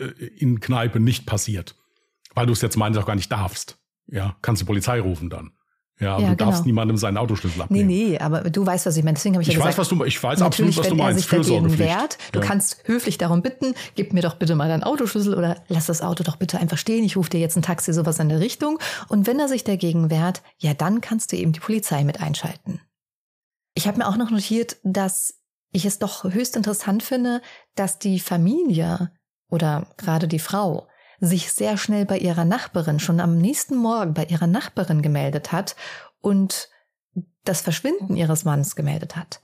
äh, 0.00 0.24
in 0.38 0.60
Kneipen 0.60 1.04
nicht 1.04 1.26
passiert. 1.26 1.76
Weil 2.34 2.46
du 2.46 2.52
es 2.52 2.60
jetzt 2.62 2.76
meinst 2.76 2.98
auch 2.98 3.06
gar 3.06 3.14
nicht 3.16 3.30
darfst. 3.30 3.78
Ja, 4.06 4.36
kannst 4.42 4.60
die 4.62 4.66
Polizei 4.66 5.00
rufen 5.00 5.30
dann. 5.30 5.52
Ja, 6.00 6.18
Ja, 6.18 6.30
du 6.30 6.36
darfst 6.36 6.62
genau. 6.62 6.66
niemandem 6.66 6.96
seinen 6.96 7.16
Autoschlüssel 7.16 7.58
Nee, 7.58 7.62
abnehmen. 7.62 7.86
nee, 7.86 8.18
aber 8.18 8.40
du 8.50 8.66
weißt, 8.66 8.84
was 8.84 8.96
ich 8.96 9.04
meine. 9.04 9.14
Deswegen 9.14 9.36
habe 9.36 9.42
ich, 9.44 9.48
Ich 9.48 9.54
ja 9.54 9.60
weiß, 9.60 9.76
gesagt, 9.76 9.78
was 9.92 9.96
du- 9.98 10.04
ich 10.04 10.20
weiß 10.20 10.42
absolut, 10.42 10.76
was 10.76 10.86
du 10.88 10.90
wenn 10.92 10.98
er 10.98 11.04
meinst. 11.04 11.28
sich 11.30 11.78
wehrt, 11.78 12.18
du 12.32 12.40
Ja. 12.40 12.44
kannst 12.44 12.82
höflich 12.84 13.16
darum 13.16 13.42
bitten, 13.42 13.74
gib 13.94 14.12
mir 14.12 14.20
doch 14.20 14.34
bitte 14.34 14.56
mal 14.56 14.68
deinen 14.68 14.82
Autoschlüssel 14.82 15.34
oder 15.34 15.62
lass 15.68 15.86
das 15.86 16.02
Auto 16.02 16.24
doch 16.24 16.34
bitte 16.34 16.58
einfach 16.58 16.78
stehen. 16.78 17.04
Ich 17.04 17.16
rufe 17.16 17.30
dir 17.30 17.38
jetzt 17.38 17.56
ein 17.56 17.62
Taxi, 17.62 17.92
sowas 17.92 18.18
in 18.18 18.28
der 18.28 18.40
Richtung. 18.40 18.80
Und 19.08 19.28
wenn 19.28 19.38
er 19.38 19.46
sich 19.48 19.62
dagegen 19.62 20.10
wehrt, 20.10 20.42
ja, 20.58 20.74
dann 20.74 21.00
kannst 21.00 21.30
du 21.30 21.36
eben 21.36 21.52
die 21.52 21.60
Polizei 21.60 22.02
mit 22.02 22.20
einschalten. 22.20 22.80
Ich 23.74 23.86
habe 23.86 23.98
mir 23.98 24.08
auch 24.08 24.16
noch 24.16 24.30
notiert, 24.32 24.76
dass 24.82 25.40
ich 25.74 25.84
es 25.84 25.98
doch 25.98 26.24
höchst 26.24 26.56
interessant 26.56 27.02
finde, 27.02 27.42
dass 27.74 27.98
die 27.98 28.20
Familie 28.20 29.10
oder 29.48 29.88
gerade 29.96 30.28
die 30.28 30.38
Frau 30.38 30.88
sich 31.20 31.52
sehr 31.52 31.76
schnell 31.76 32.06
bei 32.06 32.18
ihrer 32.18 32.44
Nachbarin, 32.44 33.00
schon 33.00 33.20
am 33.20 33.38
nächsten 33.38 33.76
Morgen 33.76 34.14
bei 34.14 34.24
ihrer 34.24 34.46
Nachbarin 34.46 35.02
gemeldet 35.02 35.52
hat 35.52 35.74
und 36.20 36.68
das 37.44 37.60
Verschwinden 37.60 38.16
ihres 38.16 38.44
Mannes 38.44 38.76
gemeldet 38.76 39.16
hat. 39.16 39.40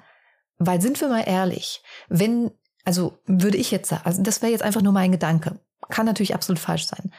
Weil 0.58 0.80
sind 0.80 1.00
wir 1.00 1.08
mal 1.08 1.24
ehrlich, 1.26 1.82
wenn, 2.08 2.52
also 2.84 3.18
würde 3.26 3.56
ich 3.56 3.70
jetzt 3.70 3.88
sagen, 3.88 4.02
also 4.04 4.22
das 4.22 4.40
wäre 4.40 4.52
jetzt 4.52 4.62
einfach 4.62 4.82
nur 4.82 4.92
mein 4.92 5.12
Gedanke, 5.12 5.58
kann 5.88 6.06
natürlich 6.06 6.34
absolut 6.34 6.60
falsch 6.60 6.86
sein, 6.86 7.12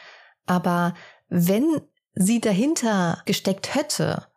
aber 0.45 0.93
wenn 1.28 1.82
sie 2.13 2.39
dahinter 2.39 3.21
gesteckt 3.26 3.76
hätte, 3.76 4.28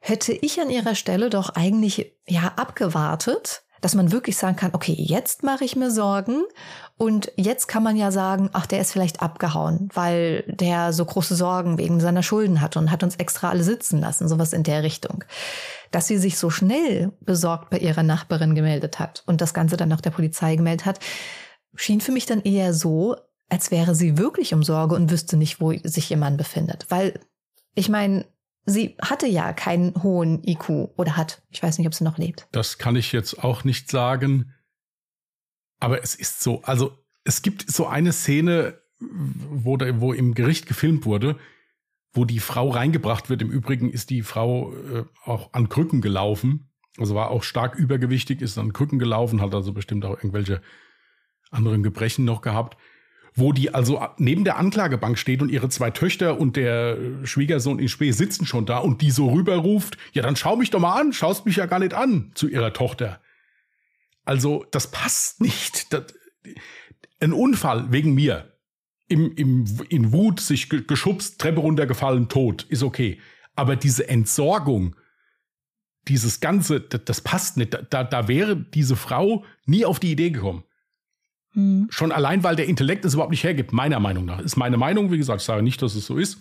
hätte 0.00 0.32
ich 0.32 0.60
an 0.60 0.70
ihrer 0.70 0.94
Stelle 0.94 1.30
doch 1.30 1.50
eigentlich 1.50 2.16
ja 2.26 2.52
abgewartet, 2.56 3.65
dass 3.86 3.94
man 3.94 4.10
wirklich 4.10 4.36
sagen 4.36 4.56
kann, 4.56 4.74
okay, 4.74 4.96
jetzt 4.98 5.44
mache 5.44 5.64
ich 5.64 5.76
mir 5.76 5.92
Sorgen 5.92 6.42
und 6.96 7.30
jetzt 7.36 7.68
kann 7.68 7.84
man 7.84 7.94
ja 7.94 8.10
sagen, 8.10 8.50
ach, 8.52 8.66
der 8.66 8.80
ist 8.80 8.90
vielleicht 8.90 9.22
abgehauen, 9.22 9.90
weil 9.94 10.42
der 10.48 10.92
so 10.92 11.04
große 11.04 11.36
Sorgen 11.36 11.78
wegen 11.78 12.00
seiner 12.00 12.24
Schulden 12.24 12.60
hat 12.60 12.76
und 12.76 12.90
hat 12.90 13.04
uns 13.04 13.14
extra 13.14 13.48
alle 13.48 13.62
sitzen 13.62 14.00
lassen, 14.00 14.26
sowas 14.26 14.52
in 14.52 14.64
der 14.64 14.82
Richtung. 14.82 15.22
Dass 15.92 16.08
sie 16.08 16.18
sich 16.18 16.36
so 16.36 16.50
schnell 16.50 17.12
besorgt 17.20 17.70
bei 17.70 17.78
ihrer 17.78 18.02
Nachbarin 18.02 18.56
gemeldet 18.56 18.98
hat 18.98 19.22
und 19.26 19.40
das 19.40 19.54
Ganze 19.54 19.76
dann 19.76 19.92
auch 19.92 20.00
der 20.00 20.10
Polizei 20.10 20.56
gemeldet 20.56 20.84
hat, 20.84 20.98
schien 21.76 22.00
für 22.00 22.10
mich 22.10 22.26
dann 22.26 22.42
eher 22.42 22.74
so, 22.74 23.14
als 23.48 23.70
wäre 23.70 23.94
sie 23.94 24.18
wirklich 24.18 24.52
um 24.52 24.64
Sorge 24.64 24.96
und 24.96 25.12
wüsste 25.12 25.36
nicht, 25.36 25.60
wo 25.60 25.72
sich 25.84 26.10
ihr 26.10 26.16
Mann 26.16 26.36
befindet. 26.36 26.86
Weil, 26.88 27.20
ich 27.76 27.88
meine, 27.88 28.24
sie 28.66 28.96
hatte 29.00 29.26
ja 29.26 29.52
keinen 29.52 29.94
hohen 30.02 30.42
IQ 30.44 30.90
oder 30.96 31.16
hat. 31.16 31.42
Ich 31.50 31.62
weiß 31.62 31.78
nicht, 31.78 31.86
ob 31.86 31.94
sie 31.94 32.04
noch 32.04 32.18
lebt. 32.18 32.46
Das 32.52 32.78
kann 32.78 32.96
ich 32.96 33.12
jetzt 33.12 33.42
auch 33.42 33.64
nicht 33.64 33.90
sagen. 33.90 34.52
Aber 35.78 36.02
es 36.02 36.14
ist 36.14 36.40
so, 36.40 36.62
also 36.62 36.98
es 37.24 37.42
gibt 37.42 37.70
so 37.70 37.86
eine 37.86 38.12
Szene, 38.12 38.80
wo, 38.98 39.76
da, 39.76 40.00
wo 40.00 40.12
im 40.12 40.34
Gericht 40.34 40.66
gefilmt 40.66 41.04
wurde, 41.04 41.38
wo 42.12 42.24
die 42.24 42.40
Frau 42.40 42.70
reingebracht 42.70 43.28
wird. 43.28 43.42
Im 43.42 43.50
Übrigen 43.50 43.90
ist 43.90 44.10
die 44.10 44.22
Frau 44.22 44.72
äh, 44.74 45.04
auch 45.24 45.52
an 45.52 45.68
Krücken 45.68 46.00
gelaufen. 46.00 46.70
Also 46.98 47.14
war 47.14 47.30
auch 47.30 47.42
stark 47.42 47.74
übergewichtig, 47.76 48.40
ist 48.40 48.56
an 48.58 48.72
Krücken 48.72 48.98
gelaufen, 48.98 49.42
hat 49.42 49.54
also 49.54 49.72
bestimmt 49.72 50.04
auch 50.06 50.16
irgendwelche 50.16 50.62
anderen 51.50 51.82
Gebrechen 51.82 52.24
noch 52.24 52.40
gehabt. 52.40 52.78
Wo 53.38 53.52
die 53.52 53.74
also 53.74 54.02
neben 54.16 54.44
der 54.44 54.56
Anklagebank 54.56 55.18
steht 55.18 55.42
und 55.42 55.50
ihre 55.50 55.68
zwei 55.68 55.90
Töchter 55.90 56.40
und 56.40 56.56
der 56.56 56.96
Schwiegersohn 57.24 57.78
in 57.78 57.88
Spee 57.88 58.10
sitzen 58.12 58.46
schon 58.46 58.64
da 58.64 58.78
und 58.78 59.02
die 59.02 59.10
so 59.10 59.28
rüberruft, 59.28 59.98
ja, 60.12 60.22
dann 60.22 60.36
schau 60.36 60.56
mich 60.56 60.70
doch 60.70 60.80
mal 60.80 60.98
an, 60.98 61.12
schaust 61.12 61.44
mich 61.44 61.56
ja 61.56 61.66
gar 61.66 61.78
nicht 61.78 61.92
an, 61.92 62.32
zu 62.34 62.48
ihrer 62.48 62.72
Tochter. 62.72 63.20
Also, 64.24 64.64
das 64.70 64.90
passt 64.90 65.42
nicht. 65.42 65.92
Das, 65.92 66.06
ein 67.20 67.32
Unfall 67.32 67.92
wegen 67.92 68.14
mir. 68.14 68.52
Im, 69.08 69.32
im, 69.36 69.66
in 69.88 70.12
Wut 70.12 70.40
sich 70.40 70.68
geschubst, 70.68 71.38
Treppe 71.38 71.60
runtergefallen, 71.60 72.28
tot, 72.28 72.64
ist 72.64 72.82
okay. 72.82 73.20
Aber 73.54 73.76
diese 73.76 74.08
Entsorgung, 74.08 74.96
dieses 76.08 76.40
Ganze, 76.40 76.80
das, 76.80 77.04
das 77.04 77.20
passt 77.20 77.56
nicht. 77.56 77.78
Da, 77.90 78.02
da 78.02 78.28
wäre 78.28 78.56
diese 78.56 78.96
Frau 78.96 79.44
nie 79.64 79.84
auf 79.84 80.00
die 80.00 80.10
Idee 80.10 80.30
gekommen. 80.30 80.64
Hm. 81.56 81.86
Schon 81.90 82.12
allein, 82.12 82.44
weil 82.44 82.54
der 82.54 82.66
Intellekt 82.66 83.04
es 83.06 83.14
überhaupt 83.14 83.30
nicht 83.30 83.42
hergibt, 83.42 83.72
meiner 83.72 83.98
Meinung 83.98 84.26
nach. 84.26 84.40
Ist 84.40 84.56
meine 84.56 84.76
Meinung, 84.76 85.10
wie 85.10 85.16
gesagt, 85.16 85.40
ich 85.40 85.46
sage 85.46 85.62
nicht, 85.62 85.80
dass 85.80 85.94
es 85.94 86.06
so 86.06 86.18
ist. 86.18 86.38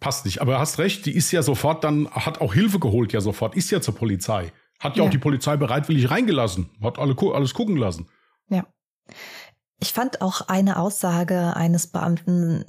Passt 0.00 0.26
nicht. 0.26 0.42
Aber 0.42 0.58
hast 0.58 0.78
recht, 0.78 1.06
die 1.06 1.16
ist 1.16 1.32
ja 1.32 1.42
sofort 1.42 1.82
dann, 1.82 2.10
hat 2.10 2.42
auch 2.42 2.52
Hilfe 2.52 2.78
geholt, 2.78 3.12
ja 3.12 3.22
sofort, 3.22 3.56
ist 3.56 3.70
ja 3.70 3.80
zur 3.80 3.94
Polizei. 3.94 4.52
Hat 4.78 4.96
ja, 4.96 5.02
ja. 5.02 5.08
auch 5.08 5.10
die 5.10 5.18
Polizei 5.18 5.56
bereitwillig 5.56 6.10
reingelassen, 6.10 6.68
hat 6.82 6.98
alle, 6.98 7.16
alles 7.32 7.54
gucken 7.54 7.76
lassen. 7.76 8.08
Ja. 8.48 8.66
Ich 9.80 9.92
fand 9.92 10.20
auch 10.20 10.42
eine 10.48 10.78
Aussage 10.78 11.56
eines 11.56 11.86
Beamten 11.86 12.64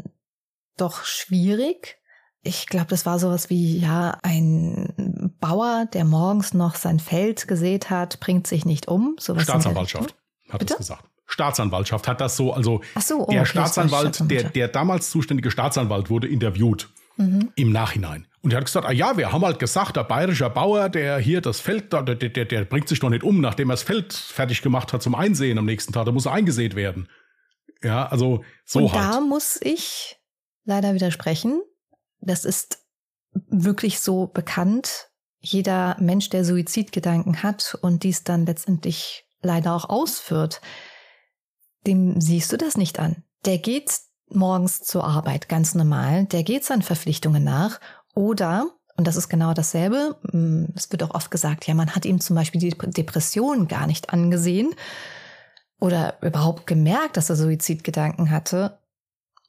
doch 0.77 1.03
schwierig. 1.03 1.97
Ich 2.41 2.67
glaube, 2.67 2.87
das 2.87 3.05
war 3.05 3.19
sowas 3.19 3.49
wie, 3.49 3.79
ja, 3.79 4.17
ein 4.23 5.33
Bauer, 5.39 5.87
der 5.91 6.05
morgens 6.05 6.53
noch 6.53 6.75
sein 6.75 6.99
Feld 6.99 7.47
gesät 7.47 7.89
hat, 7.89 8.19
bringt 8.19 8.47
sich 8.47 8.65
nicht 8.65 8.87
um. 8.87 9.15
Sowas 9.19 9.43
Staatsanwaltschaft 9.43 10.15
hat 10.53 10.59
Bitte? 10.59 10.73
es 10.73 10.79
gesagt. 10.79 11.05
Staatsanwaltschaft 11.25 12.07
hat 12.07 12.21
das 12.21 12.37
so, 12.37 12.53
also 12.53 12.81
so, 12.99 13.27
oh, 13.27 13.31
der 13.31 13.41
okay, 13.41 13.49
Staatsanwalt, 13.49 14.29
der, 14.29 14.43
der 14.43 14.67
damals 14.67 15.09
zuständige 15.09 15.51
Staatsanwalt 15.51 16.09
wurde 16.09 16.27
interviewt 16.27 16.89
mhm. 17.17 17.51
im 17.55 17.71
Nachhinein. 17.71 18.27
Und 18.41 18.51
er 18.51 18.57
hat 18.57 18.65
gesagt, 18.65 18.85
ah 18.85 18.91
ja, 18.91 19.17
wir 19.17 19.31
haben 19.31 19.43
halt 19.43 19.57
gesagt, 19.57 19.95
der 19.95 20.03
bayerische 20.03 20.49
Bauer, 20.49 20.89
der 20.89 21.17
hier 21.17 21.39
das 21.41 21.59
Feld, 21.59 21.93
der, 21.93 22.03
der, 22.03 22.15
der, 22.15 22.45
der 22.45 22.65
bringt 22.65 22.89
sich 22.89 22.99
doch 22.99 23.09
nicht 23.09 23.23
um, 23.23 23.39
nachdem 23.39 23.69
er 23.69 23.73
das 23.73 23.83
Feld 23.83 24.13
fertig 24.13 24.61
gemacht 24.61 24.91
hat 24.91 25.01
zum 25.01 25.15
Einsehen 25.15 25.57
am 25.57 25.65
nächsten 25.65 25.93
Tag, 25.93 26.05
da 26.05 26.11
muss 26.11 26.25
er 26.25 26.33
eingesät 26.33 26.75
werden. 26.75 27.07
Ja, 27.81 28.05
also 28.07 28.43
so 28.65 28.79
Und 28.79 28.93
halt. 28.93 29.13
da 29.13 29.19
muss 29.21 29.59
ich 29.61 30.17
leider 30.65 30.93
widersprechen. 30.93 31.61
Das 32.19 32.45
ist 32.45 32.79
wirklich 33.47 33.99
so 33.99 34.27
bekannt. 34.27 35.09
Jeder 35.39 35.97
Mensch, 35.99 36.29
der 36.29 36.45
Suizidgedanken 36.45 37.43
hat 37.43 37.77
und 37.81 38.03
dies 38.03 38.23
dann 38.23 38.45
letztendlich 38.45 39.25
leider 39.43 39.75
auch 39.75 39.89
ausführt, 39.89 40.61
dem 41.85 42.19
siehst 42.19 42.51
du 42.51 42.57
das 42.57 42.77
nicht 42.77 42.99
an. 42.99 43.23
Der 43.45 43.57
geht 43.57 43.91
morgens 44.29 44.79
zur 44.79 45.03
Arbeit 45.03 45.49
ganz 45.49 45.75
normal, 45.75 46.25
der 46.25 46.43
geht 46.43 46.65
seinen 46.65 46.81
Verpflichtungen 46.81 47.43
nach 47.43 47.79
oder, 48.15 48.67
und 48.97 49.05
das 49.05 49.15
ist 49.15 49.29
genau 49.29 49.53
dasselbe, 49.53 50.15
mm, 50.31 50.65
es 50.75 50.91
wird 50.91 51.03
auch 51.03 51.13
oft 51.13 51.29
gesagt, 51.29 51.67
ja, 51.67 51.73
man 51.73 51.95
hat 51.95 52.05
ihm 52.05 52.19
zum 52.19 52.35
Beispiel 52.35 52.61
die 52.61 52.69
Depression 52.69 53.67
gar 53.67 53.85
nicht 53.85 54.11
angesehen 54.11 54.73
oder 55.79 56.15
überhaupt 56.21 56.65
gemerkt, 56.67 57.17
dass 57.17 57.29
er 57.29 57.35
Suizidgedanken 57.35 58.31
hatte. 58.31 58.79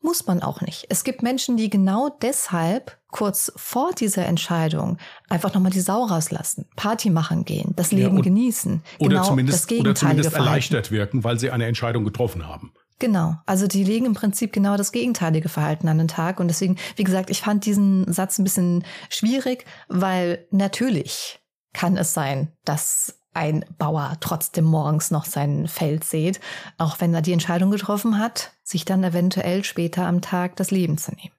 Muss 0.05 0.27
man 0.27 0.43
auch 0.43 0.61
nicht. 0.61 0.85
Es 0.91 1.03
gibt 1.03 1.23
Menschen, 1.23 1.57
die 1.57 1.71
genau 1.71 2.11
deshalb 2.21 2.99
kurz 3.11 3.51
vor 3.57 3.93
dieser 3.95 4.27
Entscheidung 4.27 4.99
einfach 5.31 5.55
nochmal 5.55 5.73
die 5.73 5.81
Sau 5.81 6.05
rauslassen, 6.05 6.67
Party 6.77 7.09
machen 7.09 7.47
gehen, 7.47 7.73
das 7.75 7.91
Leben 7.91 8.19
ja, 8.19 8.23
genießen. 8.23 8.83
Oder, 8.99 9.09
genau 9.09 9.25
zumindest, 9.25 9.73
oder 9.73 9.95
zumindest 9.95 10.35
erleichtert 10.35 10.91
wirken, 10.91 11.25
weil 11.25 11.39
sie 11.39 11.51
eine 11.51 11.65
Entscheidung 11.65 12.05
getroffen 12.05 12.47
haben. 12.47 12.75
Genau, 12.99 13.37
also 13.47 13.67
die 13.67 13.83
legen 13.83 14.05
im 14.05 14.13
Prinzip 14.13 14.53
genau 14.53 14.77
das 14.77 14.93
gegenteilige 14.93 15.49
Verhalten 15.49 15.89
an 15.89 15.97
den 15.97 16.09
Tag. 16.09 16.39
Und 16.39 16.49
deswegen, 16.49 16.77
wie 16.97 17.05
gesagt, 17.05 17.31
ich 17.31 17.41
fand 17.41 17.65
diesen 17.65 18.13
Satz 18.13 18.39
ein 18.39 18.45
bisschen 18.45 18.85
schwierig, 19.09 19.65
weil 19.89 20.47
natürlich 20.51 21.41
kann 21.73 21.97
es 21.97 22.13
sein, 22.13 22.53
dass 22.67 23.19
ein 23.35 23.65
Bauer 23.79 24.17
trotzdem 24.21 24.65
morgens 24.65 25.11
noch 25.11 25.25
sein 25.25 25.69
Feld 25.69 26.05
sät, 26.05 26.41
auch 26.79 27.01
wenn 27.01 27.15
er 27.15 27.23
die 27.23 27.33
Entscheidung 27.33 27.71
getroffen 27.71 28.19
hat, 28.19 28.53
sich 28.63 28.85
dann 28.85 29.05
eventuell 29.05 29.65
später 29.65 30.07
am 30.07 30.21
Tag 30.21 30.57
das 30.57 30.71
Leben 30.71 30.99
zu 30.99 31.13
nehmen. 31.13 31.35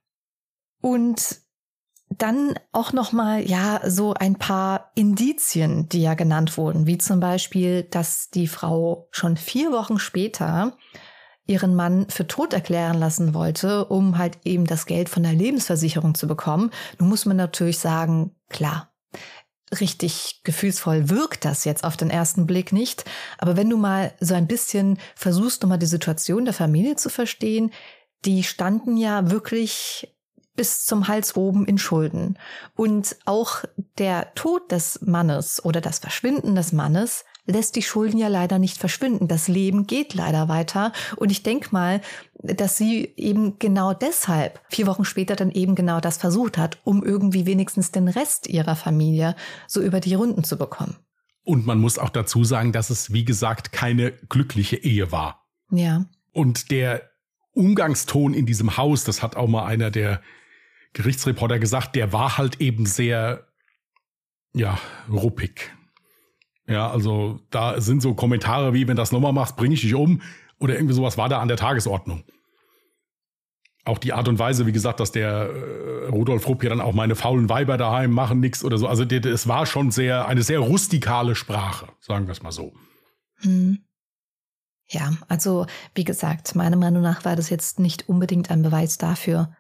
Und 0.81 1.39
dann 2.09 2.53
auch 2.71 2.93
noch 2.93 3.11
mal 3.11 3.41
ja 3.41 3.81
so 3.85 4.13
ein 4.13 4.35
paar 4.35 4.91
Indizien, 4.95 5.89
die 5.89 6.01
ja 6.01 6.13
genannt 6.13 6.57
wurden, 6.57 6.85
wie 6.85 6.97
zum 6.97 7.19
Beispiel, 7.19 7.83
dass 7.83 8.29
die 8.29 8.47
Frau 8.47 9.07
schon 9.11 9.37
vier 9.37 9.71
Wochen 9.71 9.99
später 9.99 10.77
ihren 11.47 11.75
Mann 11.75 12.07
für 12.09 12.27
tot 12.27 12.53
erklären 12.53 12.97
lassen 12.97 13.33
wollte, 13.33 13.85
um 13.85 14.17
halt 14.17 14.39
eben 14.45 14.65
das 14.65 14.85
Geld 14.85 15.09
von 15.09 15.23
der 15.23 15.33
Lebensversicherung 15.33 16.15
zu 16.15 16.27
bekommen. 16.27 16.71
Nun 16.99 17.09
muss 17.09 17.25
man 17.25 17.37
natürlich 17.37 17.79
sagen, 17.79 18.35
klar, 18.49 18.91
richtig 19.79 20.41
gefühlsvoll 20.43 21.09
wirkt 21.09 21.45
das 21.45 21.65
jetzt 21.65 21.83
auf 21.83 21.97
den 21.97 22.09
ersten 22.09 22.45
Blick 22.45 22.71
nicht. 22.71 23.05
Aber 23.37 23.57
wenn 23.57 23.69
du 23.69 23.77
mal 23.77 24.13
so 24.19 24.33
ein 24.33 24.47
bisschen 24.47 24.99
versuchst, 25.15 25.61
nochmal 25.61 25.79
die 25.79 25.85
Situation 25.85 26.45
der 26.45 26.53
Familie 26.53 26.95
zu 26.95 27.09
verstehen, 27.09 27.71
die 28.25 28.43
standen 28.43 28.97
ja 28.97 29.29
wirklich 29.29 30.15
bis 30.55 30.85
zum 30.85 31.07
Hals 31.07 31.35
oben 31.35 31.65
in 31.65 31.77
Schulden. 31.77 32.37
Und 32.75 33.17
auch 33.25 33.63
der 33.97 34.33
Tod 34.35 34.71
des 34.71 35.01
Mannes 35.01 35.63
oder 35.63 35.81
das 35.81 35.99
Verschwinden 35.99 36.55
des 36.55 36.71
Mannes 36.71 37.25
lässt 37.45 37.75
die 37.75 37.81
Schulden 37.81 38.17
ja 38.17 38.27
leider 38.27 38.59
nicht 38.59 38.77
verschwinden. 38.77 39.27
Das 39.27 39.47
Leben 39.47 39.87
geht 39.87 40.13
leider 40.13 40.47
weiter. 40.47 40.91
Und 41.15 41.31
ich 41.31 41.43
denke 41.43 41.69
mal, 41.71 42.01
dass 42.41 42.77
sie 42.77 43.13
eben 43.15 43.59
genau 43.59 43.93
deshalb 43.93 44.61
vier 44.69 44.87
Wochen 44.87 45.05
später 45.05 45.35
dann 45.35 45.51
eben 45.51 45.75
genau 45.75 45.99
das 45.99 46.17
versucht 46.17 46.57
hat, 46.57 46.79
um 46.83 47.03
irgendwie 47.03 47.45
wenigstens 47.45 47.91
den 47.91 48.07
Rest 48.07 48.47
ihrer 48.47 48.75
Familie 48.75 49.35
so 49.67 49.81
über 49.81 49.99
die 49.99 50.15
Runden 50.15 50.43
zu 50.43 50.57
bekommen. 50.57 50.95
Und 51.43 51.65
man 51.65 51.79
muss 51.79 51.99
auch 51.99 52.09
dazu 52.09 52.43
sagen, 52.43 52.71
dass 52.71 52.89
es, 52.89 53.13
wie 53.13 53.23
gesagt, 53.23 53.71
keine 53.71 54.11
glückliche 54.11 54.77
Ehe 54.77 55.11
war. 55.11 55.45
Ja. 55.69 56.05
Und 56.31 56.71
der 56.71 57.09
Umgangston 57.53 58.33
in 58.33 58.45
diesem 58.45 58.77
Haus, 58.77 59.03
das 59.03 59.21
hat 59.21 59.35
auch 59.35 59.47
mal 59.47 59.65
einer 59.65 59.91
der 59.91 60.21
Gerichtsreporter 60.93 61.59
gesagt, 61.59 61.95
der 61.95 62.11
war 62.13 62.37
halt 62.37 62.61
eben 62.61 62.85
sehr, 62.85 63.47
ja, 64.53 64.79
ruppig. 65.09 65.74
Ja, 66.67 66.89
also 66.89 67.39
da 67.51 67.79
sind 67.79 68.01
so 68.01 68.13
Kommentare 68.15 68.73
wie, 68.73 68.87
wenn 68.87 68.97
das 68.97 69.11
nochmal 69.11 69.33
machst, 69.33 69.55
bringe 69.55 69.75
ich 69.75 69.81
dich 69.81 69.93
um. 69.93 70.21
Oder 70.59 70.75
irgendwie 70.75 70.95
sowas 70.95 71.17
war 71.17 71.29
da 71.29 71.39
an 71.39 71.47
der 71.47 71.57
Tagesordnung. 71.57 72.23
Auch 73.83 73.99
die 73.99 74.13
Art 74.13 74.27
und 74.27 74.39
Weise, 74.39 74.65
wie 74.65 74.71
gesagt, 74.71 74.99
dass 74.99 75.11
der 75.11 75.29
äh, 75.29 76.07
Rudolf 76.07 76.47
Rupp 76.47 76.61
hier 76.61 76.71
dann 76.71 76.81
auch 76.81 76.93
meine 76.93 77.15
faulen 77.15 77.49
Weiber 77.49 77.77
daheim 77.77 78.11
machen 78.11 78.39
nix 78.39 78.63
oder 78.63 78.79
so. 78.79 78.87
Also 78.87 79.03
es 79.03 79.47
war 79.47 79.67
schon 79.67 79.91
sehr, 79.91 80.27
eine 80.27 80.41
sehr 80.41 80.59
rustikale 80.59 81.35
Sprache, 81.35 81.87
sagen 81.99 82.25
wir 82.25 82.31
es 82.31 82.41
mal 82.41 82.51
so. 82.51 82.73
Hm. 83.41 83.85
Ja, 84.87 85.13
also 85.27 85.67
wie 85.93 86.03
gesagt, 86.03 86.55
meiner 86.55 86.77
Meinung 86.77 87.01
nach 87.01 87.25
war 87.25 87.35
das 87.35 87.49
jetzt 87.49 87.79
nicht 87.79 88.09
unbedingt 88.09 88.49
ein 88.49 88.63
Beweis 88.63 88.97
dafür, 88.97 89.55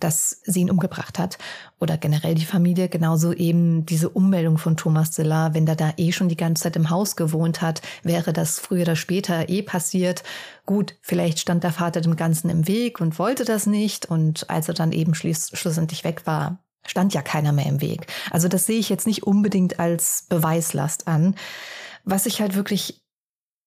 dass 0.00 0.40
sie 0.44 0.60
ihn 0.60 0.70
umgebracht 0.70 1.18
hat. 1.18 1.38
Oder 1.80 1.96
generell 1.96 2.34
die 2.34 2.44
Familie, 2.44 2.88
genauso 2.88 3.32
eben 3.32 3.86
diese 3.86 4.08
Ummeldung 4.08 4.58
von 4.58 4.76
Thomas 4.76 5.10
Ziller, 5.12 5.54
wenn 5.54 5.66
der 5.66 5.76
da 5.76 5.92
eh 5.96 6.12
schon 6.12 6.28
die 6.28 6.36
ganze 6.36 6.64
Zeit 6.64 6.76
im 6.76 6.90
Haus 6.90 7.16
gewohnt 7.16 7.62
hat, 7.62 7.82
wäre 8.02 8.32
das 8.32 8.58
früher 8.58 8.82
oder 8.82 8.96
später 8.96 9.48
eh 9.48 9.62
passiert. 9.62 10.22
Gut, 10.66 10.96
vielleicht 11.02 11.40
stand 11.40 11.64
der 11.64 11.72
Vater 11.72 12.00
dem 12.00 12.16
Ganzen 12.16 12.50
im 12.50 12.68
Weg 12.68 13.00
und 13.00 13.18
wollte 13.18 13.44
das 13.44 13.66
nicht. 13.66 14.06
Und 14.06 14.48
als 14.50 14.68
er 14.68 14.74
dann 14.74 14.92
eben 14.92 15.14
schluss, 15.14 15.50
schlussendlich 15.52 16.04
weg 16.04 16.26
war, 16.26 16.58
stand 16.86 17.14
ja 17.14 17.22
keiner 17.22 17.52
mehr 17.52 17.66
im 17.66 17.80
Weg. 17.80 18.06
Also 18.30 18.48
das 18.48 18.66
sehe 18.66 18.78
ich 18.78 18.88
jetzt 18.88 19.06
nicht 19.06 19.24
unbedingt 19.24 19.78
als 19.78 20.26
Beweislast 20.28 21.08
an. 21.08 21.34
Was 22.04 22.26
ich 22.26 22.40
halt 22.40 22.54
wirklich 22.54 23.02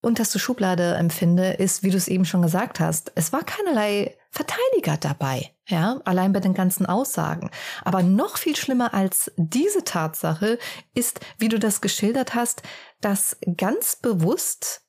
unterste 0.01 0.39
Schublade 0.39 0.95
empfinde, 0.95 1.53
ist, 1.53 1.83
wie 1.83 1.91
du 1.91 1.97
es 1.97 2.07
eben 2.07 2.25
schon 2.25 2.41
gesagt 2.41 2.79
hast, 2.79 3.11
es 3.15 3.31
war 3.31 3.43
keinerlei 3.43 4.17
Verteidiger 4.31 4.97
dabei, 4.97 5.53
ja, 5.67 5.99
allein 6.05 6.33
bei 6.33 6.39
den 6.39 6.53
ganzen 6.53 6.85
Aussagen. 6.85 7.51
Aber 7.83 8.01
noch 8.01 8.37
viel 8.37 8.55
schlimmer 8.55 8.93
als 8.93 9.31
diese 9.37 9.83
Tatsache 9.83 10.57
ist, 10.93 11.19
wie 11.37 11.49
du 11.49 11.59
das 11.59 11.81
geschildert 11.81 12.33
hast, 12.33 12.63
dass 13.01 13.37
ganz 13.57 13.95
bewusst 13.95 14.81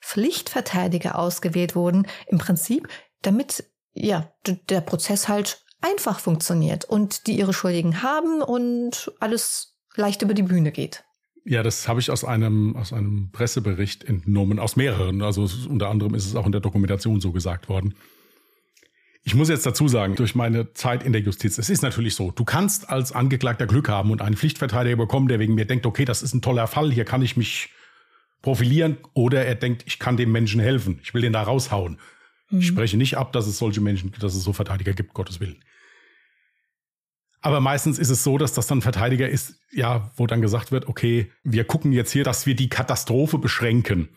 Pflichtverteidiger 0.00 1.18
ausgewählt 1.18 1.74
wurden, 1.74 2.06
im 2.26 2.38
Prinzip, 2.38 2.88
damit, 3.22 3.64
ja, 3.92 4.32
der 4.44 4.80
Prozess 4.80 5.28
halt 5.28 5.64
einfach 5.80 6.20
funktioniert 6.20 6.84
und 6.84 7.26
die 7.26 7.38
ihre 7.38 7.52
Schuldigen 7.52 8.02
haben 8.02 8.42
und 8.42 9.12
alles 9.18 9.78
leicht 9.94 10.22
über 10.22 10.34
die 10.34 10.42
Bühne 10.42 10.72
geht. 10.72 11.04
Ja, 11.44 11.62
das 11.62 11.88
habe 11.88 12.00
ich 12.00 12.10
aus 12.10 12.24
einem, 12.24 12.76
aus 12.76 12.92
einem 12.92 13.30
Pressebericht 13.32 14.04
entnommen, 14.04 14.58
aus 14.58 14.76
mehreren. 14.76 15.22
Also 15.22 15.48
unter 15.68 15.88
anderem 15.88 16.14
ist 16.14 16.26
es 16.26 16.36
auch 16.36 16.46
in 16.46 16.52
der 16.52 16.60
Dokumentation 16.60 17.20
so 17.20 17.32
gesagt 17.32 17.68
worden. 17.68 17.94
Ich 19.22 19.34
muss 19.34 19.48
jetzt 19.48 19.66
dazu 19.66 19.86
sagen, 19.86 20.16
durch 20.16 20.34
meine 20.34 20.72
Zeit 20.72 21.02
in 21.02 21.12
der 21.12 21.20
Justiz, 21.20 21.58
es 21.58 21.68
ist 21.68 21.82
natürlich 21.82 22.14
so, 22.14 22.30
du 22.30 22.44
kannst 22.44 22.88
als 22.88 23.12
Angeklagter 23.12 23.66
Glück 23.66 23.88
haben 23.88 24.10
und 24.10 24.22
einen 24.22 24.36
Pflichtverteidiger 24.36 24.96
bekommen, 24.96 25.28
der 25.28 25.38
wegen 25.38 25.54
mir 25.54 25.66
denkt, 25.66 25.84
okay, 25.84 26.06
das 26.06 26.22
ist 26.22 26.34
ein 26.34 26.40
toller 26.40 26.66
Fall, 26.66 26.90
hier 26.90 27.04
kann 27.04 27.20
ich 27.20 27.36
mich 27.36 27.68
profilieren, 28.40 28.96
oder 29.12 29.44
er 29.44 29.54
denkt, 29.54 29.84
ich 29.86 29.98
kann 29.98 30.16
dem 30.16 30.32
Menschen 30.32 30.60
helfen, 30.60 31.00
ich 31.02 31.12
will 31.12 31.20
den 31.20 31.34
da 31.34 31.42
raushauen. 31.42 31.98
Mhm. 32.48 32.60
Ich 32.60 32.66
spreche 32.66 32.96
nicht 32.96 33.18
ab, 33.18 33.32
dass 33.32 33.46
es 33.46 33.58
solche 33.58 33.82
Menschen, 33.82 34.10
dass 34.18 34.34
es 34.34 34.42
so 34.42 34.54
Verteidiger 34.54 34.94
gibt, 34.94 35.12
Gottes 35.12 35.38
Willen. 35.38 35.62
Aber 37.42 37.60
meistens 37.60 37.98
ist 37.98 38.10
es 38.10 38.22
so, 38.22 38.36
dass 38.36 38.52
das 38.52 38.66
dann 38.66 38.82
Verteidiger 38.82 39.28
ist, 39.28 39.54
ja, 39.72 40.10
wo 40.16 40.26
dann 40.26 40.42
gesagt 40.42 40.72
wird, 40.72 40.88
okay, 40.88 41.32
wir 41.42 41.64
gucken 41.64 41.92
jetzt 41.92 42.12
hier, 42.12 42.24
dass 42.24 42.46
wir 42.46 42.54
die 42.54 42.68
Katastrophe 42.68 43.38
beschränken. 43.38 44.10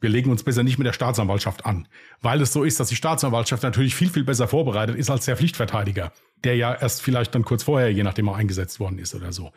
Wir 0.00 0.10
legen 0.10 0.30
uns 0.30 0.42
besser 0.42 0.62
nicht 0.62 0.78
mit 0.78 0.86
der 0.86 0.92
Staatsanwaltschaft 0.92 1.64
an, 1.64 1.86
weil 2.20 2.40
es 2.40 2.52
so 2.52 2.64
ist, 2.64 2.80
dass 2.80 2.88
die 2.88 2.96
Staatsanwaltschaft 2.96 3.62
natürlich 3.62 3.94
viel, 3.94 4.10
viel 4.10 4.24
besser 4.24 4.48
vorbereitet 4.48 4.96
ist 4.96 5.10
als 5.10 5.24
der 5.26 5.36
Pflichtverteidiger, 5.36 6.12
der 6.42 6.56
ja 6.56 6.74
erst 6.74 7.02
vielleicht 7.02 7.34
dann 7.34 7.44
kurz 7.44 7.62
vorher, 7.62 7.92
je 7.92 8.02
nachdem, 8.02 8.28
auch 8.28 8.36
eingesetzt 8.36 8.80
worden 8.80 8.98
ist 8.98 9.14
oder 9.14 9.32
so. 9.32 9.52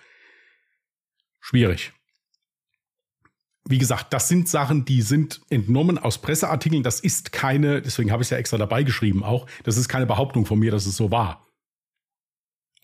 Schwierig. 1.39 1.93
Wie 3.67 3.79
gesagt, 3.79 4.13
das 4.13 4.27
sind 4.27 4.47
Sachen, 4.47 4.85
die 4.85 5.01
sind 5.01 5.41
entnommen 5.49 5.97
aus 5.97 6.19
Presseartikeln. 6.19 6.83
Das 6.83 6.99
ist 6.99 7.31
keine, 7.31 7.81
deswegen 7.81 8.11
habe 8.11 8.21
ich 8.21 8.27
es 8.27 8.29
ja 8.29 8.37
extra 8.37 8.57
dabei 8.57 8.83
geschrieben 8.83 9.23
auch, 9.23 9.47
das 9.63 9.77
ist 9.77 9.89
keine 9.89 10.05
Behauptung 10.05 10.45
von 10.45 10.59
mir, 10.59 10.69
dass 10.69 10.85
es 10.85 10.95
so 10.95 11.09
war. 11.09 11.43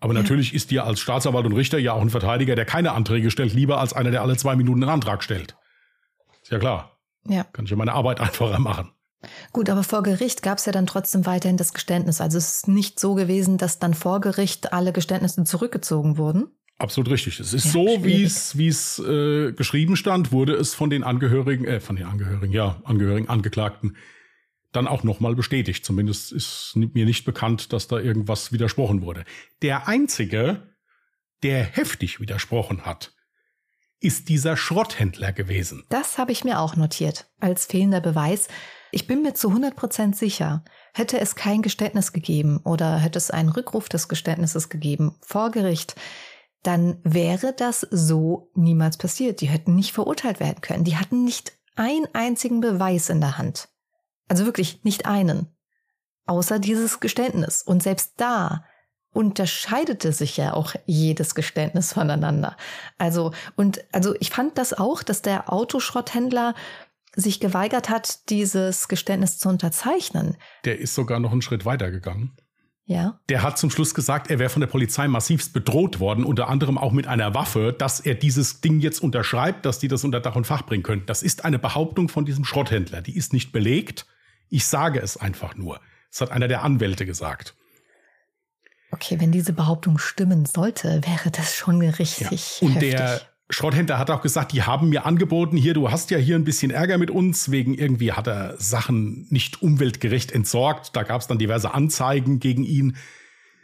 Aber 0.02 0.14
natürlich 0.14 0.56
ist 0.56 0.72
dir 0.72 0.84
als 0.84 1.00
Staatsanwalt 1.00 1.46
und 1.46 1.54
Richter 1.54 1.78
ja 1.78 1.94
auch 1.94 2.02
ein 2.02 2.10
Verteidiger, 2.10 2.56
der 2.56 2.66
keine 2.66 2.94
Anträge 2.94 3.30
stellt, 3.30 3.54
lieber 3.54 3.80
als 3.80 3.94
einer, 3.94 4.10
der 4.10 4.24
alle 4.24 4.36
zwei 4.36 4.56
Minuten 4.56 4.82
einen 4.82 4.92
Antrag 4.92 5.24
stellt. 5.24 5.56
Ist 6.42 6.52
ja 6.52 6.58
klar. 6.58 6.98
Ja. 7.28 7.44
Kann 7.44 7.66
ich 7.66 7.72
ja 7.72 7.78
meine 7.78 7.94
Arbeit 7.94 8.20
einfacher 8.20 8.60
machen. 8.60 8.92
Gut, 9.54 9.70
aber 9.70 9.84
vor 9.84 10.02
Gericht 10.02 10.42
gab 10.42 10.58
es 10.58 10.66
ja 10.66 10.72
dann 10.72 10.88
trotzdem 10.88 11.28
weiterhin 11.28 11.56
das 11.56 11.74
Geständnis. 11.74 12.20
Also 12.20 12.40
es 12.40 12.56
ist 12.56 12.68
nicht 12.68 13.00
so 13.00 13.14
gewesen, 13.14 13.60
dass 13.60 13.78
dann 13.78 13.94
vor 13.94 14.20
Gericht 14.20 14.74
alle 14.74 14.92
Geständnisse 14.92 15.44
zurückgezogen 15.44 16.18
wurden. 16.18 16.48
Absolut 16.80 17.12
richtig. 17.12 17.40
Es 17.40 17.54
ist 17.54 17.66
ja, 17.66 17.72
so, 17.72 18.04
wie 18.04 18.24
es 18.24 18.58
wie 18.58 18.68
es 18.68 18.98
äh, 18.98 19.52
geschrieben 19.54 19.96
stand, 19.96 20.32
wurde 20.32 20.56
es 20.56 20.74
von 20.74 20.90
den 20.90 21.04
Angehörigen, 21.04 21.66
äh, 21.66 21.80
von 21.80 21.96
den 21.96 22.08
Angehörigen, 22.08 22.52
ja, 22.52 22.82
Angehörigen, 22.84 23.30
Angeklagten 23.30 23.96
dann 24.72 24.88
auch 24.88 25.04
nochmal 25.04 25.36
bestätigt. 25.36 25.86
Zumindest 25.86 26.32
ist 26.32 26.74
mir 26.76 27.06
nicht 27.06 27.26
bekannt, 27.26 27.74
dass 27.74 27.88
da 27.88 28.00
irgendwas 28.00 28.52
widersprochen 28.52 29.02
wurde. 29.02 29.26
Der 29.62 29.88
einzige, 29.88 30.76
der 31.44 31.64
heftig 31.64 32.20
widersprochen 32.20 32.86
hat, 32.86 33.14
ist 34.00 34.30
dieser 34.30 34.58
Schrotthändler 34.58 35.32
gewesen. 35.32 35.84
Das 35.90 36.18
habe 36.18 36.32
ich 36.32 36.44
mir 36.44 36.60
auch 36.60 36.76
notiert, 36.76 37.30
als 37.40 37.66
fehlender 37.66 38.02
Beweis. 38.02 38.48
Ich 38.92 39.08
bin 39.08 39.22
mir 39.22 39.34
zu 39.34 39.50
100 39.50 39.76
Prozent 39.76 40.18
sicher, 40.18 40.66
hätte 40.94 41.20
es 41.20 41.36
kein 41.36 41.62
Geständnis 41.62 42.12
gegeben 42.12 42.60
oder 42.64 42.98
hätte 42.98 43.18
es 43.18 43.32
einen 43.32 43.50
Rückruf 43.50 43.90
des 43.90 44.08
Geständnisses 44.08 44.70
gegeben 44.70 45.16
vor 45.22 45.52
Gericht, 45.52 45.96
dann 46.64 47.00
wäre 47.04 47.54
das 47.54 47.82
so 47.90 48.52
niemals 48.54 48.98
passiert. 48.98 49.42
Die 49.42 49.50
hätten 49.50 49.76
nicht 49.76 49.94
verurteilt 49.94 50.40
werden 50.40 50.62
können. 50.62 50.84
Die 50.84 50.98
hatten 50.98 51.24
nicht 51.24 51.54
einen 51.76 52.08
einzigen 52.14 52.62
Beweis 52.62 53.10
in 53.10 53.22
der 53.22 53.38
Hand. 53.38 53.70
Also 54.32 54.46
wirklich 54.46 54.86
nicht 54.86 55.08
einen. 55.08 55.48
Außer 56.26 56.58
dieses 56.58 57.02
Geständnis. 57.02 57.64
Und 57.64 57.84
selbst 57.84 58.14
da 58.16 58.64
unterscheidete 59.12 60.14
sich 60.14 60.38
ja 60.38 60.54
auch 60.54 60.74
jedes 60.86 61.36
Geständnis 61.36 61.92
voneinander. 61.92 62.56
Also, 62.98 63.34
und, 63.58 63.84
also 63.92 64.16
ich 64.22 64.30
fand 64.30 64.58
das 64.58 64.72
auch, 64.72 65.04
dass 65.04 65.22
der 65.22 65.52
Autoschrotthändler 65.52 66.56
sich 67.14 67.42
geweigert 67.42 67.90
hat, 67.90 68.30
dieses 68.30 68.88
Geständnis 68.88 69.38
zu 69.38 69.50
unterzeichnen. 69.50 70.38
Der 70.64 70.80
ist 70.80 70.96
sogar 70.96 71.20
noch 71.20 71.34
einen 71.34 71.42
Schritt 71.42 71.66
weiter 71.66 71.92
gegangen. 71.92 72.38
Ja. 72.92 73.22
Der 73.30 73.42
hat 73.42 73.58
zum 73.58 73.70
Schluss 73.70 73.94
gesagt, 73.94 74.30
er 74.30 74.38
wäre 74.38 74.50
von 74.50 74.60
der 74.60 74.68
Polizei 74.68 75.08
massivst 75.08 75.54
bedroht 75.54 76.02
worden, 76.02 76.26
unter 76.26 76.50
anderem 76.50 76.78
auch 76.78 76.92
mit 76.92 77.08
einer 77.08 77.34
Waffe, 77.34 77.74
dass 77.78 78.02
er 78.02 78.16
dieses 78.16 78.60
Ding 78.60 78.82
jetzt 78.82 79.00
unterschreibt, 79.02 79.66
dass 79.66 79.80
die 79.80 79.88
das 79.88 80.04
unter 80.04 80.20
Dach 80.20 80.36
und 80.36 80.46
Fach 80.46 80.66
bringen 80.66 80.84
können. 80.84 81.06
Das 81.06 81.24
ist 81.24 81.46
eine 81.46 81.58
Behauptung 81.58 82.10
von 82.10 82.26
diesem 82.26 82.44
Schrotthändler. 82.44 83.02
Die 83.02 83.16
ist 83.16 83.32
nicht 83.32 83.54
belegt. 83.54 84.08
Ich 84.52 84.68
sage 84.68 85.00
es 85.00 85.18
einfach 85.18 85.56
nur. 85.56 85.80
Das 86.12 86.22
hat 86.22 86.32
einer 86.32 86.48
der 86.48 86.62
Anwälte 86.62 87.06
gesagt. 87.06 87.56
Okay, 88.92 89.20
wenn 89.20 89.32
diese 89.32 89.54
Behauptung 89.54 89.98
stimmen 89.98 90.46
sollte, 90.46 91.02
wäre 91.06 91.32
das 91.32 91.56
schon 91.56 91.82
richtig. 91.82 92.60
Ja. 92.60 92.68
Und 92.68 92.76
heftig. 92.76 92.92
der 92.92 93.22
Schrotthändler 93.50 93.98
hat 93.98 94.10
auch 94.12 94.22
gesagt, 94.22 94.52
die 94.52 94.64
haben 94.64 94.90
mir 94.90 95.06
angeboten, 95.06 95.56
hier, 95.56 95.74
du 95.74 95.90
hast 95.90 96.12
ja 96.12 96.18
hier 96.18 96.36
ein 96.36 96.44
bisschen 96.44 96.70
Ärger 96.70 96.98
mit 96.98 97.10
uns, 97.10 97.50
wegen 97.50 97.74
irgendwie 97.74 98.12
hat 98.12 98.28
er 98.28 98.58
Sachen 98.58 99.26
nicht 99.30 99.62
umweltgerecht 99.62 100.34
entsorgt. 100.34 100.96
Da 100.96 101.04
gab 101.04 101.22
es 101.22 101.28
dann 101.28 101.40
diverse 101.40 101.74
Anzeigen 101.74 102.40
gegen 102.40 102.64
ihn. 102.64 102.98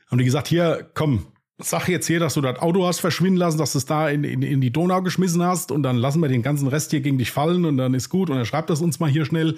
Haben 0.09 0.19
die 0.19 0.25
gesagt, 0.25 0.47
hier, 0.47 0.89
komm, 0.93 1.27
sag 1.57 1.89
jetzt 1.89 2.07
hier, 2.07 2.21
dass 2.21 2.35
du 2.35 2.41
das 2.41 2.59
Auto 2.59 2.85
hast 2.85 3.01
verschwinden 3.01 3.38
lassen, 3.38 3.57
dass 3.57 3.73
du 3.73 3.79
es 3.79 3.85
da 3.85 4.09
in, 4.09 4.23
in, 4.23 4.41
in 4.41 4.61
die 4.61 4.71
Donau 4.71 5.01
geschmissen 5.01 5.43
hast 5.43 5.73
und 5.73 5.83
dann 5.83 5.97
lassen 5.97 6.21
wir 6.21 6.29
den 6.29 6.43
ganzen 6.43 6.69
Rest 6.69 6.91
hier 6.91 7.01
gegen 7.01 7.17
dich 7.17 7.31
fallen 7.31 7.65
und 7.65 7.77
dann 7.77 7.93
ist 7.93 8.07
gut 8.07 8.29
und 8.29 8.38
dann 8.38 8.45
schreibt 8.45 8.69
das 8.69 8.81
uns 8.81 9.01
mal 9.01 9.09
hier 9.09 9.25
schnell 9.25 9.57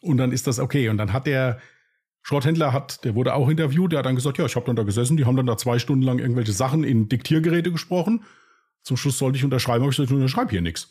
und 0.00 0.16
dann 0.16 0.32
ist 0.32 0.46
das 0.46 0.58
okay. 0.58 0.88
Und 0.88 0.98
dann 0.98 1.12
hat 1.12 1.26
der 1.26 1.60
Schrotthändler, 2.22 2.72
hat, 2.72 3.04
der 3.04 3.14
wurde 3.14 3.34
auch 3.34 3.48
interviewt, 3.48 3.92
der 3.92 4.00
hat 4.00 4.06
dann 4.06 4.14
gesagt, 4.14 4.38
ja, 4.38 4.46
ich 4.46 4.56
habe 4.56 4.66
dann 4.66 4.76
da 4.76 4.82
gesessen, 4.82 5.16
die 5.16 5.24
haben 5.24 5.36
dann 5.36 5.46
da 5.46 5.56
zwei 5.56 5.78
Stunden 5.78 6.02
lang 6.02 6.18
irgendwelche 6.18 6.52
Sachen 6.52 6.84
in 6.84 7.08
Diktiergeräte 7.08 7.72
gesprochen. 7.72 8.24
Zum 8.82 8.96
Schluss 8.96 9.18
sollte 9.18 9.38
ich 9.38 9.44
unterschreiben, 9.44 9.82
aber 9.82 9.90
ich 9.90 9.96
gesagt, 9.96 10.10
ich 10.10 10.16
unterschreibe 10.16 10.50
hier 10.50 10.62
nichts. 10.62 10.90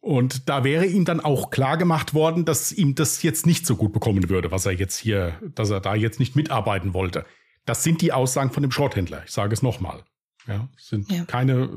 Und 0.00 0.48
da 0.50 0.64
wäre 0.64 0.84
ihm 0.84 1.06
dann 1.06 1.20
auch 1.20 1.50
klar 1.50 1.78
gemacht 1.78 2.12
worden, 2.12 2.44
dass 2.44 2.72
ihm 2.72 2.94
das 2.94 3.22
jetzt 3.22 3.46
nicht 3.46 3.66
so 3.66 3.74
gut 3.74 3.92
bekommen 3.92 4.28
würde, 4.28 4.50
was 4.50 4.66
er 4.66 4.72
jetzt 4.72 4.98
hier, 4.98 5.40
dass 5.54 5.70
er 5.70 5.80
da 5.80 5.94
jetzt 5.94 6.20
nicht 6.20 6.36
mitarbeiten 6.36 6.92
wollte. 6.92 7.24
Das 7.64 7.82
sind 7.82 8.02
die 8.02 8.12
Aussagen 8.12 8.50
von 8.50 8.62
dem 8.62 8.70
Schrotthändler. 8.70 9.22
Ich 9.24 9.32
sage 9.32 9.54
es 9.54 9.62
nochmal. 9.62 10.04
Ja, 10.46 10.68
sind 10.76 11.10
ja. 11.10 11.24
keine, 11.24 11.70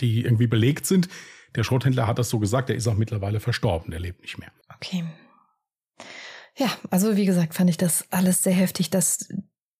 die 0.00 0.24
irgendwie 0.24 0.46
belegt 0.46 0.86
sind. 0.86 1.08
Der 1.56 1.64
Schrotthändler 1.64 2.06
hat 2.06 2.20
das 2.20 2.28
so 2.28 2.38
gesagt, 2.38 2.68
der 2.68 2.76
ist 2.76 2.86
auch 2.86 2.96
mittlerweile 2.96 3.40
verstorben, 3.40 3.90
der 3.90 3.98
lebt 3.98 4.20
nicht 4.22 4.38
mehr. 4.38 4.52
Okay. 4.76 5.04
Ja, 6.58 6.70
also 6.90 7.16
wie 7.16 7.24
gesagt, 7.24 7.54
fand 7.54 7.70
ich 7.70 7.76
das 7.76 8.04
alles 8.10 8.42
sehr 8.42 8.52
heftig, 8.52 8.90
dass 8.90 9.28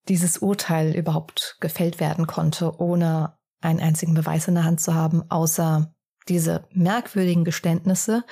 dieses 0.08 0.38
Urteil 0.38 0.94
überhaupt 0.94 1.56
gefällt 1.60 1.98
werden 1.98 2.28
konnte, 2.28 2.80
ohne 2.80 3.36
einen 3.60 3.80
einzigen 3.80 4.14
Beweis 4.14 4.46
in 4.46 4.54
der 4.54 4.62
Hand 4.62 4.80
zu 4.80 4.94
haben, 4.94 5.28
außer 5.28 5.92
diese 6.28 6.68
merkwürdigen 6.70 7.44
Geständnisse. 7.44 8.24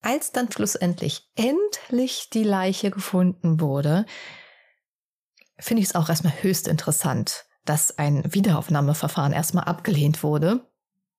Als 0.00 0.30
dann 0.30 0.50
schlussendlich 0.52 1.28
endlich 1.34 2.30
die 2.32 2.44
Leiche 2.44 2.92
gefunden 2.92 3.60
wurde, 3.60 4.06
finde 5.58 5.82
ich 5.82 5.88
es 5.88 5.94
auch 5.96 6.08
erstmal 6.08 6.40
höchst 6.40 6.68
interessant, 6.68 7.46
dass 7.64 7.98
ein 7.98 8.22
Wiederaufnahmeverfahren 8.32 9.32
erstmal 9.32 9.64
abgelehnt 9.64 10.22
wurde. 10.22 10.70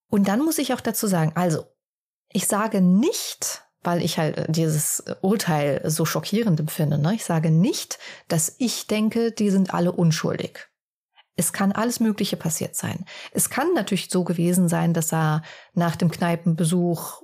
Und 0.09 0.29
dann 0.29 0.39
muss 0.39 0.59
ich 0.59 0.73
auch 0.73 0.81
dazu 0.81 1.07
sagen, 1.07 1.33
also, 1.35 1.65
ich 2.29 2.47
sage 2.47 2.79
nicht, 2.79 3.64
weil 3.85 4.03
ich 4.03 4.17
halt 4.17 4.45
dieses 4.49 5.03
Urteil 5.21 5.81
so 5.85 6.05
schockierend 6.05 6.59
empfinde. 6.59 6.97
Ne? 6.97 7.13
Ich 7.15 7.23
sage 7.23 7.51
nicht, 7.51 7.99
dass 8.27 8.55
ich 8.57 8.87
denke, 8.87 9.31
die 9.31 9.49
sind 9.49 9.73
alle 9.73 9.91
unschuldig. 9.91 10.67
Es 11.35 11.53
kann 11.53 11.71
alles 11.71 11.99
Mögliche 11.99 12.37
passiert 12.37 12.75
sein. 12.75 13.05
Es 13.31 13.49
kann 13.49 13.73
natürlich 13.73 14.09
so 14.09 14.23
gewesen 14.23 14.69
sein, 14.69 14.93
dass 14.93 15.13
er 15.13 15.43
nach 15.73 15.95
dem 15.95 16.09
Kneipenbesuch 16.09 17.23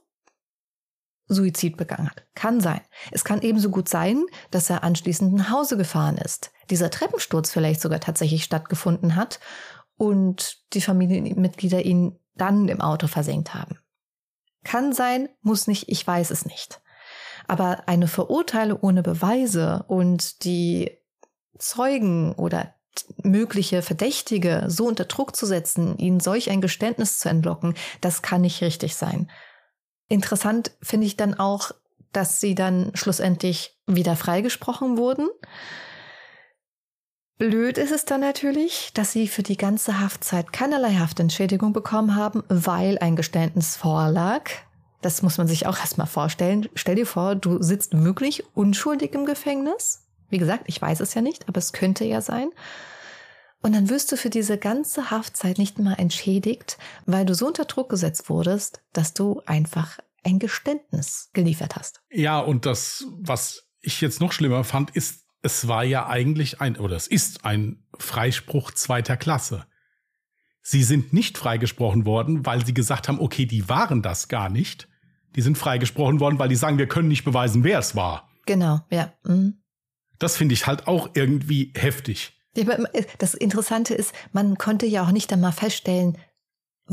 Suizid 1.27 1.77
begangen 1.77 2.09
hat. 2.09 2.25
Kann 2.35 2.59
sein. 2.59 2.81
Es 3.09 3.23
kann 3.23 3.41
ebenso 3.41 3.69
gut 3.69 3.87
sein, 3.87 4.25
dass 4.51 4.69
er 4.69 4.83
anschließend 4.83 5.33
nach 5.33 5.49
Hause 5.49 5.77
gefahren 5.77 6.17
ist. 6.17 6.51
Dieser 6.69 6.89
Treppensturz 6.89 7.51
vielleicht 7.51 7.81
sogar 7.81 8.01
tatsächlich 8.01 8.43
stattgefunden 8.43 9.15
hat 9.15 9.39
und 9.95 10.57
die 10.73 10.81
Familienmitglieder 10.81 11.83
ihn 11.83 12.19
dann 12.35 12.67
im 12.67 12.81
Auto 12.81 13.07
versenkt 13.07 13.53
haben. 13.53 13.80
Kann 14.63 14.93
sein, 14.93 15.29
muss 15.41 15.67
nicht, 15.67 15.89
ich 15.89 16.05
weiß 16.05 16.31
es 16.31 16.45
nicht. 16.45 16.81
Aber 17.47 17.87
eine 17.87 18.07
Verurteilung 18.07 18.79
ohne 18.81 19.03
Beweise 19.03 19.83
und 19.87 20.43
die 20.43 20.97
Zeugen 21.57 22.33
oder 22.33 22.73
mögliche 23.23 23.81
Verdächtige 23.81 24.65
so 24.67 24.87
unter 24.87 25.05
Druck 25.05 25.35
zu 25.35 25.45
setzen, 25.45 25.97
ihnen 25.97 26.19
solch 26.19 26.49
ein 26.49 26.61
Geständnis 26.61 27.19
zu 27.19 27.29
entlocken, 27.29 27.75
das 28.01 28.21
kann 28.21 28.41
nicht 28.41 28.61
richtig 28.61 28.95
sein. 28.95 29.29
Interessant 30.07 30.71
finde 30.81 31.07
ich 31.07 31.17
dann 31.17 31.33
auch, 31.33 31.71
dass 32.11 32.39
sie 32.39 32.55
dann 32.55 32.91
schlussendlich 32.93 33.79
wieder 33.87 34.15
freigesprochen 34.15 34.97
wurden. 34.97 35.29
Blöd 37.41 37.79
ist 37.79 37.91
es 37.91 38.05
dann 38.05 38.21
natürlich, 38.21 38.91
dass 38.93 39.13
sie 39.13 39.27
für 39.27 39.41
die 39.41 39.57
ganze 39.57 39.99
Haftzeit 39.99 40.53
keinerlei 40.53 40.93
Haftentschädigung 40.93 41.73
bekommen 41.73 42.15
haben, 42.15 42.43
weil 42.49 42.99
ein 42.99 43.15
Geständnis 43.15 43.75
vorlag. 43.75 44.51
Das 45.01 45.23
muss 45.23 45.39
man 45.39 45.47
sich 45.47 45.65
auch 45.65 45.79
erstmal 45.79 46.05
vorstellen. 46.05 46.69
Stell 46.75 46.93
dir 46.93 47.07
vor, 47.07 47.33
du 47.33 47.59
sitzt 47.59 48.03
wirklich 48.03 48.43
unschuldig 48.53 49.15
im 49.15 49.25
Gefängnis. 49.25 50.03
Wie 50.29 50.37
gesagt, 50.37 50.65
ich 50.67 50.79
weiß 50.79 50.99
es 50.99 51.15
ja 51.15 51.23
nicht, 51.23 51.49
aber 51.49 51.57
es 51.57 51.73
könnte 51.73 52.05
ja 52.05 52.21
sein. 52.21 52.51
Und 53.63 53.73
dann 53.73 53.89
wirst 53.89 54.11
du 54.11 54.17
für 54.17 54.29
diese 54.29 54.59
ganze 54.59 55.09
Haftzeit 55.09 55.57
nicht 55.57 55.79
mal 55.79 55.95
entschädigt, 55.95 56.77
weil 57.07 57.25
du 57.25 57.33
so 57.33 57.47
unter 57.47 57.65
Druck 57.65 57.89
gesetzt 57.89 58.29
wurdest, 58.29 58.83
dass 58.93 59.15
du 59.15 59.41
einfach 59.47 59.97
ein 60.23 60.37
Geständnis 60.37 61.31
geliefert 61.33 61.75
hast. 61.75 62.01
Ja, 62.11 62.37
und 62.37 62.67
das, 62.67 63.07
was 63.17 63.63
ich 63.79 63.99
jetzt 63.99 64.21
noch 64.21 64.31
schlimmer 64.31 64.63
fand, 64.63 64.91
ist, 64.91 65.25
es 65.41 65.67
war 65.67 65.83
ja 65.83 66.07
eigentlich 66.07 66.61
ein, 66.61 66.77
oder 66.77 66.95
es 66.95 67.07
ist 67.07 67.45
ein 67.45 67.83
Freispruch 67.97 68.71
zweiter 68.71 69.17
Klasse. 69.17 69.65
Sie 70.61 70.83
sind 70.83 71.13
nicht 71.13 71.37
freigesprochen 71.37 72.05
worden, 72.05 72.45
weil 72.45 72.65
sie 72.65 72.73
gesagt 72.73 73.07
haben, 73.07 73.19
okay, 73.19 73.45
die 73.45 73.67
waren 73.67 74.01
das 74.01 74.27
gar 74.27 74.49
nicht. 74.49 74.87
Die 75.35 75.41
sind 75.41 75.57
freigesprochen 75.57 76.19
worden, 76.19 76.37
weil 76.37 76.49
die 76.49 76.55
sagen, 76.55 76.77
wir 76.77 76.87
können 76.87 77.07
nicht 77.07 77.23
beweisen, 77.23 77.63
wer 77.63 77.79
es 77.79 77.95
war. 77.95 78.29
Genau, 78.45 78.81
ja. 78.89 79.13
Mhm. 79.23 79.61
Das 80.19 80.37
finde 80.37 80.53
ich 80.53 80.67
halt 80.67 80.87
auch 80.87 81.09
irgendwie 81.15 81.73
heftig. 81.75 82.33
Das 83.17 83.33
Interessante 83.33 83.95
ist, 83.95 84.13
man 84.33 84.57
konnte 84.57 84.85
ja 84.85 85.03
auch 85.03 85.11
nicht 85.11 85.31
einmal 85.31 85.53
feststellen, 85.53 86.17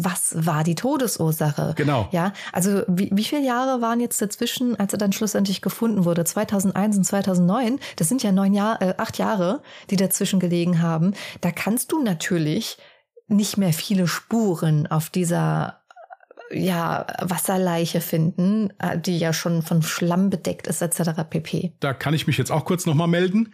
was 0.01 0.47
war 0.47 0.63
die 0.63 0.77
Todesursache? 0.77 1.75
Genau. 1.77 2.09
Ja, 2.13 2.33
also 2.53 2.83
wie, 2.87 3.11
wie 3.13 3.25
viele 3.25 3.45
Jahre 3.45 3.81
waren 3.81 3.99
jetzt 3.99 4.23
dazwischen, 4.23 4.79
als 4.79 4.93
er 4.93 4.99
dann 4.99 5.13
schlussendlich 5.13 5.61
gefunden 5.61 6.05
wurde? 6.05 6.25
2001 6.25 6.99
und 6.99 7.05
2009. 7.05 7.81
Das 7.97 8.09
sind 8.09 8.23
ja 8.23 8.31
neun 8.31 8.55
Jahre, 8.55 8.91
äh, 8.91 8.95
acht 8.97 9.19
Jahre, 9.19 9.61
die 9.91 9.97
dazwischen 9.97 10.39
gelegen 10.39 10.81
haben. 10.81 11.15
Da 11.41 11.51
kannst 11.51 11.91
du 11.91 12.01
natürlich 12.01 12.79
nicht 13.27 13.59
mehr 13.59 13.73
viele 13.73 14.07
Spuren 14.07 14.87
auf 14.87 15.11
dieser 15.11 15.81
ja, 16.53 17.05
Wasserleiche 17.21 18.01
finden, 18.01 18.73
äh, 18.79 18.99
die 18.99 19.19
ja 19.19 19.33
schon 19.33 19.63
von 19.63 19.83
Schlamm 19.83 20.31
bedeckt 20.31 20.69
ist, 20.69 20.81
etc. 20.81 21.11
pp. 21.29 21.73
Da 21.81 21.93
kann 21.93 22.15
ich 22.15 22.29
mich 22.29 22.39
jetzt 22.39 22.53
auch 22.53 22.65
kurz 22.65 22.87
nochmal 22.87 23.09
melden. 23.09 23.53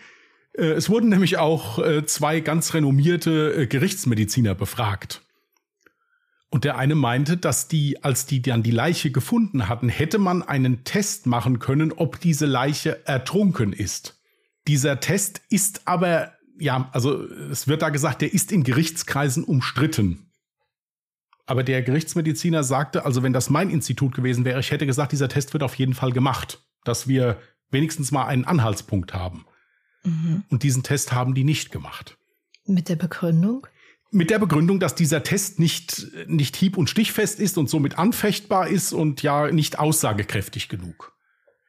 Äh, 0.53 0.72
es 0.72 0.90
wurden 0.90 1.09
nämlich 1.09 1.38
auch 1.38 1.78
äh, 1.78 2.05
zwei 2.05 2.40
ganz 2.40 2.74
renommierte 2.74 3.66
Gerichtsmediziner 3.66 4.55
befragt. 4.55 5.24
Und 6.55 6.63
der 6.63 6.79
eine 6.79 6.95
meinte, 6.95 7.37
dass 7.37 7.67
die, 7.67 8.05
als 8.05 8.27
die 8.27 8.41
dann 8.41 8.63
die 8.63 8.71
Leiche 8.71 9.11
gefunden 9.11 9.69
hatten, 9.69 9.89
hätte 9.89 10.19
man 10.19 10.45
einen 10.45 10.85
Test 10.85 11.27
machen 11.27 11.59
können, 11.59 11.91
ob 11.91 12.21
diese 12.21 12.47
Leiche 12.47 13.05
ertrunken 13.09 13.73
ist. 13.73 14.23
Dieser 14.69 15.01
Test 15.01 15.43
ist 15.51 15.89
aber, 15.89 16.35
ja, 16.57 16.89
also 16.93 17.25
es 17.25 17.67
wird 17.67 17.83
da 17.83 17.89
gesagt, 17.89 18.23
der 18.23 18.33
ist 18.33 18.53
in 18.53 18.63
Gerichtskreisen 18.63 19.43
umstritten. 19.43 20.31
Aber 21.45 21.65
der 21.65 21.83
Gerichtsmediziner 21.83 22.63
sagte, 22.63 23.05
also 23.05 23.25
wenn 23.25 23.33
das 23.33 23.51
mein 23.51 23.69
Institut 23.69 24.15
gewesen 24.15 24.45
wäre, 24.45 24.61
ich 24.61 24.71
hätte 24.71 24.87
gesagt, 24.87 25.11
dieser 25.11 25.29
Test 25.29 25.55
wird 25.55 25.65
auf 25.65 25.75
jeden 25.75 25.95
Fall 25.95 26.13
gemacht, 26.13 26.63
dass 26.85 27.09
wir 27.09 27.37
wenigstens 27.73 28.13
mal 28.13 28.27
einen 28.27 28.45
Anhaltspunkt 28.45 29.13
haben. 29.13 29.45
Mhm. 30.05 30.45
Und 30.51 30.63
diesen 30.63 30.85
Test 30.85 31.13
haben 31.13 31.35
die 31.35 31.43
nicht 31.43 31.73
gemacht. 31.73 32.17
Mit 32.65 32.89
der 32.89 32.95
Begründung? 32.95 33.67
Mit 34.15 34.31
der 34.31 34.39
Begründung, 34.39 34.81
dass 34.81 34.95
dieser 34.95 35.23
Test 35.23 35.59
nicht, 35.59 36.07
nicht 36.27 36.57
hieb- 36.57 36.77
und 36.77 36.89
stichfest 36.89 37.41
ist 37.41 37.59
und 37.59 37.69
somit 37.69 37.99
anfechtbar 37.99 38.69
ist 38.69 38.93
und 38.93 39.23
ja 39.23 39.51
nicht 39.51 39.79
aussagekräftig 39.79 40.69
genug. 40.69 41.12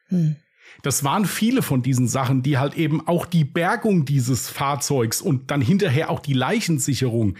Hm. 0.07 0.35
Das 0.83 1.03
waren 1.03 1.25
viele 1.25 1.61
von 1.61 1.81
diesen 1.81 2.07
Sachen, 2.07 2.43
die 2.43 2.57
halt 2.57 2.75
eben 2.75 3.07
auch 3.07 3.25
die 3.25 3.45
Bergung 3.45 4.05
dieses 4.05 4.49
Fahrzeugs 4.49 5.21
und 5.21 5.49
dann 5.49 5.61
hinterher 5.61 6.09
auch 6.09 6.19
die 6.19 6.33
Leichensicherung. 6.33 7.35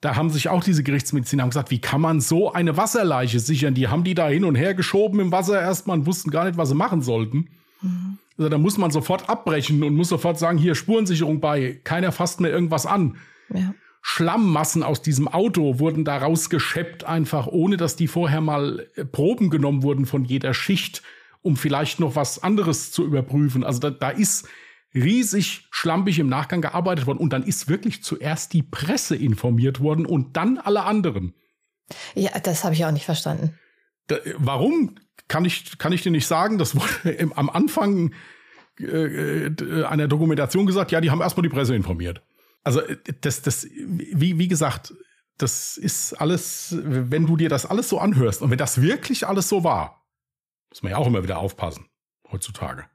Da 0.00 0.14
haben 0.14 0.30
sich 0.30 0.48
auch 0.48 0.62
diese 0.62 0.82
Gerichtsmediziner 0.82 1.46
gesagt, 1.46 1.70
wie 1.70 1.80
kann 1.80 2.00
man 2.00 2.20
so 2.20 2.52
eine 2.52 2.76
Wasserleiche 2.76 3.40
sichern? 3.40 3.74
Die 3.74 3.88
haben 3.88 4.04
die 4.04 4.14
da 4.14 4.28
hin 4.28 4.44
und 4.44 4.54
her 4.54 4.74
geschoben 4.74 5.20
im 5.20 5.32
Wasser 5.32 5.60
erstmal 5.60 5.98
und 5.98 6.06
wussten 6.06 6.30
gar 6.30 6.44
nicht, 6.44 6.58
was 6.58 6.68
sie 6.68 6.74
machen 6.74 7.02
sollten. 7.02 7.48
Mhm. 7.80 8.18
Also 8.38 8.50
da 8.50 8.58
muss 8.58 8.76
man 8.76 8.90
sofort 8.90 9.28
abbrechen 9.28 9.82
und 9.82 9.96
muss 9.96 10.10
sofort 10.10 10.38
sagen, 10.38 10.58
hier 10.58 10.74
Spurensicherung 10.74 11.40
bei, 11.40 11.80
keiner 11.82 12.12
fasst 12.12 12.40
mir 12.40 12.50
irgendwas 12.50 12.84
an. 12.84 13.16
Ja. 13.52 13.74
Schlammmassen 14.08 14.84
aus 14.84 15.02
diesem 15.02 15.26
Auto 15.26 15.80
wurden 15.80 16.04
da 16.04 16.16
rausgescheppt, 16.18 17.02
einfach 17.02 17.48
ohne 17.48 17.76
dass 17.76 17.96
die 17.96 18.06
vorher 18.06 18.40
mal 18.40 18.86
äh, 18.94 19.04
Proben 19.04 19.50
genommen 19.50 19.82
wurden 19.82 20.06
von 20.06 20.24
jeder 20.24 20.54
Schicht, 20.54 21.02
um 21.42 21.56
vielleicht 21.56 21.98
noch 21.98 22.14
was 22.14 22.40
anderes 22.40 22.92
zu 22.92 23.04
überprüfen. 23.04 23.64
Also 23.64 23.80
da, 23.80 23.90
da 23.90 24.10
ist 24.10 24.48
riesig 24.94 25.66
schlampig 25.72 26.20
im 26.20 26.28
Nachgang 26.28 26.60
gearbeitet 26.60 27.08
worden 27.08 27.18
und 27.18 27.32
dann 27.32 27.42
ist 27.42 27.68
wirklich 27.68 28.04
zuerst 28.04 28.52
die 28.52 28.62
Presse 28.62 29.16
informiert 29.16 29.80
worden 29.80 30.06
und 30.06 30.36
dann 30.36 30.58
alle 30.58 30.84
anderen. 30.84 31.34
Ja, 32.14 32.30
das 32.38 32.62
habe 32.62 32.74
ich 32.74 32.84
auch 32.84 32.92
nicht 32.92 33.06
verstanden. 33.06 33.58
Da, 34.06 34.18
warum? 34.38 34.94
Kann 35.26 35.44
ich, 35.44 35.78
kann 35.78 35.92
ich 35.92 36.02
dir 36.02 36.12
nicht 36.12 36.28
sagen. 36.28 36.58
Das 36.58 36.76
wurde 36.76 37.10
im, 37.10 37.32
am 37.32 37.50
Anfang 37.50 38.12
äh, 38.78 39.46
äh 39.46 39.84
einer 39.84 40.06
Dokumentation 40.06 40.64
gesagt, 40.64 40.92
ja, 40.92 41.00
die 41.00 41.10
haben 41.10 41.20
erstmal 41.20 41.42
die 41.42 41.48
Presse 41.48 41.74
informiert. 41.74 42.22
Also 42.66 42.80
äh, 42.80 42.98
das, 43.20 43.42
das, 43.42 43.64
wie, 43.64 44.38
wie 44.38 44.48
gesagt, 44.48 44.92
das 45.38 45.76
ist 45.76 46.14
alles, 46.14 46.74
wenn 46.76 47.26
du 47.26 47.36
dir 47.36 47.48
das 47.48 47.64
alles 47.64 47.88
so 47.88 48.00
anhörst 48.00 48.42
und 48.42 48.50
wenn 48.50 48.58
das 48.58 48.82
wirklich 48.82 49.26
alles 49.26 49.48
so 49.48 49.62
war, 49.62 50.04
muss 50.70 50.82
man 50.82 50.90
ja 50.90 50.98
auch 50.98 51.06
immer 51.06 51.22
wieder 51.22 51.38
aufpassen, 51.38 51.86
heutzutage, 52.30 52.86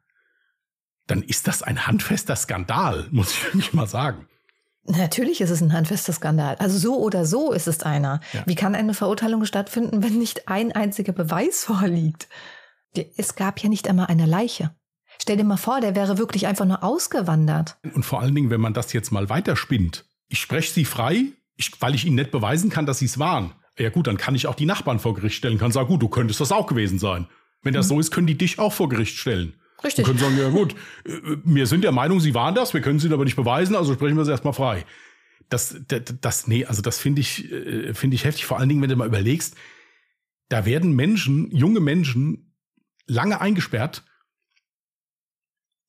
dann 1.08 1.24
ist 1.24 1.48
das 1.48 1.64
ein 1.64 1.88
handfester 1.88 2.36
Skandal, 2.36 3.08
muss 3.12 3.32
ich 3.32 3.46
wirklich 3.46 3.74
mal 3.74 3.88
sagen. 3.88 4.28
Natürlich 4.84 5.40
ist 5.40 5.52
es 5.52 5.62
ein 5.62 5.72
handfester 5.72 6.12
Skandal. 6.12 6.56
Also 6.56 6.78
so 6.78 7.00
oder 7.00 7.26
so 7.26 7.54
ist 7.54 7.68
es 7.68 7.84
einer. 7.84 8.20
Ja. 8.34 8.44
Wie 8.48 8.56
kann 8.56 8.76
eine 8.76 8.96
Verurteilung 8.96 9.46
stattfinden, 9.46 10.04
wenn 10.04 10.18
nicht 10.18 10.50
ein 10.50 10.72
einziger 10.72 11.14
Beweis 11.14 11.64
vorliegt? 11.64 12.28
Es 13.16 13.36
gab 13.36 13.60
ja 13.60 13.70
nicht 13.70 13.88
einmal 13.88 14.08
eine 14.08 14.26
Leiche. 14.26 14.76
Stell 15.22 15.38
dir 15.38 15.44
mal 15.44 15.58
vor, 15.58 15.82
der 15.82 15.96
wäre 15.96 16.18
wirklich 16.18 16.48
einfach 16.48 16.66
nur 16.66 16.84
ausgewandert. 16.84 17.78
Und 17.94 18.04
vor 18.04 18.22
allen 18.22 18.34
Dingen, 18.34 18.50
wenn 18.50 18.60
man 18.60 18.74
das 18.74 18.92
jetzt 18.92 19.12
mal 19.12 19.30
weiterspinnt. 19.30 20.06
Ich 20.30 20.40
spreche 20.40 20.74
sie 20.74 20.84
frei, 20.84 21.26
ich, 21.58 21.80
weil 21.80 21.94
ich 21.94 22.06
ihnen 22.06 22.16
nicht 22.16 22.32
beweisen 22.32 22.72
kann, 22.72 22.88
dass 22.88 22.98
sie 22.98 23.06
es 23.06 23.20
waren. 23.20 23.54
Ja 23.78 23.90
gut, 23.90 24.08
dann 24.08 24.18
kann 24.18 24.34
ich 24.34 24.48
auch 24.48 24.56
die 24.56 24.66
Nachbarn 24.66 24.98
vor 24.98 25.14
Gericht 25.14 25.36
stellen, 25.36 25.60
kann 25.60 25.72
sagen, 25.72 25.90
gut, 25.90 26.02
du 26.02 26.08
könntest 26.08 26.42
das 26.42 26.52
auch 26.52 26.66
gewesen 26.66 26.98
sein. 26.98 27.28
Wenn 27.62 27.76
das 27.76 27.86
mhm. 27.86 27.90
so 27.90 28.00
ist, 28.00 28.10
können 28.10 28.26
die 28.26 28.38
dich 28.38 28.58
auch 28.58 28.74
vor 28.74 28.90
Gericht 28.90 29.16
stellen. 29.16 29.54
Richtig. 29.84 30.08
Und 30.08 30.18
können 30.18 30.20
sagen, 30.20 30.40
ja 30.40 30.50
gut, 30.50 30.74
äh, 31.06 31.38
wir 31.44 31.68
sind 31.68 31.84
der 31.84 31.92
Meinung, 31.92 32.20
sie 32.20 32.34
waren 32.34 32.56
das, 32.56 32.74
wir 32.74 32.82
können 32.82 32.98
sie 32.98 33.14
aber 33.14 33.24
nicht 33.24 33.36
beweisen, 33.36 33.76
also 33.76 33.94
sprechen 33.94 34.18
wir 34.18 34.26
sie 34.26 34.32
erstmal 34.32 34.54
frei. 34.54 34.86
Das, 35.50 35.76
das, 35.88 36.02
das 36.20 36.48
nee, 36.48 36.66
also 36.66 36.82
das 36.82 36.98
finde 36.98 37.22
ich, 37.22 37.52
äh, 37.52 37.94
finde 37.94 38.16
ich 38.16 38.26
heftig, 38.26 38.46
vor 38.46 38.58
allen 38.58 38.70
Dingen, 38.70 38.82
wenn 38.82 38.90
du 38.90 38.96
mal 38.96 39.08
überlegst, 39.08 39.56
da 40.50 40.66
werden 40.66 40.96
Menschen, 40.96 41.52
junge 41.52 41.80
Menschen, 41.80 42.56
lange 43.06 43.40
eingesperrt, 43.40 44.04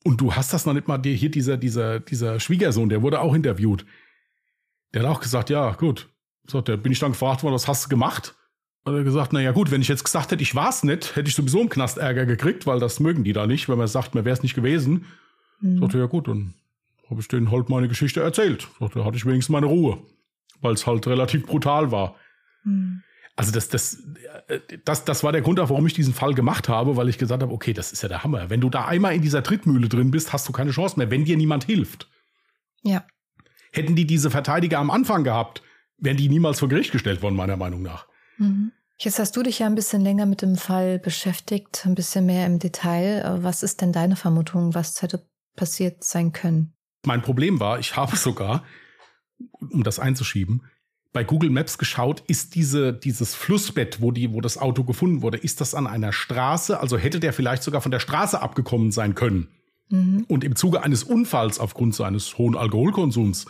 und 0.04 0.20
du 0.20 0.34
hast 0.34 0.52
das 0.52 0.66
noch 0.66 0.72
nicht 0.72 0.88
mal 0.88 0.98
dir 0.98 1.14
hier 1.14 1.30
dieser, 1.30 1.56
dieser, 1.56 2.00
dieser 2.00 2.40
Schwiegersohn, 2.40 2.88
der 2.88 3.02
wurde 3.02 3.20
auch 3.20 3.34
interviewt. 3.34 3.84
Der 4.92 5.02
hat 5.02 5.08
auch 5.08 5.20
gesagt, 5.20 5.50
ja, 5.50 5.72
gut. 5.72 6.08
So, 6.46 6.60
da 6.60 6.76
bin 6.76 6.92
ich 6.92 6.98
dann 6.98 7.12
gefragt 7.12 7.42
worden, 7.42 7.54
was 7.54 7.68
hast 7.68 7.84
du 7.84 7.88
gemacht? 7.88 8.34
Und 8.84 8.94
er 8.94 8.98
hat 8.98 9.04
gesagt, 9.04 9.32
naja 9.32 9.52
gut, 9.52 9.70
wenn 9.70 9.80
ich 9.80 9.88
jetzt 9.88 10.04
gesagt 10.04 10.32
hätte, 10.32 10.42
ich 10.42 10.54
war's 10.54 10.82
nicht, 10.82 11.14
hätte 11.14 11.28
ich 11.28 11.36
sowieso 11.36 11.60
im 11.60 11.68
Knast 11.68 11.98
Ärger 11.98 12.26
gekriegt, 12.26 12.66
weil 12.66 12.80
das 12.80 12.98
mögen 12.98 13.22
die 13.22 13.32
da 13.32 13.46
nicht, 13.46 13.68
wenn 13.68 13.78
man 13.78 13.86
sagt, 13.86 14.14
mir 14.14 14.24
wäre 14.24 14.34
es 14.34 14.42
nicht 14.42 14.54
gewesen. 14.54 15.06
Mhm. 15.60 15.78
Sagte, 15.78 15.98
ja 15.98 16.06
gut, 16.06 16.26
dann 16.26 16.54
habe 17.08 17.20
ich 17.20 17.28
denen 17.28 17.50
halt 17.52 17.68
meine 17.68 17.88
Geschichte 17.88 18.20
erzählt. 18.20 18.68
Sagte, 18.80 18.98
da 18.98 19.04
hatte 19.04 19.16
ich 19.16 19.24
wenigstens 19.24 19.52
meine 19.52 19.66
Ruhe, 19.66 19.98
weil 20.60 20.74
es 20.74 20.86
halt 20.86 21.06
relativ 21.06 21.46
brutal 21.46 21.92
war. 21.92 22.16
Mhm. 22.64 23.02
Also 23.34 23.50
das, 23.50 23.68
das, 23.68 24.02
äh, 24.48 24.60
das, 24.84 25.04
das 25.04 25.24
war 25.24 25.32
der 25.32 25.40
Grund, 25.40 25.58
warum 25.58 25.86
ich 25.86 25.94
diesen 25.94 26.12
Fall 26.12 26.34
gemacht 26.34 26.68
habe, 26.68 26.96
weil 26.96 27.08
ich 27.08 27.18
gesagt 27.18 27.42
habe, 27.42 27.52
okay, 27.52 27.72
das 27.72 27.92
ist 27.92 28.02
ja 28.02 28.08
der 28.08 28.24
Hammer. 28.24 28.50
Wenn 28.50 28.60
du 28.60 28.68
da 28.68 28.84
einmal 28.84 29.14
in 29.14 29.22
dieser 29.22 29.42
Trittmühle 29.42 29.88
drin 29.88 30.10
bist, 30.10 30.32
hast 30.32 30.48
du 30.48 30.52
keine 30.52 30.70
Chance 30.70 30.98
mehr, 30.98 31.10
wenn 31.10 31.24
dir 31.24 31.36
niemand 31.36 31.64
hilft. 31.64 32.10
Ja. 32.82 33.06
Hätten 33.72 33.96
die 33.96 34.06
diese 34.06 34.30
Verteidiger 34.30 34.78
am 34.78 34.90
Anfang 34.90 35.24
gehabt, 35.24 35.62
wären 35.96 36.16
die 36.16 36.28
niemals 36.28 36.58
vor 36.58 36.68
Gericht 36.68 36.92
gestellt 36.92 37.22
worden, 37.22 37.36
meiner 37.36 37.56
Meinung 37.56 37.82
nach. 37.82 38.06
Mhm. 38.36 38.72
Jetzt 38.98 39.18
hast 39.18 39.36
du 39.36 39.42
dich 39.42 39.60
ja 39.60 39.66
ein 39.66 39.74
bisschen 39.74 40.02
länger 40.02 40.26
mit 40.26 40.42
dem 40.42 40.56
Fall 40.56 40.98
beschäftigt, 40.98 41.86
ein 41.86 41.94
bisschen 41.94 42.26
mehr 42.26 42.46
im 42.46 42.58
Detail. 42.58 43.38
Was 43.42 43.62
ist 43.62 43.80
denn 43.80 43.92
deine 43.92 44.14
Vermutung, 44.14 44.74
was 44.74 45.00
hätte 45.02 45.26
passiert 45.56 46.04
sein 46.04 46.32
können? 46.32 46.74
Mein 47.04 47.22
Problem 47.22 47.58
war, 47.58 47.78
ich 47.78 47.96
habe 47.96 48.16
sogar, 48.16 48.64
um 49.58 49.82
das 49.82 49.98
einzuschieben, 49.98 50.62
bei 51.12 51.24
Google 51.24 51.50
Maps 51.50 51.76
geschaut, 51.76 52.22
ist 52.26 52.54
diese, 52.54 52.92
dieses 52.92 53.34
Flussbett, 53.34 54.00
wo, 54.00 54.10
die, 54.10 54.32
wo 54.32 54.40
das 54.40 54.56
Auto 54.56 54.82
gefunden 54.84 55.20
wurde, 55.20 55.36
ist 55.36 55.60
das 55.60 55.74
an 55.74 55.86
einer 55.86 56.12
Straße? 56.12 56.80
Also 56.80 56.96
hätte 56.96 57.20
der 57.20 57.32
vielleicht 57.32 57.62
sogar 57.62 57.82
von 57.82 57.90
der 57.90 58.00
Straße 58.00 58.40
abgekommen 58.40 58.92
sein 58.92 59.14
können. 59.14 59.48
Mhm. 59.90 60.24
Und 60.28 60.42
im 60.42 60.56
Zuge 60.56 60.82
eines 60.82 61.04
Unfalls 61.04 61.58
aufgrund 61.58 61.94
seines 61.94 62.38
hohen 62.38 62.56
Alkoholkonsums 62.56 63.46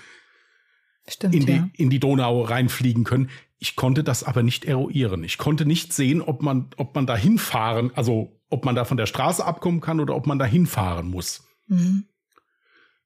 Stimmt, 1.07 1.35
in, 1.35 1.47
die, 1.47 1.53
ja. 1.53 1.69
in 1.75 1.91
die 1.91 2.01
Donau 2.01 2.43
reinfliegen 2.43 3.05
können. 3.05 3.31
Ich 3.59 3.77
konnte 3.77 4.03
das 4.03 4.25
aber 4.25 4.43
nicht 4.43 4.65
eruieren. 4.65 5.23
Ich 5.23 5.39
konnte 5.39 5.65
nicht 5.65 5.93
sehen, 5.93 6.21
ob 6.21 6.43
man, 6.43 6.71
ob 6.77 6.97
man 6.97 7.07
da 7.07 7.17
hinfahren, 7.17 7.93
also 7.95 8.41
ob 8.51 8.65
man 8.65 8.75
da 8.75 8.85
von 8.85 8.97
der 8.97 9.07
Straße 9.07 9.45
abkommen 9.45 9.81
kann 9.81 10.01
oder 10.01 10.17
ob 10.17 10.27
man 10.27 10.41
da 10.41 10.45
hinfahren 10.45 11.09
muss. 11.09 11.45
Mhm. 11.69 12.07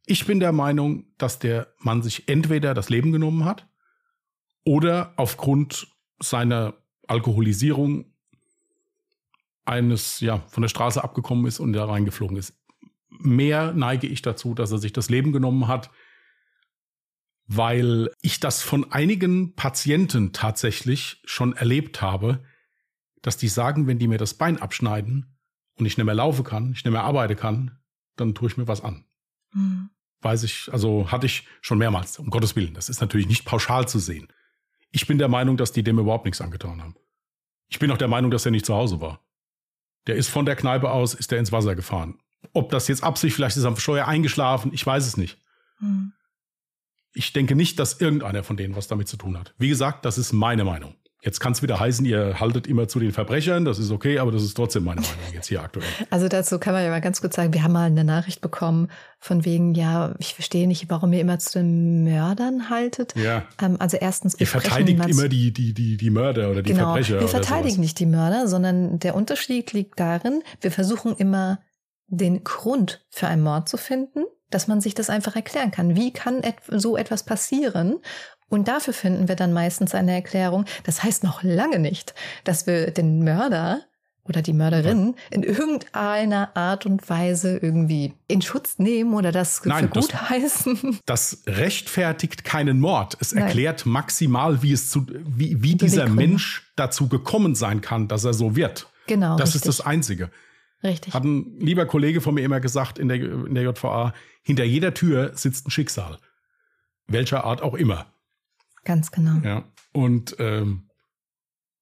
Ich 0.07 0.25
bin 0.25 0.41
der 0.41 0.53
Meinung, 0.53 1.05
dass 1.19 1.39
der 1.39 1.69
Mann 1.79 2.03
sich 2.03 2.29
entweder 2.29 2.73
das 2.73 2.89
Leben 2.89 3.13
genommen 3.13 3.45
hat 3.45 3.67
oder 4.67 5.14
aufgrund 5.17 5.87
seiner 6.19 6.75
Alkoholisierung 7.07 8.12
eines, 9.64 10.21
ja, 10.21 10.41
von 10.49 10.62
der 10.62 10.69
Straße 10.69 11.03
abgekommen 11.03 11.47
ist 11.47 11.61
und 11.61 11.73
da 11.73 11.85
reingeflogen 11.85 12.37
ist. 12.37 12.59
Mehr 13.09 13.73
neige 13.73 14.09
ich 14.09 14.23
dazu, 14.23 14.55
dass 14.55 14.73
er 14.73 14.79
sich 14.79 14.93
das 14.93 15.09
Leben 15.09 15.33
genommen 15.33 15.69
hat, 15.69 15.91
weil 17.47 18.11
ich 18.23 18.41
das 18.41 18.62
von 18.62 18.91
einigen 18.93 19.55
Patienten 19.55 20.33
tatsächlich 20.33 21.23
schon 21.25 21.55
erlebt 21.55 22.03
habe, 22.03 22.43
dass 23.23 23.37
die 23.37 23.49
sagen, 23.49 23.87
wenn 23.87 24.01
die 24.01 24.09
mir 24.09 24.19
das 24.19 24.35
Bein 24.35 24.61
abschneiden 24.61 25.39
und 25.77 25.87
ich 25.87 25.97
nicht 25.97 26.05
mehr 26.05 26.14
laufen 26.14 26.45
kann, 26.45 26.73
ich 26.73 26.85
nicht 26.85 26.93
mehr 26.93 27.05
arbeiten 27.05 27.37
kann, 27.37 27.79
dann 28.17 28.35
tue 28.35 28.49
ich 28.49 28.57
mir 28.57 28.67
was 28.67 28.83
an. 28.83 29.05
Hm. 29.53 29.91
Weiß 30.23 30.43
ich, 30.43 30.73
also 30.73 31.12
hatte 31.12 31.27
ich 31.27 31.47
schon 31.61 31.79
mehrmals, 31.79 32.19
um 32.19 32.31
Gottes 32.31 32.57
Willen. 32.57 32.75
Das 32.75 32.89
ist 32.89 33.01
natürlich 33.01 33.29
nicht 33.29 33.45
pauschal 33.45 33.87
zu 33.87 34.01
sehen. 34.01 34.27
Ich 34.97 35.07
bin 35.07 35.19
der 35.19 35.29
Meinung, 35.29 35.59
dass 35.59 35.73
die 35.73 35.83
dem 35.83 35.99
überhaupt 35.99 36.25
nichts 36.25 36.41
angetan 36.41 36.81
haben. 36.81 36.97
Ich 37.69 37.79
bin 37.79 37.91
auch 37.91 37.99
der 37.99 38.09
Meinung, 38.09 38.31
dass 38.31 38.47
er 38.47 38.51
nicht 38.51 38.65
zu 38.65 38.75
Hause 38.75 38.99
war. 38.99 39.21
Der 40.07 40.17
ist 40.17 40.29
von 40.29 40.47
der 40.47 40.57
Kneipe 40.57 40.91
aus, 40.91 41.13
ist 41.13 41.31
er 41.33 41.39
ins 41.39 41.53
Wasser 41.53 41.75
gefahren. 41.75 42.19
Ob 42.55 42.71
das 42.71 42.89
jetzt 42.89 43.05
Absicht, 43.05 43.37
vielleicht 43.37 43.59
ist 43.59 43.65
er 43.65 43.69
am 43.69 43.77
Steuer 43.77 44.09
eingeschlafen, 44.09 44.73
ich 44.73 44.87
weiß 44.87 45.07
es 45.07 45.19
nicht. 45.19 45.39
Hm. 45.81 46.15
Ich 47.13 47.35
denke 47.35 47.55
nicht, 47.55 47.79
dass 47.79 48.01
irgendeiner 48.01 48.43
von 48.43 48.57
denen 48.57 48.75
was 48.75 48.89
damit 48.89 49.07
zu 49.07 49.19
tun 49.19 49.39
hat. 49.39 49.55
Wie 49.59 49.69
gesagt, 49.69 50.07
das 50.07 50.17
ist 50.17 50.33
meine 50.33 50.65
Meinung. 50.65 50.95
Jetzt 51.23 51.41
kann 51.41 51.53
es 51.53 51.62
wieder 51.62 51.81
heißen, 51.81 52.05
ihr 52.05 52.39
haltet 52.39 52.67
immer 52.67 52.89
zu 52.89 53.01
den 53.01 53.11
Verbrechern, 53.11 53.64
das 53.64 53.79
ist 53.79 53.91
okay, 53.91 54.19
aber 54.19 54.31
das 54.31 54.43
ist 54.43 54.55
trotzdem 54.55 54.85
meine 54.85 55.01
Meinung 55.01 55.17
jetzt 55.33 55.49
hier 55.49 55.62
aktuell. 55.62 55.87
Also 56.11 56.29
dazu 56.29 56.59
kann 56.59 56.73
man 56.73 56.85
ja 56.85 56.91
mal 56.91 57.01
ganz 57.01 57.21
kurz 57.21 57.37
sagen, 57.37 57.53
wir 57.53 57.62
haben 57.62 57.73
mal 57.73 57.87
eine 57.87 58.05
Nachricht 58.05 58.41
bekommen 58.41 58.89
von 59.19 59.45
wegen, 59.45 59.75
ja, 59.75 60.14
ich 60.19 60.35
verstehe 60.35 60.69
nicht, 60.69 60.89
warum 60.89 61.12
ihr 61.12 61.21
immer 61.21 61.39
zu 61.39 61.59
den 61.59 62.05
Mördern 62.05 62.71
haltet. 62.71 63.14
Ja. 63.17 63.45
Ähm, 63.61 63.77
also 63.81 63.97
erstens, 63.97 64.35
wir 64.35 64.43
Ihr 64.43 64.47
verteidigt 64.47 65.05
immer 65.09 65.29
die, 65.29 65.53
die, 65.53 65.75
die, 65.75 65.97
die 65.97 66.11
Mörder 66.11 66.51
oder 66.51 66.62
die 66.62 66.73
genau, 66.73 66.93
Verbrecher. 66.93 67.21
wir 67.21 67.29
verteidigen 67.29 67.81
nicht 67.81 67.99
die 67.99 68.07
Mörder, 68.07 68.47
sondern 68.47 68.99
der 68.99 69.14
Unterschied 69.14 69.73
liegt 69.73 69.99
darin, 69.99 70.43
wir 70.61 70.71
versuchen 70.71 71.17
immer 71.17 71.61
den 72.09 72.45
Grund 72.45 73.05
für 73.11 73.27
einen 73.27 73.43
Mord 73.43 73.69
zu 73.69 73.79
finden, 73.79 74.25
dass 74.51 74.69
man 74.69 74.81
sich 74.81 74.95
das 74.95 75.11
einfach 75.11 75.35
erklären 75.35 75.71
kann. 75.71 75.97
Wie 75.97 76.12
kann 76.12 76.43
et 76.43 76.57
so 76.69 76.97
etwas 76.97 77.25
passieren? 77.25 77.99
Und 78.49 78.69
dafür 78.69 78.93
finden 78.95 79.29
wir 79.29 79.35
dann 79.37 79.53
meistens 79.53 79.95
eine 79.95 80.13
Erklärung. 80.13 80.65
Das 80.85 81.03
heißt 81.03 81.25
noch 81.25 81.43
lange 81.43 81.79
nicht, 81.79 82.15
dass 82.45 82.67
wir 82.67 82.91
den 82.93 83.25
Mörder 83.25 83.83
oder 84.29 84.43
die 84.43 84.53
Mörderin 84.53 85.15
in 85.31 85.43
irgendeiner 85.45 86.57
Art 86.57 86.85
und 86.87 87.09
Weise 87.09 87.59
irgendwie 87.59 88.13
in 88.27 88.43
Schutz 88.43 88.79
nehmen 88.79 89.15
oder 89.15 89.31
das 89.31 89.65
Nein, 89.65 89.85
für 89.89 89.95
das- 89.95 90.09
gut 90.09 90.15
heißen. 90.31 90.99
Das 91.07 91.43
rechtfertigt 91.47 92.45
keinen 92.45 92.81
Mord. 92.81 93.17
Es 93.21 93.33
Nein. 93.33 93.45
erklärt 93.45 93.87
maximal, 93.87 94.63
wie 94.63 94.73
es 94.73 94.91
zu, 94.91 95.07
wie, 95.09 95.63
wie 95.63 95.75
dieser. 95.77 96.09
Mensch 96.09 96.73
dazu 96.77 97.09
gekommen 97.09 97.55
sein 97.55 97.81
kann, 97.81 98.09
dass 98.09 98.25
er 98.25 98.35
so 98.35 98.57
wird. 98.57 98.89
Genau. 99.07 99.37
Das 99.37 99.55
richtig. 99.55 99.69
ist 99.69 99.79
das 99.81 99.87
Einzige. 99.87 100.31
Richtig. 100.83 101.15
Hat 101.15 101.25
ein 101.25 101.59
lieber 101.61 101.87
Kollege 101.87 102.21
von 102.21 102.35
mir 102.35 102.43
immer 102.43 102.61
gesagt 102.61 102.99
in 102.99 103.09
der, 103.09 103.17
in 103.17 103.55
der 103.55 103.65
JVA, 103.65 104.13
hinter 104.43 104.65
jeder 104.65 104.93
Tür 104.95 105.33
sitzt 105.35 105.67
ein 105.67 105.71
Schicksal. 105.71 106.19
Welcher 107.07 107.45
Art 107.45 107.63
auch 107.63 107.75
immer. 107.75 108.07
Ganz 108.87 109.11
genau. 109.11 109.41
Ja. 109.47 109.64
Und 109.93 110.37
ähm, 110.39 110.89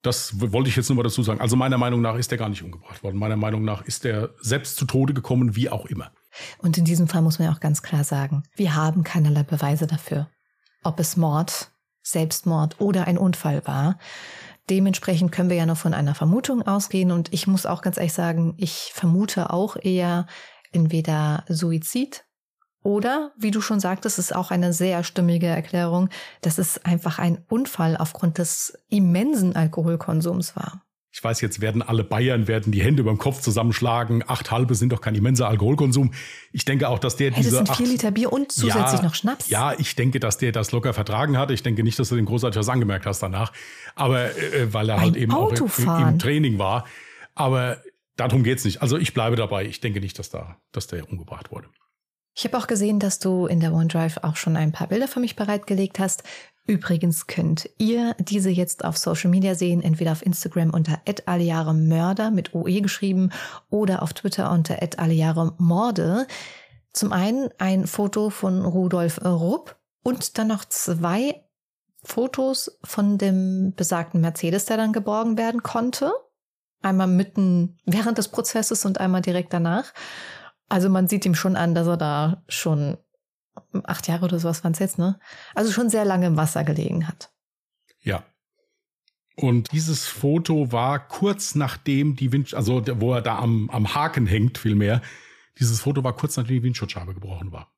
das 0.02 0.40
wollte 0.40 0.68
ich 0.68 0.76
jetzt 0.76 0.88
nur 0.88 0.96
mal 0.96 1.02
dazu 1.02 1.22
sagen. 1.22 1.40
Also 1.40 1.54
meiner 1.54 1.78
Meinung 1.78 2.00
nach 2.00 2.16
ist 2.16 2.30
der 2.30 2.38
gar 2.38 2.48
nicht 2.48 2.62
umgebracht 2.62 3.02
worden. 3.02 3.18
Meiner 3.18 3.36
Meinung 3.36 3.64
nach 3.64 3.82
ist 3.82 4.04
der 4.04 4.30
selbst 4.40 4.76
zu 4.76 4.86
Tode 4.86 5.14
gekommen, 5.14 5.54
wie 5.54 5.68
auch 5.68 5.86
immer. 5.86 6.10
Und 6.58 6.78
in 6.78 6.84
diesem 6.84 7.06
Fall 7.06 7.22
muss 7.22 7.38
man 7.38 7.48
ja 7.48 7.54
auch 7.54 7.60
ganz 7.60 7.82
klar 7.82 8.04
sagen, 8.04 8.42
wir 8.56 8.74
haben 8.74 9.04
keinerlei 9.04 9.42
Beweise 9.42 9.86
dafür, 9.86 10.28
ob 10.82 10.98
es 10.98 11.16
Mord, 11.16 11.70
Selbstmord 12.02 12.80
oder 12.80 13.06
ein 13.06 13.18
Unfall 13.18 13.66
war. 13.66 13.98
Dementsprechend 14.70 15.30
können 15.30 15.50
wir 15.50 15.56
ja 15.56 15.66
nur 15.66 15.76
von 15.76 15.92
einer 15.92 16.14
Vermutung 16.14 16.62
ausgehen. 16.62 17.10
Und 17.10 17.32
ich 17.34 17.46
muss 17.46 17.66
auch 17.66 17.82
ganz 17.82 17.98
ehrlich 17.98 18.14
sagen, 18.14 18.54
ich 18.56 18.92
vermute 18.94 19.50
auch 19.50 19.76
eher 19.76 20.26
entweder 20.72 21.44
Suizid 21.48 22.23
oder, 22.84 23.32
wie 23.36 23.50
du 23.50 23.60
schon 23.60 23.80
sagtest, 23.80 24.18
ist 24.18 24.34
auch 24.36 24.50
eine 24.50 24.72
sehr 24.72 25.02
stimmige 25.02 25.46
Erklärung, 25.46 26.10
dass 26.42 26.58
es 26.58 26.84
einfach 26.84 27.18
ein 27.18 27.42
Unfall 27.48 27.96
aufgrund 27.96 28.38
des 28.38 28.78
immensen 28.88 29.56
Alkoholkonsums 29.56 30.54
war. 30.54 30.84
Ich 31.10 31.22
weiß, 31.22 31.40
jetzt 31.40 31.60
werden 31.60 31.80
alle 31.80 32.04
Bayern 32.04 32.46
werden 32.46 32.72
die 32.72 32.82
Hände 32.82 33.04
beim 33.04 33.18
Kopf 33.18 33.40
zusammenschlagen. 33.40 34.24
Acht 34.26 34.50
halbe 34.50 34.74
sind 34.74 34.92
doch 34.92 35.00
kein 35.00 35.14
immenser 35.14 35.48
Alkoholkonsum. 35.48 36.12
Ich 36.52 36.64
denke 36.64 36.88
auch, 36.88 36.98
dass 36.98 37.16
der 37.16 37.30
Hey, 37.30 37.36
das 37.36 37.44
diese 37.46 37.56
sind 37.56 37.70
acht, 37.70 37.78
vier 37.78 37.86
Liter 37.86 38.10
Bier 38.10 38.32
und 38.32 38.52
zusätzlich 38.52 39.00
Ja, 39.00 39.02
noch 39.02 39.14
Schnaps. 39.14 39.48
Ja, 39.48 39.72
ich 39.78 39.94
denke, 39.94 40.20
dass 40.20 40.38
der 40.38 40.52
das 40.52 40.72
locker 40.72 40.92
vertragen 40.92 41.38
hat. 41.38 41.52
Ich 41.52 41.62
denke 41.62 41.84
nicht, 41.84 41.98
dass 41.98 42.08
du 42.10 42.16
den 42.16 42.26
großartig 42.26 42.58
was 42.58 42.68
angemerkt 42.68 43.06
hast 43.06 43.22
danach. 43.22 43.52
Aber 43.94 44.36
äh, 44.36 44.74
weil 44.74 44.90
er 44.90 44.96
Beim 44.96 45.04
halt 45.04 45.16
eben 45.16 45.32
auch 45.32 45.52
im, 45.52 45.62
Autofahren. 45.62 46.14
im 46.14 46.18
Training 46.18 46.58
war. 46.58 46.84
Aber 47.36 47.78
darum 48.16 48.42
geht's 48.42 48.64
nicht. 48.64 48.82
Also 48.82 48.98
ich 48.98 49.14
bleibe 49.14 49.36
dabei. 49.36 49.64
Ich 49.66 49.80
denke 49.80 50.00
nicht, 50.00 50.18
dass 50.18 50.30
da, 50.30 50.56
dass 50.72 50.88
der 50.88 51.08
umgebracht 51.08 51.52
wurde. 51.52 51.68
Ich 52.34 52.44
habe 52.44 52.58
auch 52.58 52.66
gesehen, 52.66 52.98
dass 52.98 53.20
du 53.20 53.46
in 53.46 53.60
der 53.60 53.72
OneDrive 53.72 54.18
auch 54.22 54.36
schon 54.36 54.56
ein 54.56 54.72
paar 54.72 54.88
Bilder 54.88 55.06
für 55.06 55.20
mich 55.20 55.36
bereitgelegt 55.36 56.00
hast. 56.00 56.24
Übrigens 56.66 57.26
könnt 57.26 57.70
ihr 57.78 58.16
diese 58.18 58.50
jetzt 58.50 58.84
auf 58.84 58.96
Social 58.96 59.30
Media 59.30 59.54
sehen, 59.54 59.82
entweder 59.82 60.12
auf 60.12 60.24
Instagram 60.24 60.70
unter 60.70 61.00
@allejaremörder 61.26 62.30
mit 62.30 62.54
OE 62.54 62.80
geschrieben 62.80 63.30
oder 63.70 64.02
auf 64.02 64.14
Twitter 64.14 64.50
unter 64.50 64.78
@allejaremorde. 64.96 66.26
Zum 66.92 67.12
einen 67.12 67.50
ein 67.58 67.86
Foto 67.86 68.30
von 68.30 68.64
Rudolf 68.64 69.24
Rupp 69.24 69.76
und 70.02 70.38
dann 70.38 70.48
noch 70.48 70.64
zwei 70.64 71.44
Fotos 72.02 72.78
von 72.82 73.18
dem 73.18 73.74
besagten 73.76 74.20
Mercedes, 74.20 74.64
der 74.64 74.76
dann 74.76 74.92
geborgen 74.92 75.38
werden 75.38 75.62
konnte. 75.62 76.12
Einmal 76.82 77.06
mitten 77.06 77.78
während 77.84 78.18
des 78.18 78.28
Prozesses 78.28 78.84
und 78.84 79.00
einmal 79.00 79.22
direkt 79.22 79.52
danach. 79.52 79.92
Also 80.74 80.88
man 80.88 81.06
sieht 81.06 81.24
ihm 81.24 81.36
schon 81.36 81.54
an, 81.54 81.76
dass 81.76 81.86
er 81.86 81.96
da 81.96 82.42
schon 82.48 82.98
acht 83.84 84.08
Jahre 84.08 84.24
oder 84.24 84.40
sowas 84.40 84.64
waren 84.64 84.72
es 84.72 84.80
jetzt, 84.80 84.98
ne? 84.98 85.20
Also 85.54 85.70
schon 85.70 85.88
sehr 85.88 86.04
lange 86.04 86.26
im 86.26 86.36
Wasser 86.36 86.64
gelegen 86.64 87.06
hat. 87.06 87.32
Ja. 88.00 88.24
Und 89.36 89.70
dieses 89.70 90.08
Foto 90.08 90.72
war 90.72 91.06
kurz 91.06 91.54
nachdem 91.54 92.16
die 92.16 92.32
Wind, 92.32 92.54
also 92.54 92.82
wo 92.98 93.14
er 93.14 93.22
da 93.22 93.38
am, 93.38 93.70
am 93.70 93.94
Haken 93.94 94.26
hängt, 94.26 94.58
vielmehr. 94.58 95.00
Dieses 95.60 95.80
Foto 95.80 96.02
war 96.02 96.16
kurz 96.16 96.36
nachdem 96.36 96.56
die 96.56 96.64
Windschutzscheibe 96.64 97.14
gebrochen 97.14 97.52
war. 97.52 97.72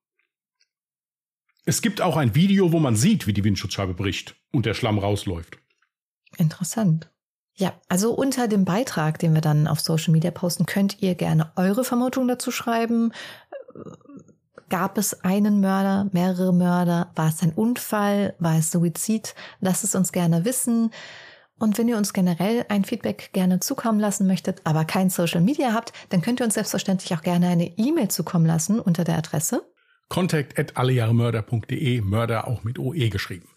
Es 1.66 1.82
gibt 1.82 2.00
auch 2.00 2.16
ein 2.16 2.34
Video, 2.34 2.72
wo 2.72 2.80
man 2.80 2.96
sieht, 2.96 3.26
wie 3.26 3.34
die 3.34 3.44
Windschutzscheibe 3.44 3.92
bricht 3.92 4.36
und 4.52 4.64
der 4.64 4.72
Schlamm 4.72 4.98
rausläuft. 4.98 5.58
Interessant. 6.38 7.12
Ja, 7.58 7.72
also 7.88 8.12
unter 8.12 8.48
dem 8.48 8.66
Beitrag, 8.66 9.18
den 9.18 9.32
wir 9.34 9.40
dann 9.40 9.66
auf 9.66 9.80
Social 9.80 10.12
Media 10.12 10.30
posten, 10.30 10.66
könnt 10.66 11.00
ihr 11.02 11.14
gerne 11.14 11.52
eure 11.56 11.84
Vermutung 11.84 12.28
dazu 12.28 12.50
schreiben. 12.50 13.12
Gab 14.68 14.98
es 14.98 15.24
einen 15.24 15.60
Mörder, 15.60 16.08
mehrere 16.12 16.52
Mörder? 16.52 17.10
War 17.14 17.28
es 17.28 17.42
ein 17.42 17.52
Unfall? 17.52 18.34
War 18.38 18.58
es 18.58 18.70
Suizid? 18.70 19.34
Lasst 19.60 19.84
es 19.84 19.94
uns 19.94 20.12
gerne 20.12 20.44
wissen. 20.44 20.90
Und 21.58 21.78
wenn 21.78 21.88
ihr 21.88 21.96
uns 21.96 22.12
generell 22.12 22.66
ein 22.68 22.84
Feedback 22.84 23.30
gerne 23.32 23.60
zukommen 23.60 24.00
lassen 24.00 24.26
möchtet, 24.26 24.60
aber 24.64 24.84
kein 24.84 25.08
Social 25.08 25.40
Media 25.40 25.72
habt, 25.72 25.94
dann 26.10 26.20
könnt 26.20 26.40
ihr 26.40 26.44
uns 26.44 26.54
selbstverständlich 26.54 27.14
auch 27.14 27.22
gerne 27.22 27.48
eine 27.48 27.78
E-Mail 27.78 28.08
zukommen 28.08 28.44
lassen 28.44 28.80
unter 28.80 29.04
der 29.04 29.16
Adresse. 29.16 29.62
Contact 30.10 30.58
at 30.58 30.76
allejahremörder.de, 30.76 32.02
Mörder 32.02 32.46
auch 32.46 32.64
mit 32.64 32.78
OE 32.78 33.08
geschrieben. 33.08 33.48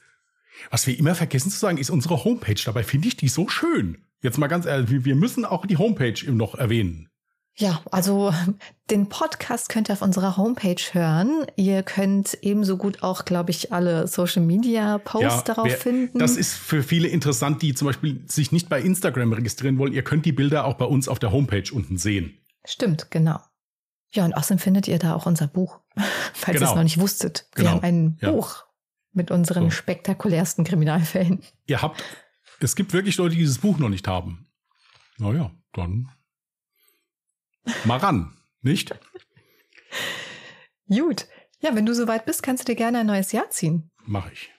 Was 0.71 0.87
wir 0.87 0.97
immer 0.97 1.15
vergessen 1.15 1.49
zu 1.51 1.57
sagen, 1.59 1.77
ist 1.77 1.89
unsere 1.89 2.23
Homepage. 2.23 2.61
Dabei 2.65 2.83
finde 2.83 3.07
ich 3.07 3.17
die 3.17 3.27
so 3.29 3.47
schön. 3.47 3.97
Jetzt 4.21 4.37
mal 4.37 4.47
ganz 4.47 4.65
ehrlich, 4.65 5.05
wir- 5.05 5.15
müssen 5.15 5.45
auch 5.45 5.65
die 5.65 5.77
Homepage 5.77 6.15
noch 6.31 6.55
erwähnen. 6.55 7.07
Ja, 7.55 7.81
also 7.91 8.33
den 8.89 9.09
Podcast 9.09 9.69
könnt 9.69 9.89
ihr 9.89 9.93
auf 9.93 10.01
unserer 10.01 10.37
Homepage 10.37 10.81
hören. 10.91 11.45
Ihr 11.55 11.83
könnt 11.83 12.37
ebenso 12.41 12.77
gut 12.77 13.03
auch, 13.03 13.25
glaube 13.25 13.51
ich, 13.51 13.73
alle 13.73 14.07
Social 14.07 14.41
Media 14.43 14.97
Posts 14.97 15.43
darauf 15.45 15.65
wer- 15.67 15.77
finden. 15.77 16.19
Das 16.19 16.37
ist 16.37 16.53
für 16.55 16.83
viele 16.83 17.07
interessant, 17.07 17.61
die 17.61 17.73
zum 17.73 17.87
Beispiel 17.87 18.23
sich 18.27 18.51
nicht 18.51 18.69
bei 18.69 18.81
Instagram 18.81 19.33
registrieren 19.33 19.77
wollen. 19.77 19.93
Ihr 19.93 20.03
könnt 20.03 20.25
die 20.25 20.31
Bilder 20.31 20.65
auch 20.65 20.75
bei 20.75 20.85
uns 20.85 21.07
auf 21.07 21.19
der 21.19 21.31
Homepage 21.31 21.71
unten 21.73 21.97
sehen. 21.97 22.37
Stimmt, 22.65 23.09
genau. 23.11 23.39
Ja, 24.11 24.25
und 24.25 24.33
außerdem 24.33 24.59
findet 24.59 24.87
ihr 24.87 24.97
da 24.99 25.13
auch 25.15 25.25
unser 25.25 25.47
Buch, 25.47 25.79
falls 26.33 26.55
ihr 26.55 26.59
Genau. 26.59 26.71
es 26.71 26.75
noch 26.75 26.83
nicht 26.83 26.99
wusstet. 26.99 27.47
Wir 27.55 27.63
Genau, 27.65 27.75
haben 27.75 27.83
ein 27.83 28.17
ja. 28.21 28.31
Buch 28.31 28.63
mit 29.11 29.31
unseren 29.31 29.65
So. 29.65 29.71
spektakulärsten 29.71 30.63
Kriminalfällen. 30.65 31.41
Ihr 31.67 31.81
habt, 31.81 32.03
es 32.59 32.75
gibt 32.75 32.93
wirklich 32.93 33.17
Leute, 33.17 33.35
die 33.35 33.41
dieses 33.41 33.59
Buch 33.59 33.77
noch 33.79 33.89
nicht 33.89 34.07
haben. 34.07 34.47
Naja, 35.17 35.51
dann 35.73 36.11
mal 37.85 37.97
ran, 37.97 38.37
nicht? 38.61 38.97
Gut. 40.87 41.27
Ja, 41.61 41.75
wenn 41.75 41.85
du 41.85 41.93
soweit 41.93 42.25
bist, 42.25 42.41
kannst 42.41 42.63
du 42.63 42.71
dir 42.71 42.75
gerne 42.77 42.99
ein 42.99 43.05
neues 43.07 43.31
Jahr 43.31 43.49
ziehen. 43.49 43.91
Mache 44.05 44.31
ich. 44.31 44.49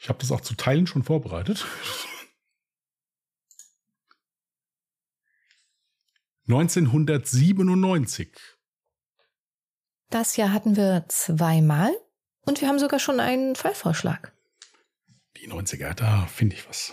Ich 0.00 0.08
habe 0.08 0.20
das 0.20 0.30
auch 0.30 0.40
zu 0.40 0.54
Teilen 0.54 0.86
schon 0.86 1.02
vorbereitet. 1.02 1.66
1997. 6.48 8.30
Das 10.10 10.36
Jahr 10.36 10.52
hatten 10.52 10.76
wir 10.76 11.04
zweimal 11.08 11.94
und 12.46 12.60
wir 12.60 12.68
haben 12.68 12.78
sogar 12.78 12.98
schon 12.98 13.20
einen 13.20 13.56
Fallvorschlag. 13.56 14.32
Die 15.36 15.50
90er, 15.50 15.92
da 15.94 16.26
finde 16.26 16.56
ich 16.56 16.66
was. 16.66 16.92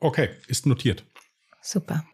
Okay, 0.00 0.30
ist 0.48 0.66
notiert. 0.66 1.04
Super. 1.62 2.04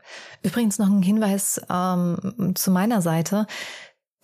Übrigens 0.43 0.79
noch 0.79 0.89
ein 0.89 1.03
Hinweis 1.03 1.61
ähm, 1.71 2.53
zu 2.55 2.71
meiner 2.71 3.01
Seite. 3.01 3.47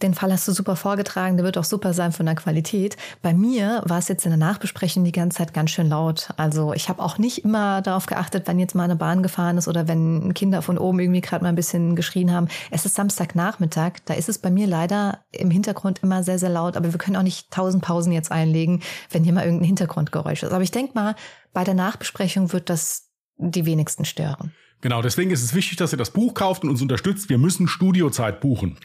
Den 0.02 0.14
Fall 0.14 0.32
hast 0.32 0.48
du 0.48 0.52
super 0.52 0.74
vorgetragen, 0.74 1.36
der 1.36 1.44
wird 1.46 1.56
auch 1.56 1.64
super 1.64 1.94
sein 1.94 2.10
von 2.10 2.26
der 2.26 2.34
Qualität. 2.34 2.96
Bei 3.22 3.32
mir 3.32 3.82
war 3.86 3.98
es 3.98 4.08
jetzt 4.08 4.24
in 4.26 4.30
der 4.30 4.38
Nachbesprechung 4.38 5.04
die 5.04 5.12
ganze 5.12 5.38
Zeit 5.38 5.54
ganz 5.54 5.70
schön 5.70 5.88
laut. 5.88 6.30
Also 6.36 6.72
ich 6.72 6.88
habe 6.88 7.00
auch 7.00 7.18
nicht 7.18 7.44
immer 7.44 7.82
darauf 7.82 8.06
geachtet, 8.06 8.48
wenn 8.48 8.58
jetzt 8.58 8.74
mal 8.74 8.84
eine 8.84 8.96
Bahn 8.96 9.22
gefahren 9.22 9.58
ist 9.58 9.68
oder 9.68 9.86
wenn 9.86 10.34
Kinder 10.34 10.60
von 10.60 10.76
oben 10.76 10.98
irgendwie 10.98 11.20
gerade 11.20 11.44
mal 11.44 11.50
ein 11.50 11.54
bisschen 11.54 11.94
geschrien 11.94 12.32
haben. 12.32 12.48
Es 12.72 12.84
ist 12.84 12.96
Samstagnachmittag, 12.96 13.92
da 14.04 14.14
ist 14.14 14.28
es 14.28 14.38
bei 14.38 14.50
mir 14.50 14.66
leider 14.66 15.20
im 15.30 15.52
Hintergrund 15.52 16.00
immer 16.02 16.24
sehr, 16.24 16.40
sehr 16.40 16.50
laut. 16.50 16.76
Aber 16.76 16.92
wir 16.92 16.98
können 16.98 17.16
auch 17.16 17.22
nicht 17.22 17.52
tausend 17.52 17.84
Pausen 17.84 18.12
jetzt 18.12 18.32
einlegen, 18.32 18.82
wenn 19.10 19.22
hier 19.22 19.32
mal 19.32 19.44
irgendein 19.44 19.68
Hintergrundgeräusch 19.68 20.42
ist. 20.42 20.52
Aber 20.52 20.64
ich 20.64 20.72
denke 20.72 20.94
mal, 20.94 21.14
bei 21.52 21.62
der 21.62 21.74
Nachbesprechung 21.74 22.52
wird 22.52 22.70
das 22.70 23.08
die 23.36 23.66
wenigsten 23.66 24.04
stören. 24.04 24.52
Genau, 24.82 25.00
deswegen 25.00 25.30
ist 25.30 25.42
es 25.42 25.54
wichtig, 25.54 25.78
dass 25.78 25.92
ihr 25.92 25.96
das 25.96 26.10
Buch 26.10 26.34
kauft 26.34 26.64
und 26.64 26.70
uns 26.70 26.82
unterstützt. 26.82 27.28
Wir 27.28 27.38
müssen 27.38 27.68
Studiozeit 27.68 28.40
buchen. 28.40 28.78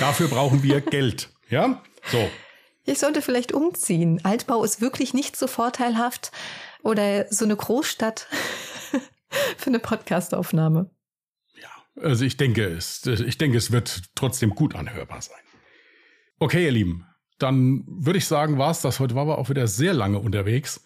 Dafür 0.00 0.28
brauchen 0.28 0.62
wir 0.64 0.80
Geld. 0.82 1.30
Ja? 1.48 1.80
So. 2.10 2.28
Ich 2.84 2.98
sollte 2.98 3.22
vielleicht 3.22 3.52
umziehen. 3.52 4.20
Altbau 4.24 4.64
ist 4.64 4.80
wirklich 4.80 5.14
nicht 5.14 5.36
so 5.36 5.46
vorteilhaft. 5.46 6.32
Oder 6.82 7.32
so 7.32 7.44
eine 7.44 7.56
Großstadt 7.56 8.26
für 9.56 9.68
eine 9.68 9.78
Podcastaufnahme. 9.78 10.90
Ja, 11.54 12.02
also 12.02 12.24
ich 12.24 12.36
denke 12.36 12.64
es, 12.64 13.06
ich 13.06 13.38
denke, 13.38 13.56
es 13.56 13.70
wird 13.70 14.02
trotzdem 14.16 14.50
gut 14.50 14.74
anhörbar 14.74 15.22
sein. 15.22 15.38
Okay, 16.40 16.64
ihr 16.64 16.72
Lieben, 16.72 17.06
dann 17.38 17.84
würde 17.86 18.18
ich 18.18 18.26
sagen, 18.26 18.58
war 18.58 18.72
es 18.72 18.82
das. 18.82 18.98
Heute 18.98 19.14
waren 19.14 19.28
wir 19.28 19.38
auch 19.38 19.48
wieder 19.48 19.68
sehr 19.68 19.94
lange 19.94 20.18
unterwegs. 20.18 20.82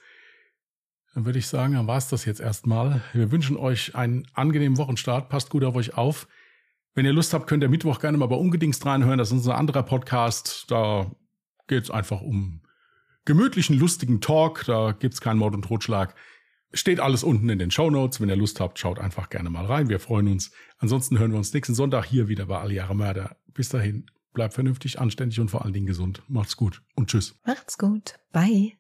Dann 1.14 1.24
würde 1.24 1.38
ich 1.38 1.46
sagen, 1.46 1.74
dann 1.74 1.86
war 1.86 1.98
es 1.98 2.09
das 2.09 2.24
jetzt 2.24 2.40
erstmal. 2.40 3.02
Wir 3.12 3.30
wünschen 3.32 3.56
euch 3.56 3.94
einen 3.94 4.26
angenehmen 4.34 4.78
Wochenstart. 4.78 5.28
Passt 5.28 5.50
gut 5.50 5.64
auf 5.64 5.74
euch 5.74 5.96
auf. 5.96 6.28
Wenn 6.94 7.06
ihr 7.06 7.12
Lust 7.12 7.32
habt, 7.32 7.46
könnt 7.46 7.62
ihr 7.62 7.68
Mittwoch 7.68 8.00
gerne 8.00 8.18
mal 8.18 8.26
bei 8.26 8.36
Ungedingst 8.36 8.84
reinhören. 8.84 9.18
Das 9.18 9.28
ist 9.28 9.34
unser 9.34 9.56
anderer 9.56 9.82
Podcast. 9.82 10.64
Da 10.68 11.11
geht 11.66 11.84
es 11.84 11.90
einfach 11.90 12.20
um 12.20 12.61
gemütlichen, 13.24 13.78
lustigen 13.78 14.20
Talk. 14.20 14.64
Da 14.66 14.92
gibt 14.92 15.14
es 15.14 15.20
keinen 15.20 15.38
Mord 15.38 15.54
und 15.54 15.62
Totschlag. 15.62 16.14
Steht 16.72 17.00
alles 17.00 17.22
unten 17.22 17.48
in 17.48 17.59
den 17.59 17.70
Show 17.70 17.90
Notes. 17.90 18.20
Wenn 18.20 18.28
ihr 18.28 18.36
Lust 18.36 18.61
habt, 18.61 18.78
schaut 18.78 18.98
einfach 18.98 19.30
gerne 19.30 19.48
mal 19.48 19.64
rein. 19.64 19.88
Wir 19.88 20.00
freuen 20.00 20.28
uns. 20.28 20.50
Ansonsten 20.78 21.18
hören 21.18 21.30
wir 21.30 21.38
uns 21.38 21.52
nächsten 21.54 21.74
Sonntag 21.74 22.04
hier 22.04 22.28
wieder 22.28 22.46
bei 22.46 22.59
Alle 22.59 22.94
Mörder. 22.94 23.36
Bis 23.54 23.68
dahin, 23.68 24.06
bleibt 24.34 24.54
vernünftig, 24.54 24.98
anständig 24.98 25.40
und 25.40 25.50
vor 25.50 25.64
allen 25.64 25.72
Dingen 25.72 25.86
gesund. 25.86 26.22
Macht's 26.28 26.56
gut 26.56 26.82
und 26.94 27.11
tschüss. 27.11 27.38
Macht's 27.44 27.78
gut. 27.78 28.14
Bye. 28.32 28.78